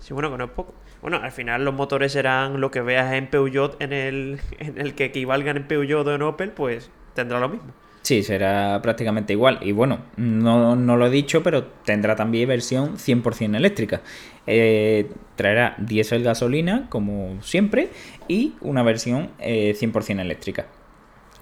Sí, 0.00 0.12
bueno, 0.12 0.30
que 0.32 0.38
no 0.38 0.44
es 0.44 0.50
poco. 0.50 0.74
Bueno, 1.02 1.18
al 1.20 1.32
final 1.32 1.64
los 1.64 1.74
motores 1.74 2.12
serán 2.12 2.60
lo 2.60 2.70
que 2.70 2.80
veas 2.80 3.12
en 3.12 3.26
Peugeot, 3.26 3.76
en 3.82 3.92
el, 3.92 4.40
en 4.58 4.80
el 4.80 4.94
que 4.94 5.06
equivalgan 5.06 5.56
en 5.56 5.66
Peugeot 5.66 6.06
o 6.06 6.14
en 6.14 6.22
Opel, 6.22 6.52
pues 6.52 6.90
tendrá 7.14 7.40
lo 7.40 7.48
mismo. 7.48 7.72
Sí, 8.02 8.22
será 8.22 8.80
prácticamente 8.82 9.32
igual. 9.32 9.58
Y 9.62 9.72
bueno, 9.72 10.00
no, 10.16 10.74
no 10.74 10.96
lo 10.96 11.06
he 11.06 11.10
dicho, 11.10 11.42
pero 11.42 11.64
tendrá 11.84 12.16
también 12.16 12.48
versión 12.48 12.96
100% 12.96 13.56
eléctrica. 13.56 14.02
Eh, 14.46 15.08
traerá 15.36 15.76
diésel 15.78 16.24
gasolina, 16.24 16.86
como 16.88 17.40
siempre, 17.42 17.90
y 18.26 18.54
una 18.60 18.82
versión 18.82 19.30
eh, 19.38 19.74
100% 19.78 20.20
eléctrica. 20.20 20.66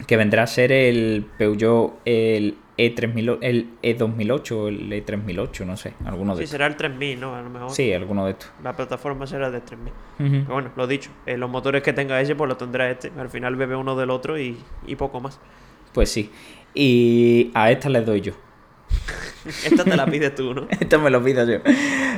Que 0.06 0.16
vendrá 0.16 0.42
a 0.42 0.46
ser 0.46 0.72
el 0.72 1.26
Peugeot, 1.38 1.98
el 2.04 2.56
E3000, 2.80 3.38
el 3.42 3.68
E2008, 3.82 4.68
el 4.68 4.90
E3008, 4.92 5.66
no 5.66 5.76
sé, 5.76 5.94
alguno 6.04 6.32
de 6.34 6.38
Sí, 6.38 6.44
estos. 6.44 6.50
será 6.52 6.66
el 6.66 6.76
3000, 6.76 7.20
¿no? 7.20 7.34
A 7.34 7.42
lo 7.42 7.50
mejor. 7.50 7.70
Sí, 7.70 7.92
alguno 7.92 8.24
de 8.26 8.32
estos. 8.32 8.50
La 8.62 8.74
plataforma 8.74 9.26
será 9.26 9.50
de 9.50 9.60
3000. 9.60 9.92
Ujú. 9.92 10.30
Pero 10.42 10.52
bueno, 10.54 10.70
lo 10.76 10.86
dicho, 10.86 11.10
eh, 11.26 11.36
los 11.36 11.50
motores 11.50 11.82
que 11.82 11.92
tenga 11.92 12.20
ese, 12.20 12.34
pues 12.34 12.48
lo 12.48 12.56
tendrá 12.56 12.90
este. 12.90 13.12
Al 13.18 13.28
final 13.28 13.56
bebe 13.56 13.76
uno 13.76 13.96
del 13.96 14.10
otro 14.10 14.38
y, 14.38 14.56
y 14.86 14.96
poco 14.96 15.20
más. 15.20 15.38
Pues 15.92 16.10
sí. 16.10 16.30
Y 16.74 17.50
a 17.54 17.70
esta 17.70 17.88
les 17.88 18.06
doy 18.06 18.20
yo. 18.20 18.32
Esta 19.64 19.84
te 19.84 19.96
la 19.96 20.04
pides 20.06 20.34
tú, 20.34 20.52
¿no? 20.54 20.66
Esto 20.80 21.00
me 21.00 21.10
lo 21.10 21.22
pido 21.22 21.44
yo. 21.46 21.58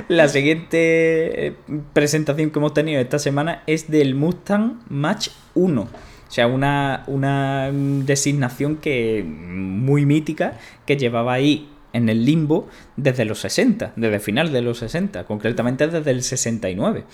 La 0.09 0.29
siguiente 0.29 1.47
eh, 1.49 1.55
presentación 1.93 2.51
que 2.51 2.59
hemos 2.59 2.75
tenido 2.75 3.01
esta 3.01 3.19
semana 3.19 3.63
es 3.67 3.91
del 3.91 4.15
Mustang 4.15 4.81
Match 4.89 5.29
1. 5.55 5.89
O 6.33 6.35
sea, 6.35 6.47
una, 6.47 7.05
una 7.09 7.71
designación 7.71 8.77
que 8.77 9.23
muy 9.23 10.07
mítica 10.07 10.59
que 10.87 10.97
llevaba 10.97 11.35
ahí 11.35 11.69
en 11.93 12.09
el 12.09 12.25
limbo 12.25 12.71
desde 12.97 13.27
los 13.27 13.41
60, 13.41 13.93
desde 13.97 14.15
el 14.15 14.21
final 14.23 14.51
de 14.51 14.63
los 14.63 14.79
60, 14.79 15.25
concretamente 15.25 15.87
desde 15.89 16.11
el 16.11 16.23
69, 16.23 17.05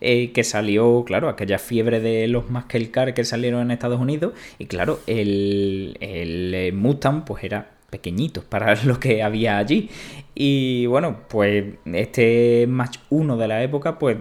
eh, 0.00 0.32
que 0.32 0.42
salió, 0.42 1.04
claro, 1.06 1.28
aquella 1.28 1.60
fiebre 1.60 2.00
de 2.00 2.26
los 2.26 2.50
muscle 2.50 2.90
car 2.90 3.14
que 3.14 3.24
salieron 3.24 3.62
en 3.62 3.70
Estados 3.70 4.00
Unidos, 4.00 4.32
y 4.58 4.66
claro, 4.66 4.98
el, 5.06 5.96
el 6.00 6.52
eh, 6.52 6.72
Mustang 6.72 7.24
pues 7.24 7.44
era 7.44 7.74
pequeñitos 7.90 8.42
para 8.44 8.74
lo 8.84 8.98
que 8.98 9.22
había 9.22 9.56
allí. 9.58 9.88
Y 10.34 10.86
bueno, 10.86 11.20
pues 11.28 11.64
este 11.92 12.66
Match 12.68 12.98
1 13.10 13.36
de 13.36 13.46
la 13.46 13.62
época, 13.62 14.00
pues 14.00 14.16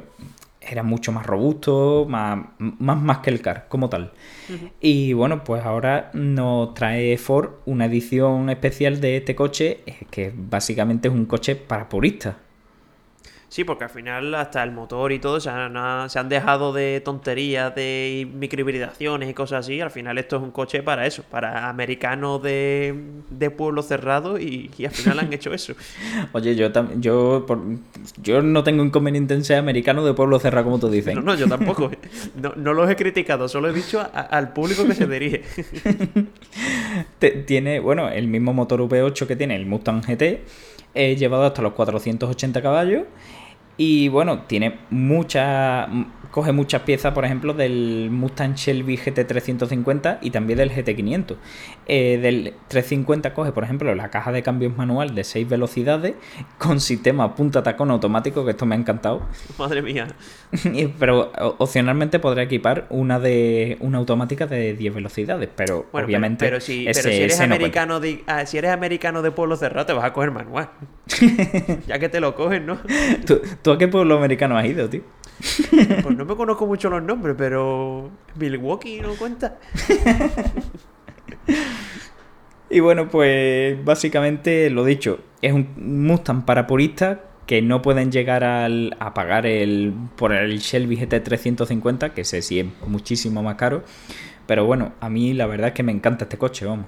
era 0.68 0.84
mucho 0.84 1.12
más 1.12 1.26
robusto, 1.26 2.06
más, 2.08 2.46
más, 2.58 3.02
más 3.02 3.20
que 3.20 3.30
el 3.30 3.42
car 3.42 3.68
como 3.70 3.90
tal. 3.90 4.14
Y 4.80 5.14
bueno, 5.14 5.44
pues 5.44 5.64
ahora 5.64 6.12
nos 6.14 6.74
trae 6.74 7.18
Ford 7.18 7.50
una 7.66 7.86
edición 7.86 8.50
especial 8.50 9.00
de 9.02 9.18
este 9.18 9.36
coche, 9.36 9.80
eh, 9.86 10.06
que 10.10 10.32
básicamente 10.36 11.08
es 11.08 11.14
un 11.14 11.26
coche 11.26 11.56
para 11.56 11.90
puristas. 11.90 12.36
Sí, 13.54 13.64
porque 13.64 13.84
al 13.84 13.92
final 13.92 14.34
hasta 14.34 14.64
el 14.64 14.72
motor 14.72 15.12
y 15.12 15.20
todo 15.20 15.40
se 15.40 15.48
han, 15.48 16.10
se 16.10 16.18
han 16.18 16.28
dejado 16.28 16.74
de 16.74 17.02
tonterías, 17.02 17.76
de 17.76 18.28
microhibridaciones 18.34 19.30
y 19.30 19.36
cosas 19.36 19.60
así. 19.68 19.80
Al 19.80 19.92
final 19.92 20.18
esto 20.18 20.38
es 20.38 20.42
un 20.42 20.50
coche 20.50 20.82
para 20.82 21.06
eso, 21.06 21.22
para 21.30 21.70
americanos 21.70 22.42
de, 22.42 22.96
de 23.30 23.52
pueblo 23.52 23.84
cerrado 23.84 24.40
y, 24.40 24.72
al 24.84 24.90
final 24.90 25.20
han 25.20 25.32
hecho 25.32 25.54
eso. 25.54 25.76
Oye, 26.32 26.56
yo 26.56 26.72
yo 26.96 27.46
yo 28.24 28.42
no 28.42 28.64
tengo 28.64 28.84
inconveniente 28.84 29.36
en 29.36 29.44
ser 29.44 29.60
americano 29.60 30.04
de 30.04 30.16
pueblo 30.16 30.40
cerrado 30.40 30.64
como 30.64 30.80
tú 30.80 30.90
dices. 30.90 31.14
No, 31.14 31.22
no, 31.22 31.36
yo 31.36 31.48
tampoco. 31.48 31.92
No, 32.36 32.54
no 32.56 32.74
los 32.74 32.90
he 32.90 32.96
criticado, 32.96 33.48
solo 33.48 33.70
he 33.70 33.74
dicho 33.74 34.04
al 34.14 34.52
público 34.52 34.84
que 34.88 34.96
se 34.96 35.06
dirige. 35.06 35.44
tiene, 37.46 37.80
bueno, 37.80 38.10
el 38.10 38.28
mismo 38.28 38.52
motor 38.52 38.80
V8 38.82 39.28
que 39.28 39.36
tiene 39.36 39.56
el 39.56 39.68
Mustang 39.68 40.02
GT, 40.02 40.42
he 40.96 41.16
llevado 41.16 41.44
hasta 41.44 41.62
los 41.62 41.74
480 41.74 42.62
caballos 42.64 43.04
y 43.78 44.08
bueno, 44.10 44.44
tiene 44.48 44.80
mucha. 44.90 45.88
Coge 46.34 46.52
muchas 46.52 46.82
piezas, 46.82 47.14
por 47.14 47.26
ejemplo, 47.26 47.54
del 47.54 48.10
Mustang 48.10 48.56
Shelby 48.56 48.98
GT350 48.98 50.18
y 50.20 50.32
también 50.32 50.58
del 50.58 50.72
GT500. 50.72 51.36
Eh, 51.86 52.18
del 52.18 52.56
350 52.70 53.36
coge, 53.36 53.52
por 53.52 53.64
ejemplo, 53.64 53.94
la 53.94 54.10
caja 54.10 54.32
de 54.32 54.42
cambios 54.42 54.76
manual 54.76 55.14
de 55.14 55.26
6 55.26 55.48
velocidades 55.48 56.16
con 56.58 56.80
sistema 56.80 57.36
punta 57.36 57.62
tacón 57.62 57.92
automático, 57.92 58.44
que 58.46 58.50
esto 58.50 58.66
me 58.66 58.74
ha 58.74 58.80
encantado. 58.80 59.22
Madre 59.60 59.84
mía. 59.84 60.08
pero 61.00 61.32
opcionalmente 61.60 62.18
podrá 62.18 62.42
equipar 62.42 62.88
una 62.90 63.20
de 63.20 63.78
una 63.80 64.00
automática 64.00 64.48
de 64.48 64.74
10 64.74 64.92
velocidades, 64.92 65.50
pero 65.56 65.86
obviamente. 65.92 66.46
Pero, 66.46 66.60
si, 66.60 66.88
eres 66.88 67.40
americano 67.42 68.00
de, 68.00 68.24
ah, 68.26 68.48
si 68.48 68.58
eres 68.58 68.72
americano 68.72 69.22
de 69.22 69.30
pueblo 69.30 69.56
cerrado, 69.56 69.86
te 69.86 69.94
vas 69.94 70.06
a 70.06 70.14
coger 70.14 70.32
manual. 70.32 70.72
ya 71.88 72.00
que 72.00 72.10
te 72.10 72.20
lo 72.20 72.34
coges, 72.34 72.64
¿no? 72.64 72.80
¿Tú 73.62 73.72
a 73.72 73.78
qué 73.78 73.88
pueblo 73.88 74.18
americano 74.18 74.58
has 74.58 74.66
ido, 74.66 74.90
tío? 74.90 75.04
Pues 76.04 76.18
no 76.18 76.26
me 76.26 76.36
conozco 76.36 76.66
mucho 76.66 76.90
los 76.90 77.04
nombres, 77.04 77.36
pero 77.38 78.10
Milwaukee 78.36 79.02
no 79.02 79.14
cuenta. 79.16 79.60
y 82.70 82.80
bueno, 82.80 83.10
pues 83.10 83.84
básicamente 83.84 84.70
lo 84.70 84.86
dicho, 84.86 85.20
es 85.42 85.54
un 85.54 85.68
Mustang 86.06 86.46
para 86.46 86.68
puristas 86.68 87.20
que 87.46 87.62
no 87.62 87.82
pueden 87.82 88.12
llegar 88.12 88.44
a 88.44 89.14
pagar 89.14 89.46
el, 89.46 89.94
por 90.16 90.32
el 90.32 90.60
Shelby 90.60 90.98
GT350, 90.98 92.12
que 92.14 92.24
sé 92.24 92.42
si 92.42 92.60
es 92.60 92.66
muchísimo 92.88 93.44
más 93.44 93.56
caro. 93.56 93.84
Pero 94.48 94.66
bueno, 94.66 94.94
a 95.00 95.10
mí 95.10 95.34
la 95.34 95.46
verdad 95.46 95.68
es 95.70 95.74
que 95.74 95.84
me 95.84 95.92
encanta 95.92 96.26
este 96.26 96.38
coche, 96.38 96.66
vamos. 96.66 96.88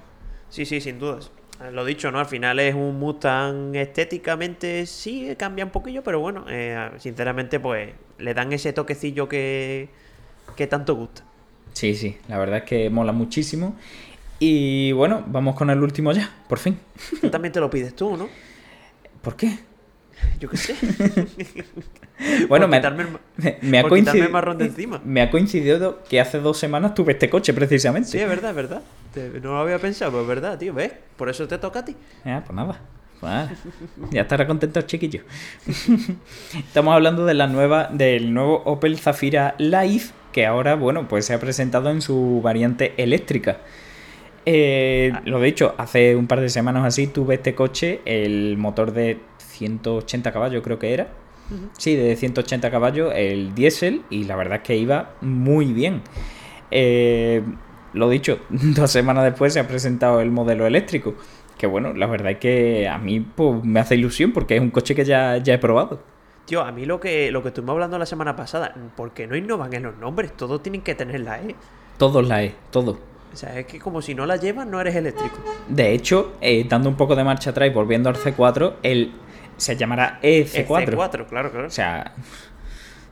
Sí, 0.49 0.65
sí, 0.65 0.79
sin 0.79 0.99
dudas. 0.99 1.31
Lo 1.71 1.85
dicho, 1.85 2.11
¿no? 2.11 2.19
Al 2.19 2.25
final 2.25 2.59
es 2.59 2.75
un 2.75 2.99
Mustang 2.99 3.75
estéticamente 3.75 4.85
sí 4.85 5.35
cambia 5.37 5.65
un 5.65 5.71
poquillo, 5.71 6.03
pero 6.03 6.19
bueno, 6.19 6.45
eh, 6.49 6.91
sinceramente 6.97 7.59
pues 7.59 7.93
le 8.17 8.33
dan 8.33 8.53
ese 8.53 8.73
toquecillo 8.73 9.27
que, 9.27 9.89
que 10.55 10.67
tanto 10.67 10.95
gusta. 10.95 11.23
Sí, 11.73 11.95
sí, 11.95 12.17
la 12.27 12.37
verdad 12.37 12.59
es 12.59 12.63
que 12.63 12.89
mola 12.89 13.11
muchísimo. 13.11 13.75
Y 14.39 14.91
bueno, 14.93 15.23
vamos 15.27 15.55
con 15.55 15.69
el 15.69 15.81
último 15.81 16.11
ya, 16.11 16.29
por 16.47 16.59
fin. 16.59 16.79
Tú 17.21 17.29
también 17.29 17.51
te 17.51 17.59
lo 17.59 17.69
pides 17.69 17.95
tú, 17.95 18.17
¿no? 18.17 18.29
¿Por 19.21 19.35
qué? 19.35 19.57
Yo 20.39 20.49
qué 20.49 20.57
sé. 20.57 20.75
bueno, 22.49 22.67
me, 22.67 22.81
me, 23.61 23.79
ha 23.79 23.83
coincidido, 23.83 24.29
marrón 24.29 24.57
de 24.57 24.65
encima. 24.65 25.01
me 25.03 25.21
ha 25.21 25.29
coincidido 25.29 26.03
que 26.03 26.19
hace 26.19 26.39
dos 26.39 26.57
semanas 26.57 26.93
tuve 26.93 27.13
este 27.13 27.29
coche 27.29 27.53
precisamente. 27.53 28.09
Sí, 28.09 28.19
es 28.19 28.27
verdad, 28.27 28.51
es 28.51 28.55
verdad. 28.55 28.81
No 29.41 29.53
lo 29.53 29.59
había 29.59 29.79
pensado, 29.79 30.11
pero 30.11 30.23
es 30.23 30.27
verdad, 30.27 30.57
tío. 30.57 30.73
¿Ves? 30.73 30.93
Por 31.15 31.29
eso 31.29 31.47
te 31.47 31.57
toca 31.57 31.79
a 31.79 31.85
ti. 31.85 31.95
Ya, 32.25 32.43
pues 32.45 32.55
nada. 32.55 32.79
Pues 33.19 33.49
ya 34.11 34.21
estará 34.21 34.45
contento 34.45 34.79
el 34.79 34.85
chiquillo. 34.85 35.21
Estamos 36.53 36.93
hablando 36.93 37.25
de 37.25 37.33
la 37.33 37.47
nueva, 37.47 37.89
del 37.91 38.33
nuevo 38.33 38.61
Opel 38.65 38.99
Zafira 38.99 39.55
Live, 39.57 40.05
que 40.31 40.45
ahora, 40.45 40.75
bueno, 40.75 41.07
pues 41.07 41.25
se 41.25 41.33
ha 41.33 41.39
presentado 41.39 41.89
en 41.89 42.01
su 42.01 42.41
variante 42.43 42.93
eléctrica. 42.97 43.59
Eh, 44.45 45.11
ah. 45.13 45.21
lo 45.25 45.41
dicho, 45.41 45.73
hace 45.77 46.15
un 46.15 46.27
par 46.27 46.39
de 46.39 46.49
semanas 46.49 46.85
así 46.85 47.07
tuve 47.07 47.35
este 47.35 47.55
coche, 47.55 48.01
el 48.05 48.57
motor 48.57 48.91
de 48.91 49.19
180 49.55 50.31
caballos 50.31 50.61
creo 50.63 50.79
que 50.79 50.93
era. 50.93 51.07
Sí, 51.77 51.95
de 51.95 52.15
180 52.15 52.71
caballos, 52.71 53.13
el 53.15 53.53
diésel, 53.53 54.01
y 54.09 54.23
la 54.23 54.35
verdad 54.35 54.57
es 54.57 54.63
que 54.63 54.77
iba 54.77 55.11
muy 55.21 55.73
bien. 55.73 56.01
Eh, 56.71 57.43
lo 57.93 58.09
dicho, 58.09 58.39
dos 58.49 58.91
semanas 58.91 59.23
después 59.23 59.53
se 59.53 59.59
ha 59.59 59.67
presentado 59.67 60.21
el 60.21 60.31
modelo 60.31 60.65
eléctrico. 60.65 61.15
Que 61.57 61.67
bueno, 61.67 61.93
la 61.93 62.07
verdad 62.07 62.33
es 62.33 62.37
que 62.39 62.87
a 62.87 62.97
mí 62.97 63.19
pues, 63.19 63.63
me 63.63 63.79
hace 63.79 63.95
ilusión 63.95 64.33
porque 64.33 64.55
es 64.55 64.61
un 64.61 64.71
coche 64.71 64.95
que 64.95 65.05
ya, 65.05 65.37
ya 65.37 65.53
he 65.53 65.57
probado. 65.57 66.01
Tío, 66.45 66.61
a 66.61 66.71
mí 66.71 66.85
lo 66.85 66.99
que, 66.99 67.31
lo 67.31 67.41
que 67.41 67.49
estuvimos 67.49 67.73
hablando 67.73 67.97
la 67.97 68.05
semana 68.05 68.35
pasada, 68.35 68.75
¿por 68.95 69.11
qué 69.11 69.25
no 69.25 69.35
innovan 69.35 69.73
en 69.73 69.83
los 69.83 69.97
nombres? 69.97 70.33
Todos 70.35 70.61
tienen 70.61 70.81
que 70.81 70.93
tener 70.93 71.21
la 71.21 71.41
E. 71.41 71.55
Todos 71.97 72.27
la 72.27 72.43
E, 72.43 72.53
todo. 72.71 72.99
O 73.33 73.37
sea, 73.37 73.59
es 73.59 73.65
que 73.65 73.79
como 73.79 74.01
si 74.01 74.13
no 74.13 74.25
la 74.25 74.37
llevas, 74.37 74.67
no 74.67 74.79
eres 74.79 74.95
eléctrico. 74.95 75.37
De 75.67 75.93
hecho, 75.93 76.33
eh, 76.41 76.65
dando 76.69 76.87
un 76.87 76.95
poco 76.95 77.15
de 77.15 77.23
marcha 77.23 77.49
atrás 77.49 77.69
y 77.69 77.73
volviendo 77.73 78.09
al 78.09 78.15
C4, 78.15 78.75
el 78.83 79.11
se 79.57 79.75
llamará 79.75 80.19
EC4. 80.21 80.67
EC4, 80.67 81.25
claro, 81.27 81.51
claro. 81.51 81.67
O 81.67 81.71
sea, 81.71 82.13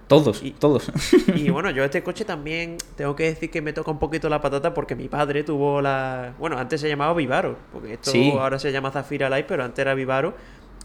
todos, 0.07 0.43
todos. 0.59 0.91
Y 1.35 1.49
bueno, 1.49 1.71
yo 1.71 1.83
este 1.83 2.03
coche 2.03 2.25
también 2.25 2.77
tengo 2.95 3.15
que 3.15 3.23
decir 3.23 3.49
que 3.49 3.61
me 3.61 3.73
toca 3.73 3.91
un 3.91 3.99
poquito 3.99 4.29
la 4.29 4.41
patata 4.41 4.73
porque 4.73 4.95
mi 4.95 5.07
padre 5.07 5.43
tuvo 5.43 5.81
la... 5.81 6.33
Bueno, 6.37 6.57
antes 6.57 6.81
se 6.81 6.89
llamaba 6.89 7.13
Vivaro, 7.13 7.57
porque 7.71 7.93
esto 7.93 8.11
ahora 8.39 8.59
se 8.59 8.71
llama 8.71 8.91
Zafira 8.91 9.29
Light, 9.29 9.45
pero 9.47 9.63
antes 9.63 9.79
era 9.79 9.93
Vivaro. 9.93 10.35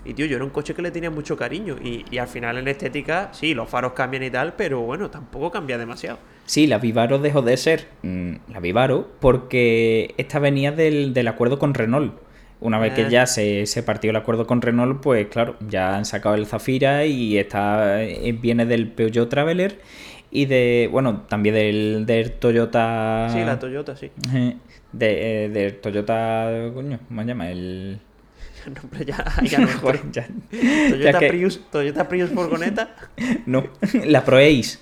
Y 0.05 0.15
tío, 0.15 0.27
yo 0.27 0.37
era 0.37 0.45
un 0.45 0.51
coche 0.51 0.75
que 0.75 0.81
le 0.81 0.91
tenía 0.91 1.11
mucho 1.11 1.37
cariño. 1.37 1.77
Y, 1.83 2.05
y, 2.11 2.19
al 2.19 2.29
final 2.29 2.57
en 2.59 2.69
estética, 2.69 3.31
sí, 3.33 3.53
los 3.53 3.69
faros 3.69 3.93
cambian 3.93 4.23
y 4.23 4.31
tal, 4.31 4.55
pero 4.55 4.81
bueno, 4.81 5.11
tampoco 5.11 5.51
cambia 5.51 5.77
demasiado. 5.77 6.19
Sí, 6.47 6.67
la 6.67 6.79
Vivaro 6.79 7.19
dejó 7.19 7.43
de 7.43 7.57
ser 7.57 7.89
mm, 8.03 8.35
la 8.53 8.61
Vivaro 8.61 9.09
porque 9.21 10.15
esta 10.17 10.39
venía 10.39 10.73
del, 10.73 11.13
del 11.13 11.29
acuerdo 11.29 11.59
con 11.59 11.75
Renault. 11.75 12.15
Una 12.61 12.79
vez 12.79 12.93
que 12.95 13.05
ah. 13.05 13.09
ya 13.09 13.27
se, 13.27 13.65
partió 13.85 14.11
el 14.11 14.17
acuerdo 14.17 14.47
con 14.47 14.61
Renault, 14.61 15.01
pues 15.01 15.29
claro, 15.29 15.57
ya 15.69 15.97
han 15.97 16.05
sacado 16.05 16.35
el 16.35 16.47
Zafira 16.47 17.07
y 17.07 17.39
está 17.39 18.03
eh, 18.03 18.33
viene 18.33 18.67
del 18.67 18.89
Peugeot 18.89 19.29
Traveler 19.29 19.79
y 20.31 20.47
de, 20.47 20.89
bueno, 20.91 21.23
también 21.29 21.55
del, 21.55 22.05
del 22.07 22.33
Toyota... 22.33 23.29
Sí, 23.33 23.39
la 23.45 23.59
Toyota, 23.59 23.97
sí. 23.97 24.11
De, 24.91 25.45
eh, 25.45 25.49
del 25.51 25.77
Toyota, 25.81 26.71
coño, 26.73 26.99
¿cómo 27.07 27.21
se 27.21 27.27
llama? 27.27 27.51
El... 27.51 28.01
No, 28.69 29.05
ya, 29.05 29.25
ya 29.45 29.59
no 29.61 29.69
ya, 30.13 30.29
Toyota, 30.91 31.19
Prius, 31.21 31.61
Toyota 31.71 32.09
Prius 32.09 32.31
furgoneta. 32.31 32.95
no, 33.47 33.65
la. 34.05 34.25
Proace. 34.25 34.79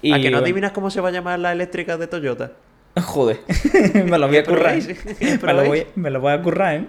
Y, 0.00 0.12
¿A 0.12 0.20
que 0.20 0.30
no 0.30 0.38
adivinas 0.38 0.72
cómo 0.72 0.90
se 0.90 1.00
va 1.00 1.08
a 1.08 1.12
llamar 1.12 1.38
la 1.38 1.52
eléctrica 1.52 1.98
de 1.98 2.06
Toyota? 2.06 2.52
Joder, 3.06 3.40
me 4.06 4.18
lo 4.18 4.28
voy 4.28 4.38
a 4.38 4.44
currar. 4.44 4.76
me, 4.76 5.52
lo 5.52 5.64
voy, 5.64 5.86
me 5.94 6.10
lo 6.10 6.20
voy 6.20 6.32
a 6.32 6.42
currar, 6.42 6.74
¿eh? 6.76 6.86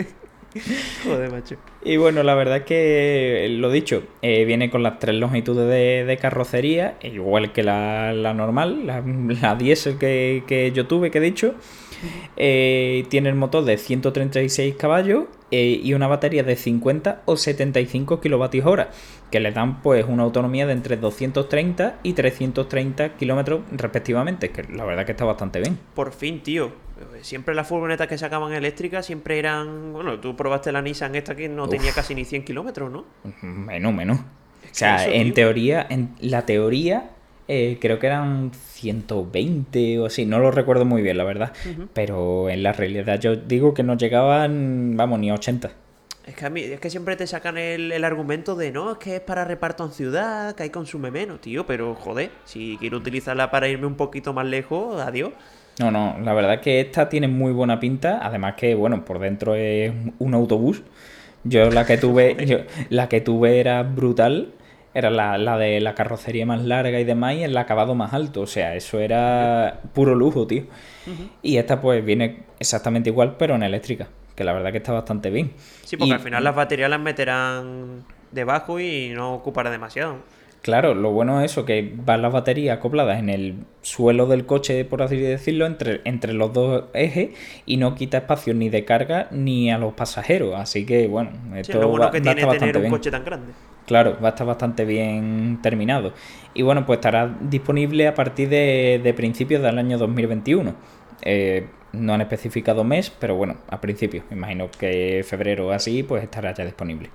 Joder, 1.04 1.32
macho. 1.32 1.56
Y 1.84 1.96
bueno, 1.96 2.22
la 2.22 2.34
verdad 2.34 2.58
es 2.58 2.62
que, 2.62 3.48
lo 3.58 3.70
dicho, 3.70 4.04
eh, 4.22 4.44
viene 4.44 4.70
con 4.70 4.84
las 4.84 5.00
tres 5.00 5.16
longitudes 5.16 6.06
de, 6.06 6.16
carrocería, 6.16 6.96
igual 7.02 7.52
que 7.52 7.64
la, 7.64 8.12
normal, 8.34 8.86
la, 8.86 9.02
la 9.40 9.56
diésel 9.56 9.98
que, 9.98 10.44
que, 10.46 10.70
yo 10.70 10.86
tuve, 10.86 11.10
que 11.10 11.18
he 11.18 11.20
dicho. 11.20 11.56
Eh, 12.36 13.04
tiene 13.08 13.28
el 13.28 13.34
motor 13.34 13.64
de 13.64 13.78
136 13.78 14.74
caballos 14.76 15.24
eh, 15.50 15.80
y 15.82 15.94
una 15.94 16.08
batería 16.08 16.42
de 16.42 16.56
50 16.56 17.22
o 17.26 17.36
75 17.36 18.20
kilovatios 18.20 18.66
hora, 18.66 18.90
que 19.30 19.40
le 19.40 19.52
dan 19.52 19.82
pues 19.82 20.04
una 20.08 20.24
autonomía 20.24 20.66
de 20.66 20.72
entre 20.72 20.96
230 20.96 22.00
y 22.02 22.12
330 22.14 23.16
kilómetros 23.16 23.60
respectivamente, 23.70 24.50
que 24.50 24.64
la 24.64 24.84
verdad 24.84 25.06
que 25.06 25.12
está 25.12 25.24
bastante 25.24 25.60
bien. 25.60 25.78
Por 25.94 26.12
fin, 26.12 26.42
tío. 26.42 26.72
Siempre 27.22 27.54
las 27.54 27.68
furgonetas 27.68 28.06
que 28.06 28.18
sacaban 28.18 28.52
eléctricas 28.52 29.06
siempre 29.06 29.38
eran. 29.38 29.92
Bueno, 29.92 30.20
tú 30.20 30.36
probaste 30.36 30.72
la 30.72 30.80
Nissan 30.80 31.14
esta 31.14 31.34
que 31.34 31.48
no 31.48 31.68
tenía 31.68 31.92
casi 31.92 32.14
ni 32.14 32.24
100 32.24 32.44
kilómetros, 32.44 32.90
¿no? 32.90 33.04
Menos, 33.42 33.92
menos. 33.92 34.18
o 34.18 34.22
sea, 34.70 35.06
en 35.06 35.34
teoría, 35.34 35.86
en 35.88 36.14
la 36.20 36.46
teoría, 36.46 37.10
eh, 37.46 37.78
creo 37.80 37.98
que 37.98 38.06
eran 38.06 38.52
120 38.54 39.98
o 39.98 40.06
así, 40.06 40.24
no 40.24 40.38
lo 40.38 40.50
recuerdo 40.50 40.84
muy 40.84 41.02
bien, 41.02 41.18
la 41.18 41.24
verdad. 41.24 41.52
Pero 41.92 42.48
en 42.48 42.62
la 42.62 42.72
realidad 42.72 43.20
yo 43.20 43.36
digo 43.36 43.74
que 43.74 43.82
no 43.82 43.96
llegaban, 43.96 44.96
vamos, 44.96 45.18
ni 45.18 45.30
a 45.30 45.34
80. 45.34 45.70
Es 46.26 46.34
que, 46.34 46.46
a 46.46 46.50
mí, 46.50 46.62
es 46.62 46.80
que 46.80 46.88
siempre 46.88 47.16
te 47.16 47.26
sacan 47.26 47.58
el, 47.58 48.02
argumento 48.02 48.54
de 48.56 48.72
no, 48.72 48.92
es 48.92 48.98
que 48.98 49.16
es 49.16 49.20
para 49.20 49.44
reparto 49.44 49.84
en 49.84 49.92
ciudad, 49.92 50.54
que 50.54 50.62
ahí 50.62 50.70
consume 50.70 51.10
menos, 51.10 51.40
tío. 51.42 51.66
Pero 51.66 51.94
joder, 51.94 52.30
si 52.44 52.78
quiero 52.78 52.96
utilizarla 52.96 53.50
para 53.50 53.68
irme 53.68 53.86
un 53.86 53.96
poquito 53.96 54.32
más 54.32 54.46
lejos, 54.46 55.00
adiós. 55.02 55.32
No, 55.80 55.90
no, 55.90 56.16
la 56.22 56.32
verdad 56.32 56.54
es 56.54 56.60
que 56.60 56.80
esta 56.80 57.10
tiene 57.10 57.28
muy 57.28 57.52
buena 57.52 57.78
pinta. 57.78 58.20
Además 58.22 58.54
que, 58.54 58.74
bueno, 58.74 59.04
por 59.04 59.18
dentro 59.18 59.54
es 59.54 59.92
un 60.18 60.32
autobús. 60.32 60.82
Yo 61.42 61.70
la 61.70 61.84
que 61.84 61.98
tuve, 61.98 62.36
yo, 62.46 62.58
la 62.88 63.10
que 63.10 63.20
tuve 63.20 63.60
era 63.60 63.82
brutal 63.82 64.54
era 64.94 65.10
la, 65.10 65.58
de 65.58 65.80
la 65.80 65.94
carrocería 65.94 66.46
más 66.46 66.62
larga 66.64 66.98
y 67.00 67.04
demás 67.04 67.34
y 67.34 67.42
el 67.42 67.56
acabado 67.56 67.94
más 67.94 68.14
alto. 68.14 68.42
O 68.42 68.46
sea, 68.46 68.74
eso 68.76 69.00
era 69.00 69.80
puro 69.92 70.14
lujo, 70.14 70.46
tío. 70.46 70.64
Y 71.42 71.56
esta 71.58 71.80
pues 71.80 72.04
viene 72.04 72.44
exactamente 72.58 73.10
igual, 73.10 73.34
pero 73.38 73.54
en 73.56 73.62
eléctrica. 73.62 74.06
que 74.34 74.42
la 74.44 74.52
verdad 74.52 74.72
que 74.72 74.78
está 74.78 74.92
bastante 74.92 75.30
bien. 75.30 75.52
Sí, 75.84 75.96
porque 75.96 76.10
Y- 76.10 76.12
al 76.14 76.20
final 76.20 76.42
las 76.42 76.54
baterías 76.56 76.90
las 76.90 76.98
meterán 77.00 78.02
debajo 78.32 78.80
y 78.80 79.10
no 79.14 79.34
ocupará 79.34 79.70
demasiado. 79.70 80.16
Claro, 80.62 80.94
lo 80.94 81.10
bueno 81.12 81.40
es 81.42 81.52
eso, 81.52 81.64
que 81.66 81.92
van 81.94 82.22
las 82.22 82.32
baterías 82.32 82.78
acopladas 82.78 83.18
en 83.18 83.28
el 83.28 83.54
suelo 83.82 84.24
del 84.26 84.46
coche, 84.46 84.84
por 84.86 85.02
así 85.02 85.18
decirlo, 85.18 85.66
entre, 85.66 86.00
entre 86.04 86.32
los 86.32 86.52
dos 86.54 86.84
ejes 86.94 87.30
y 87.66 87.76
no 87.76 87.94
quita 87.94 88.18
espacio 88.18 88.54
ni 88.54 88.70
de 88.70 88.84
carga 88.86 89.28
ni 89.30 89.70
a 89.70 89.76
los 89.78 89.92
pasajeros. 89.92 90.54
Así 90.56 90.86
que, 90.86 91.06
bueno, 91.06 91.30
Sí, 91.52 91.58
esto 91.60 91.80
lo 91.80 91.88
bueno 91.88 92.06
va- 92.06 92.10
que 92.12 92.20
tiene 92.22 92.46
tener 92.46 92.76
un 92.76 92.82
bien. 92.82 92.90
coche 92.92 93.10
tan 93.10 93.24
grande. 93.26 93.52
Claro, 93.86 94.16
va 94.22 94.28
a 94.28 94.30
estar 94.30 94.46
bastante 94.46 94.84
bien 94.84 95.58
terminado. 95.62 96.12
Y 96.54 96.62
bueno, 96.62 96.86
pues 96.86 96.98
estará 96.98 97.34
disponible 97.40 98.08
a 98.08 98.14
partir 98.14 98.48
de, 98.48 99.00
de 99.02 99.14
principios 99.14 99.62
del 99.62 99.78
año 99.78 99.98
2021. 99.98 100.74
Eh, 101.22 101.68
no 101.92 102.14
han 102.14 102.20
especificado 102.20 102.84
mes, 102.84 103.10
pero 103.10 103.36
bueno, 103.36 103.56
a 103.68 103.80
principios. 103.80 104.24
Imagino 104.30 104.70
que 104.70 105.24
febrero 105.26 105.68
o 105.68 105.70
así, 105.70 106.02
pues 106.02 106.22
estará 106.22 106.52
ya 106.54 106.64
disponible. 106.64 107.10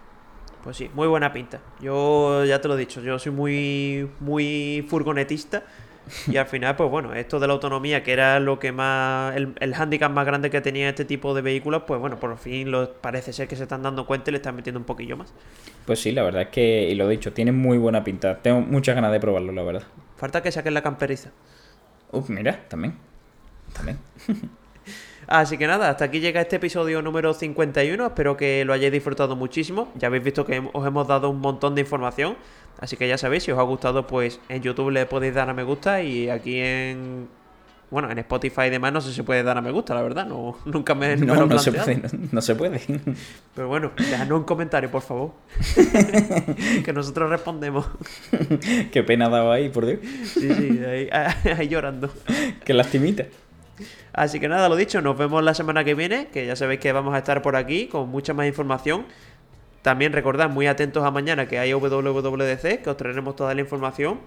Pues 0.63 0.78
sí, 0.78 0.89
muy 0.93 1.07
buena 1.07 1.32
pinta. 1.32 1.61
Yo 1.82 2.43
ya 2.45 2.59
te 2.61 2.67
lo 2.67 2.76
he 2.76 2.78
dicho, 2.78 3.01
yo 3.01 3.17
soy 3.17 3.32
muy, 3.32 4.09
muy 4.20 4.86
furgonetista. 4.89 5.63
Y 6.28 6.38
al 6.38 6.47
final, 6.47 6.76
pues 6.76 6.89
bueno, 6.89 7.14
esto 7.14 7.39
de 7.39 7.47
la 7.47 7.53
autonomía, 7.53 8.03
que 8.03 8.14
era 8.14 8.39
lo 8.39 8.60
que 8.60 8.72
más. 8.72 9.36
El, 9.36 9.53
el 9.60 9.74
hándicap 9.76 10.12
más 10.12 10.26
grande 10.26 10.49
que 10.49 10.62
tenía 10.62 10.89
este 10.89 11.05
tipo 11.05 11.34
de 11.34 11.41
vehículos, 11.41 11.84
pues 11.86 11.99
bueno, 11.99 12.20
por 12.20 12.38
fin 12.38 12.72
lo, 12.72 12.93
parece 12.93 13.34
ser 13.34 13.47
que 13.47 13.55
se 13.55 13.64
están 13.64 13.84
dando 13.84 14.05
cuenta 14.05 14.30
y 14.30 14.34
le 14.34 14.38
están 14.38 14.55
metiendo 14.55 14.80
un 14.80 14.86
poquillo 14.86 15.18
más. 15.18 15.34
Pues 15.86 15.99
sí, 16.01 16.12
la 16.12 16.24
verdad 16.24 16.43
es 16.43 16.47
que, 16.49 16.89
y 16.89 16.95
lo 16.95 17.07
he 17.07 17.12
dicho, 17.12 17.34
tiene 17.34 17.51
muy 17.51 17.78
buena 17.78 18.03
pinta. 18.03 18.38
Tengo 18.38 18.62
muchas 18.62 18.95
ganas 18.95 19.12
de 19.12 19.20
probarlo, 19.20 19.51
la 19.51 19.64
verdad. 19.64 19.84
Falta 20.18 20.43
que 20.43 20.51
saquen 20.51 20.74
la 20.74 20.82
camperiza. 20.82 21.32
Uf, 22.12 22.30
mira, 22.30 22.68
también. 22.68 22.95
También. 23.74 23.99
Así 25.28 25.60
que 25.60 25.68
nada, 25.68 25.89
hasta 25.89 26.05
aquí 26.05 26.20
llega 26.20 26.41
este 26.41 26.55
episodio 26.55 27.03
número 27.03 27.36
51. 27.36 28.03
Espero 28.03 28.36
que 28.36 28.66
lo 28.66 28.74
hayáis 28.74 28.91
disfrutado 28.91 29.36
muchísimo. 29.36 29.91
Ya 29.95 30.07
habéis 30.07 30.24
visto 30.24 30.43
que 30.43 30.68
os 30.74 30.88
hemos 30.88 31.07
dado 31.07 31.30
un 31.30 31.39
montón 31.39 31.76
de 31.76 31.82
información. 31.82 32.36
Así 32.80 32.95
que 32.95 33.07
ya 33.07 33.17
sabéis, 33.17 33.43
si 33.43 33.51
os 33.51 33.59
ha 33.59 33.63
gustado, 33.63 34.07
pues 34.07 34.39
en 34.49 34.61
YouTube 34.61 34.91
le 34.91 35.05
podéis 35.05 35.34
dar 35.34 35.49
a 35.49 35.53
me 35.53 35.63
gusta 35.63 36.01
y 36.01 36.30
aquí 36.30 36.59
en... 36.59 37.27
Bueno, 37.91 38.11
en 38.11 38.19
Spotify 38.19 38.63
y 38.67 38.69
demás 38.69 38.93
no 38.93 39.01
sé 39.01 39.09
si 39.09 39.15
se 39.15 39.23
puede 39.23 39.41
dar 39.41 39.57
a 39.57 39.61
me 39.61 39.71
gusta, 39.71 39.95
la 39.95 40.03
verdad. 40.03 40.25
No, 40.27 40.57
nunca 40.65 40.93
me, 40.93 41.17
me 41.17 41.25
lo 41.25 41.36
No, 41.36 41.45
no 41.47 41.59
se 41.59 41.71
puede, 41.71 41.95
no, 41.97 42.09
no 42.32 42.41
se 42.41 42.55
puede. 42.55 42.82
Pero 43.55 43.67
bueno, 43.67 43.91
dejadnos 43.97 44.39
un 44.39 44.45
comentario, 44.45 44.91
por 44.91 45.01
favor. 45.01 45.32
que 46.86 46.93
nosotros 46.93 47.30
respondemos. 47.32 47.88
Qué 48.91 49.03
pena 49.03 49.27
dado 49.27 49.51
ahí, 49.51 49.69
por 49.69 49.88
Dios. 49.88 49.99
Sí, 50.23 50.53
sí, 50.53 50.80
ahí, 50.86 51.09
ahí 51.11 51.67
llorando. 51.67 52.11
Qué 52.63 52.75
lastimita. 52.75 53.25
Así 54.13 54.39
que 54.39 54.47
nada, 54.47 54.69
lo 54.69 54.75
dicho, 54.75 55.01
nos 55.01 55.17
vemos 55.17 55.43
la 55.43 55.53
semana 55.53 55.84
que 55.84 55.95
viene, 55.95 56.27
que 56.27 56.45
ya 56.45 56.55
sabéis 56.55 56.80
que 56.80 56.91
vamos 56.91 57.13
a 57.13 57.19
estar 57.19 57.41
por 57.41 57.55
aquí 57.55 57.88
con 57.88 58.09
mucha 58.09 58.34
más 58.34 58.47
información. 58.47 59.05
También 59.82 60.13
recordad, 60.13 60.49
muy 60.49 60.67
atentos 60.67 61.03
a 61.03 61.11
mañana 61.11 61.47
que 61.47 61.57
hay 61.59 61.73
WWDC, 61.73 62.82
que 62.84 62.89
os 62.89 62.97
traeremos 62.97 63.36
toda 63.36 63.53
la 63.53 63.61
información. 63.61 64.19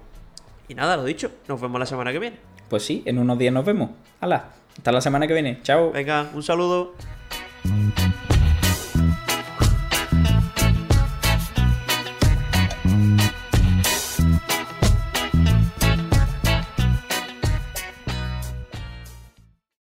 Y 0.69 0.75
nada, 0.75 0.97
lo 0.97 1.05
dicho, 1.05 1.31
nos 1.49 1.61
vemos 1.61 1.79
la 1.79 1.87
semana 1.87 2.13
que 2.13 2.19
viene. 2.19 2.37
Pues 2.69 2.85
sí, 2.85 3.03
en 3.05 3.19
unos 3.19 3.39
días 3.39 3.53
nos 3.53 3.65
vemos. 3.65 3.91
¡Hala! 4.21 4.47
Hasta 4.77 4.93
la 4.93 5.01
semana 5.01 5.27
que 5.27 5.35
viene. 5.35 5.61
Chao. 5.63 5.93
Venga, 5.93 6.31
un 6.33 6.43
saludo. 6.43 6.95